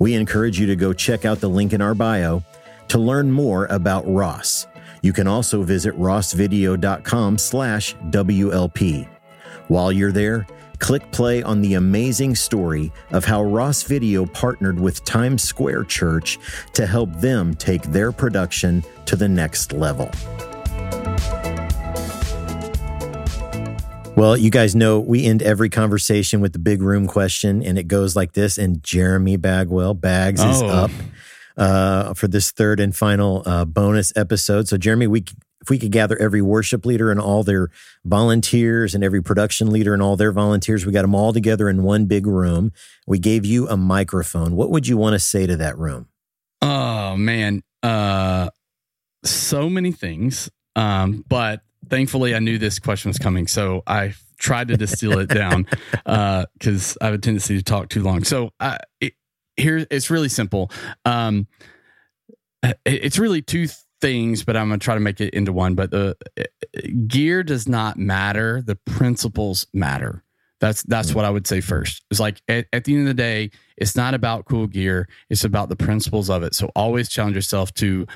We 0.00 0.14
encourage 0.14 0.58
you 0.58 0.66
to 0.66 0.74
go 0.74 0.92
check 0.92 1.24
out 1.24 1.38
the 1.38 1.48
link 1.48 1.72
in 1.72 1.80
our 1.80 1.94
bio 1.94 2.42
to 2.88 2.98
learn 2.98 3.30
more 3.30 3.66
about 3.66 4.12
Ross. 4.12 4.66
You 5.02 5.12
can 5.12 5.28
also 5.28 5.62
visit 5.62 5.96
rossvideo.com 5.96 7.38
slash 7.38 7.94
WLP. 7.94 9.08
While 9.68 9.92
you're 9.92 10.10
there, 10.10 10.48
click 10.78 11.10
play 11.12 11.42
on 11.42 11.60
the 11.60 11.74
amazing 11.74 12.34
story 12.34 12.92
of 13.10 13.24
how 13.24 13.42
Ross 13.42 13.82
Video 13.82 14.26
partnered 14.26 14.78
with 14.80 15.04
Times 15.04 15.42
Square 15.42 15.84
Church 15.84 16.38
to 16.74 16.86
help 16.86 17.12
them 17.20 17.54
take 17.54 17.82
their 17.84 18.12
production 18.12 18.84
to 19.06 19.16
the 19.16 19.28
next 19.28 19.72
level. 19.72 20.10
Well, 24.16 24.36
you 24.36 24.50
guys 24.50 24.74
know 24.74 24.98
we 24.98 25.26
end 25.26 25.42
every 25.42 25.68
conversation 25.68 26.40
with 26.40 26.52
the 26.52 26.58
big 26.58 26.82
room 26.82 27.06
question, 27.06 27.62
and 27.62 27.78
it 27.78 27.84
goes 27.84 28.16
like 28.16 28.32
this. 28.32 28.58
And 28.58 28.82
Jeremy 28.82 29.36
Bagwell 29.36 29.94
Bags 29.94 30.42
is 30.42 30.60
Oh. 30.60 30.66
up 30.66 30.90
uh, 31.56 32.14
for 32.14 32.26
this 32.26 32.50
third 32.50 32.80
and 32.80 32.94
final 32.96 33.44
uh, 33.46 33.64
bonus 33.64 34.12
episode. 34.16 34.66
So, 34.66 34.76
Jeremy, 34.76 35.06
we 35.06 35.24
if 35.68 35.70
we 35.70 35.78
could 35.78 35.92
gather 35.92 36.16
every 36.18 36.40
worship 36.40 36.86
leader 36.86 37.10
and 37.10 37.20
all 37.20 37.44
their 37.44 37.68
volunteers, 38.02 38.94
and 38.94 39.04
every 39.04 39.22
production 39.22 39.70
leader 39.70 39.92
and 39.92 40.02
all 40.02 40.16
their 40.16 40.32
volunteers, 40.32 40.86
we 40.86 40.92
got 40.92 41.02
them 41.02 41.14
all 41.14 41.30
together 41.30 41.68
in 41.68 41.82
one 41.82 42.06
big 42.06 42.26
room. 42.26 42.72
We 43.06 43.18
gave 43.18 43.44
you 43.44 43.68
a 43.68 43.76
microphone. 43.76 44.56
What 44.56 44.70
would 44.70 44.88
you 44.88 44.96
want 44.96 45.12
to 45.12 45.18
say 45.18 45.46
to 45.46 45.58
that 45.58 45.76
room? 45.76 46.08
Oh 46.62 47.16
man, 47.16 47.62
uh, 47.82 48.48
so 49.24 49.68
many 49.68 49.92
things. 49.92 50.50
Um, 50.74 51.22
but 51.28 51.60
thankfully, 51.86 52.34
I 52.34 52.38
knew 52.38 52.56
this 52.56 52.78
question 52.78 53.10
was 53.10 53.18
coming, 53.18 53.46
so 53.46 53.82
I 53.86 54.14
tried 54.38 54.68
to 54.68 54.76
distill 54.78 55.18
it 55.18 55.28
down 55.28 55.66
because 56.04 56.96
I 57.02 57.06
have 57.06 57.14
a 57.14 57.18
tendency 57.18 57.58
to 57.58 57.62
talk 57.62 57.90
too 57.90 58.02
long. 58.02 58.24
So 58.24 58.52
uh, 58.58 58.78
it, 59.02 59.12
here, 59.58 59.86
it's 59.90 60.08
really 60.08 60.30
simple. 60.30 60.70
Um, 61.04 61.46
it's 62.86 63.18
really 63.18 63.42
two 63.42 63.68
things, 64.00 64.44
but 64.44 64.56
I'm 64.56 64.68
gonna 64.68 64.78
try 64.78 64.94
to 64.94 65.00
make 65.00 65.20
it 65.20 65.34
into 65.34 65.52
one. 65.52 65.74
But 65.74 65.90
the 65.90 66.16
eh, 66.36 66.44
eh, 66.74 66.80
gear 67.06 67.42
does 67.42 67.68
not 67.68 67.98
matter; 67.98 68.62
the 68.62 68.76
principles 68.76 69.66
matter. 69.72 70.22
That's 70.60 70.82
that's 70.82 71.12
mm. 71.12 71.14
what 71.14 71.24
I 71.24 71.30
would 71.30 71.46
say 71.46 71.60
first. 71.60 72.04
It's 72.10 72.20
like 72.20 72.40
at, 72.48 72.66
at, 72.72 72.84
the 72.84 72.94
end 72.94 73.02
of 73.02 73.08
the 73.08 73.22
day, 73.22 73.50
it's 73.76 73.96
not 73.96 74.14
about 74.14 74.44
cool 74.44 74.66
gear; 74.66 75.08
it's 75.30 75.44
about 75.44 75.68
the 75.68 75.76
principles 75.76 76.30
of 76.30 76.42
it. 76.42 76.54
So 76.54 76.70
always 76.74 77.08
challenge 77.08 77.36
yourself 77.36 77.72
to 77.74 78.06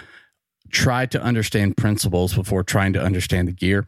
try 0.70 1.06
to 1.06 1.22
understand 1.22 1.76
principles 1.76 2.34
before 2.34 2.64
trying 2.64 2.94
to 2.94 3.02
understand 3.02 3.48
the 3.48 3.52
gear. 3.52 3.86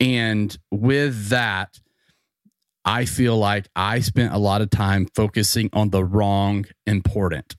And 0.00 0.56
with 0.70 1.28
that, 1.28 1.80
I 2.84 3.04
feel 3.04 3.36
like 3.36 3.66
I 3.74 4.00
spent 4.00 4.32
a 4.32 4.38
lot 4.38 4.60
of 4.60 4.70
time 4.70 5.08
focusing 5.14 5.70
on 5.72 5.90
the 5.90 6.04
wrong 6.04 6.66
important. 6.86 7.56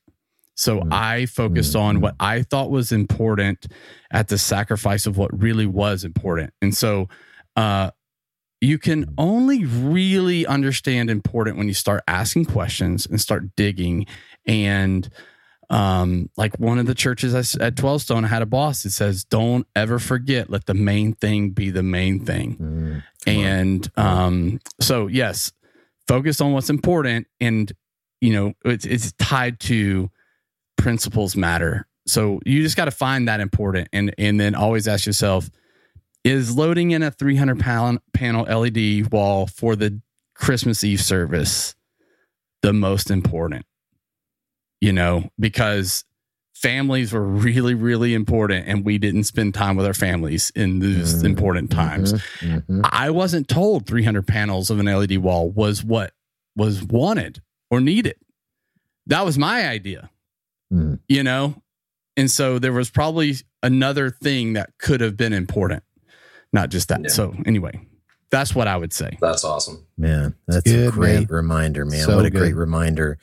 So 0.57 0.79
mm-hmm. 0.79 0.89
I 0.91 1.25
focused 1.27 1.73
mm-hmm. 1.73 1.85
on 1.85 2.01
what 2.01 2.15
I 2.19 2.41
thought 2.41 2.69
was 2.69 2.91
important 2.91 3.67
at 4.11 4.27
the 4.27 4.37
sacrifice 4.37 5.05
of 5.05 5.17
what 5.17 5.39
really 5.39 5.67
was 5.67 6.03
important. 6.03 6.51
And 6.61 6.75
so 6.75 7.07
uh, 7.55 7.91
you 8.59 8.79
can 8.79 9.13
only 9.17 9.65
really 9.65 10.45
understand 10.45 11.09
important 11.09 11.57
when 11.57 11.67
you 11.67 11.73
start 11.73 12.03
asking 12.07 12.45
questions 12.45 13.05
and 13.05 13.21
start 13.21 13.55
digging 13.55 14.05
and 14.45 15.09
um 15.69 16.29
like 16.37 16.57
one 16.59 16.79
of 16.79 16.85
the 16.85 16.95
churches 16.95 17.55
at 17.57 17.75
12 17.75 18.01
stone 18.01 18.23
i 18.23 18.27
had 18.27 18.41
a 18.41 18.45
boss 18.45 18.83
that 18.83 18.91
says 18.91 19.25
don't 19.25 19.67
ever 19.75 19.99
forget 19.99 20.49
let 20.49 20.65
the 20.65 20.73
main 20.73 21.11
thing 21.11 21.49
be 21.49 21.69
the 21.69 21.83
main 21.83 22.23
thing 22.23 22.55
mm, 22.55 23.03
and 23.27 23.91
um 23.97 24.61
so 24.79 25.07
yes 25.07 25.51
focus 26.07 26.39
on 26.39 26.53
what's 26.53 26.69
important 26.69 27.27
and 27.41 27.73
you 28.21 28.31
know 28.31 28.53
it's 28.63 28.85
it's 28.85 29.11
tied 29.19 29.59
to 29.59 30.09
principles 30.77 31.35
matter 31.35 31.87
so 32.05 32.39
you 32.45 32.63
just 32.63 32.77
got 32.77 32.85
to 32.85 32.91
find 32.91 33.27
that 33.27 33.39
important 33.39 33.87
and 33.91 34.13
and 34.17 34.39
then 34.39 34.55
always 34.55 34.87
ask 34.87 35.05
yourself 35.05 35.49
is 36.23 36.55
loading 36.55 36.91
in 36.91 37.03
a 37.03 37.11
300 37.11 37.59
pound 37.59 37.99
panel 38.13 38.43
led 38.43 39.11
wall 39.11 39.47
for 39.47 39.75
the 39.75 40.01
christmas 40.35 40.83
eve 40.83 41.01
service 41.01 41.75
the 42.61 42.73
most 42.73 43.11
important 43.11 43.65
you 44.79 44.93
know, 44.93 45.29
because 45.39 46.03
families 46.53 47.13
were 47.13 47.23
really, 47.23 47.73
really 47.73 48.13
important 48.13 48.67
and 48.67 48.85
we 48.85 48.97
didn't 48.97 49.23
spend 49.25 49.53
time 49.53 49.75
with 49.75 49.85
our 49.85 49.93
families 49.93 50.51
in 50.55 50.79
these 50.79 51.15
mm-hmm. 51.15 51.25
important 51.25 51.71
times. 51.71 52.13
Mm-hmm. 52.13 52.47
mm-hmm. 52.47 52.81
I 52.83 53.09
wasn't 53.09 53.47
told 53.47 53.87
300 53.87 54.25
panels 54.27 54.69
of 54.69 54.79
an 54.79 54.85
LED 54.85 55.17
wall 55.17 55.49
was 55.49 55.83
what 55.83 56.13
was 56.55 56.83
wanted 56.83 57.41
or 57.69 57.79
needed. 57.79 58.17
That 59.07 59.23
was 59.23 59.37
my 59.37 59.67
idea, 59.67 60.09
mm. 60.71 60.99
you 61.07 61.23
know? 61.23 61.61
And 62.15 62.31
so 62.31 62.57
there 62.57 62.73
was 62.73 62.89
probably 62.89 63.35
another 63.61 64.09
thing 64.09 64.53
that 64.53 64.71
could 64.79 65.01
have 65.01 65.15
been 65.15 65.33
important, 65.33 65.83
not 66.51 66.69
just 66.69 66.89
that. 66.89 67.01
Yeah. 67.03 67.09
So, 67.09 67.35
anyway, 67.45 67.79
that's 68.31 68.55
what 68.55 68.67
I 68.67 68.75
would 68.75 68.93
say. 68.93 69.17
That's 69.21 69.43
awesome. 69.43 69.85
Man, 69.97 70.35
that's 70.47 70.69
good, 70.69 70.89
a 70.89 70.91
great 70.91 71.13
man. 71.13 71.27
reminder, 71.29 71.85
man. 71.85 72.05
So 72.05 72.15
what 72.15 72.25
a 72.25 72.29
good. 72.29 72.39
great 72.39 72.55
reminder. 72.55 73.19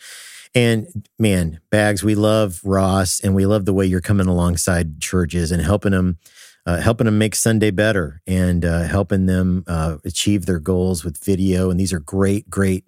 And 0.55 0.86
man, 1.18 1.61
Bags, 1.70 2.05
we 2.05 2.14
love 2.14 2.61
Ross 2.64 3.20
and 3.20 3.34
we 3.34 3.45
love 3.45 3.64
the 3.64 3.74
way 3.74 3.86
you're 3.86 4.01
coming 4.01 4.28
alongside 4.28 5.01
churches 5.01 5.51
and 5.51 5.61
helping 5.61 5.90
them, 5.90 6.18
uh, 6.64 6.80
helping 6.80 7.07
them 7.07 7.18
make 7.18 7.34
Sunday 7.34 7.72
better 7.72 8.22
and 8.26 8.64
uh, 8.64 8.82
helping 8.82 9.26
them 9.26 9.64
uh, 9.66 9.97
achieve 10.05 10.47
their 10.47 10.61
goals 10.61 11.05
with 11.05 11.22
video. 11.22 11.70
And 11.70 11.80
these 11.80 11.92
are 11.92 11.99
great, 11.99 12.49
great 12.49 12.84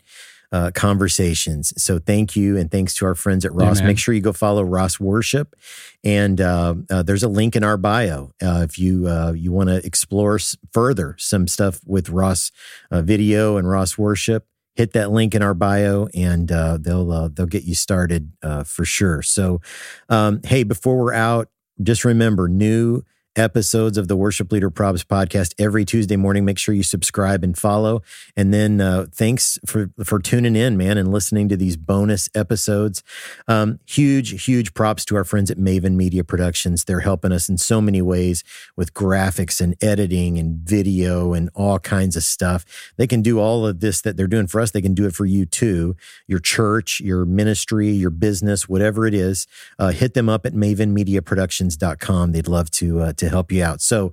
uh, 0.57 0.70
conversations. 0.72 1.72
So 1.76 1.98
thank 1.98 2.36
you. 2.36 2.57
And 2.57 2.70
thanks 2.70 2.94
to 2.96 3.07
our 3.07 3.14
friends 3.14 3.44
at 3.44 3.52
Ross. 3.52 3.78
Amen. 3.78 3.88
Make 3.88 3.98
sure 3.98 4.14
you 4.14 4.20
go 4.20 4.32
follow 4.32 4.62
Ross 4.62 4.98
Worship. 4.98 5.54
And 6.02 6.40
uh, 6.40 6.74
uh, 6.90 7.02
there's 7.02 7.22
a 7.22 7.28
link 7.28 7.57
in 7.57 7.64
our 7.64 7.76
bio 7.76 8.32
if 8.40 8.78
you 8.78 9.09
you 9.34 9.52
want 9.52 9.68
to 9.68 9.84
explore 9.84 10.38
further 10.72 11.14
some 11.18 11.46
stuff 11.46 11.80
with 11.84 12.09
Ross 12.09 12.52
Video 12.90 13.57
and 13.57 13.68
Ross 13.68 13.98
Worship 13.98 14.46
hit 14.76 14.92
that 14.92 15.11
link 15.11 15.34
in 15.34 15.42
our 15.42 15.54
bio 15.54 16.07
and 16.14 16.52
uh, 16.52 16.78
they'll 16.80 17.11
uh, 17.11 17.28
they'll 17.32 17.46
get 17.46 17.64
you 17.64 17.74
started 17.74 18.32
uh, 18.42 18.62
for 18.62 18.84
sure. 18.84 19.22
So, 19.22 19.61
um, 20.09 20.40
hey, 20.44 20.62
before 20.62 20.96
we're 20.96 21.14
out, 21.14 21.48
just 21.82 22.04
remember 22.04 22.46
new 22.48 23.02
episodes 23.37 23.99
of 23.99 24.09
the 24.09 24.16
Worship 24.16 24.51
Leader 24.51 24.70
Probs 24.70 25.05
podcast 25.05 25.55
every 25.59 25.84
Tuesday 25.84 26.16
morning. 26.16 26.45
Make 26.45 26.59
sure 26.59 26.74
you 26.74 26.82
subscribe 26.82 27.45
and 27.45 27.57
follow. 27.57 28.03
And 28.37 28.53
then 28.53 28.80
uh, 28.80 29.07
thanks 29.12 29.59
for 29.66 29.91
for 30.03 30.18
tuning 30.18 30.57
in, 30.57 30.76
man, 30.76 30.99
and 30.99 31.12
listening 31.12 31.49
to 31.51 31.57
these 31.57 31.76
bonus 31.76 32.28
episodes. 32.34 33.03
Um, 33.47 33.78
huge, 33.87 34.47
huge 34.47 34.74
props 34.74 35.05
to 35.07 35.16
our 35.16 35.24
friends 35.24 35.51
at 35.51 35.59
Maven 35.59 35.95
Media 35.95 36.24
Productions. 36.24 36.84
They're 36.84 37.01
helping 37.01 37.32
us 37.32 37.49
in 37.49 37.59
so 37.59 37.80
many 37.80 38.03
ways 38.03 38.43
with 38.76 38.95
graphics 38.95 39.61
and 39.61 39.76
editing 39.82 40.39
and 40.39 40.57
video 40.59 41.32
and 41.34 41.51
all 41.55 41.78
kinds 41.78 42.16
of 42.16 42.22
stuff. 42.22 42.64
They 42.97 43.07
can 43.07 43.22
do 43.22 43.39
all 43.39 43.66
of 43.66 43.80
this 43.80 44.01
that 44.01 44.16
they're 44.16 44.26
doing 44.26 44.47
for 44.47 44.61
us. 44.61 44.70
They 44.70 44.82
can 44.82 44.95
do 44.95 45.07
it 45.07 45.14
for 45.14 45.26
you 45.26 45.47
too. 45.47 45.97
Your 46.26 46.39
church, 46.39 47.01
your 47.01 47.24
ministry, 47.24 47.91
your 47.91 48.11
business, 48.11 48.68
whatever 48.68 49.07
it 49.07 49.14
is. 49.14 49.47
Uh, 49.78 49.91
hit 49.91 50.14
them 50.14 50.28
up 50.28 50.47
at 50.47 50.55
mavenmediaproductions.com. 50.55 52.32
They'd 52.32 52.49
love 52.49 52.70
to 52.72 53.01
uh, 53.01 53.12
to 53.14 53.26
to 53.27 53.31
help 53.31 53.53
you 53.53 53.62
out. 53.62 53.81
So, 53.81 54.12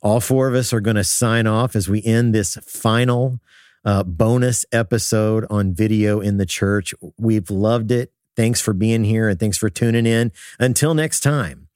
all 0.00 0.20
four 0.20 0.48
of 0.48 0.54
us 0.54 0.72
are 0.72 0.80
going 0.80 0.96
to 0.96 1.04
sign 1.04 1.46
off 1.46 1.76
as 1.76 1.88
we 1.88 2.02
end 2.02 2.34
this 2.34 2.56
final 2.56 3.38
uh, 3.84 4.02
bonus 4.02 4.64
episode 4.72 5.46
on 5.48 5.72
video 5.74 6.20
in 6.20 6.38
the 6.38 6.46
church. 6.46 6.92
We've 7.18 7.50
loved 7.50 7.92
it. 7.92 8.12
Thanks 8.34 8.60
for 8.60 8.72
being 8.72 9.04
here 9.04 9.28
and 9.28 9.38
thanks 9.38 9.58
for 9.58 9.70
tuning 9.70 10.06
in. 10.06 10.32
Until 10.58 10.94
next 10.94 11.20
time, 11.20 11.68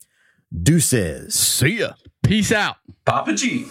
deuces. 0.52 1.34
See 1.34 1.78
ya. 1.78 1.92
Peace 2.22 2.50
out. 2.50 2.76
Papa 3.04 3.34
G. 3.34 3.66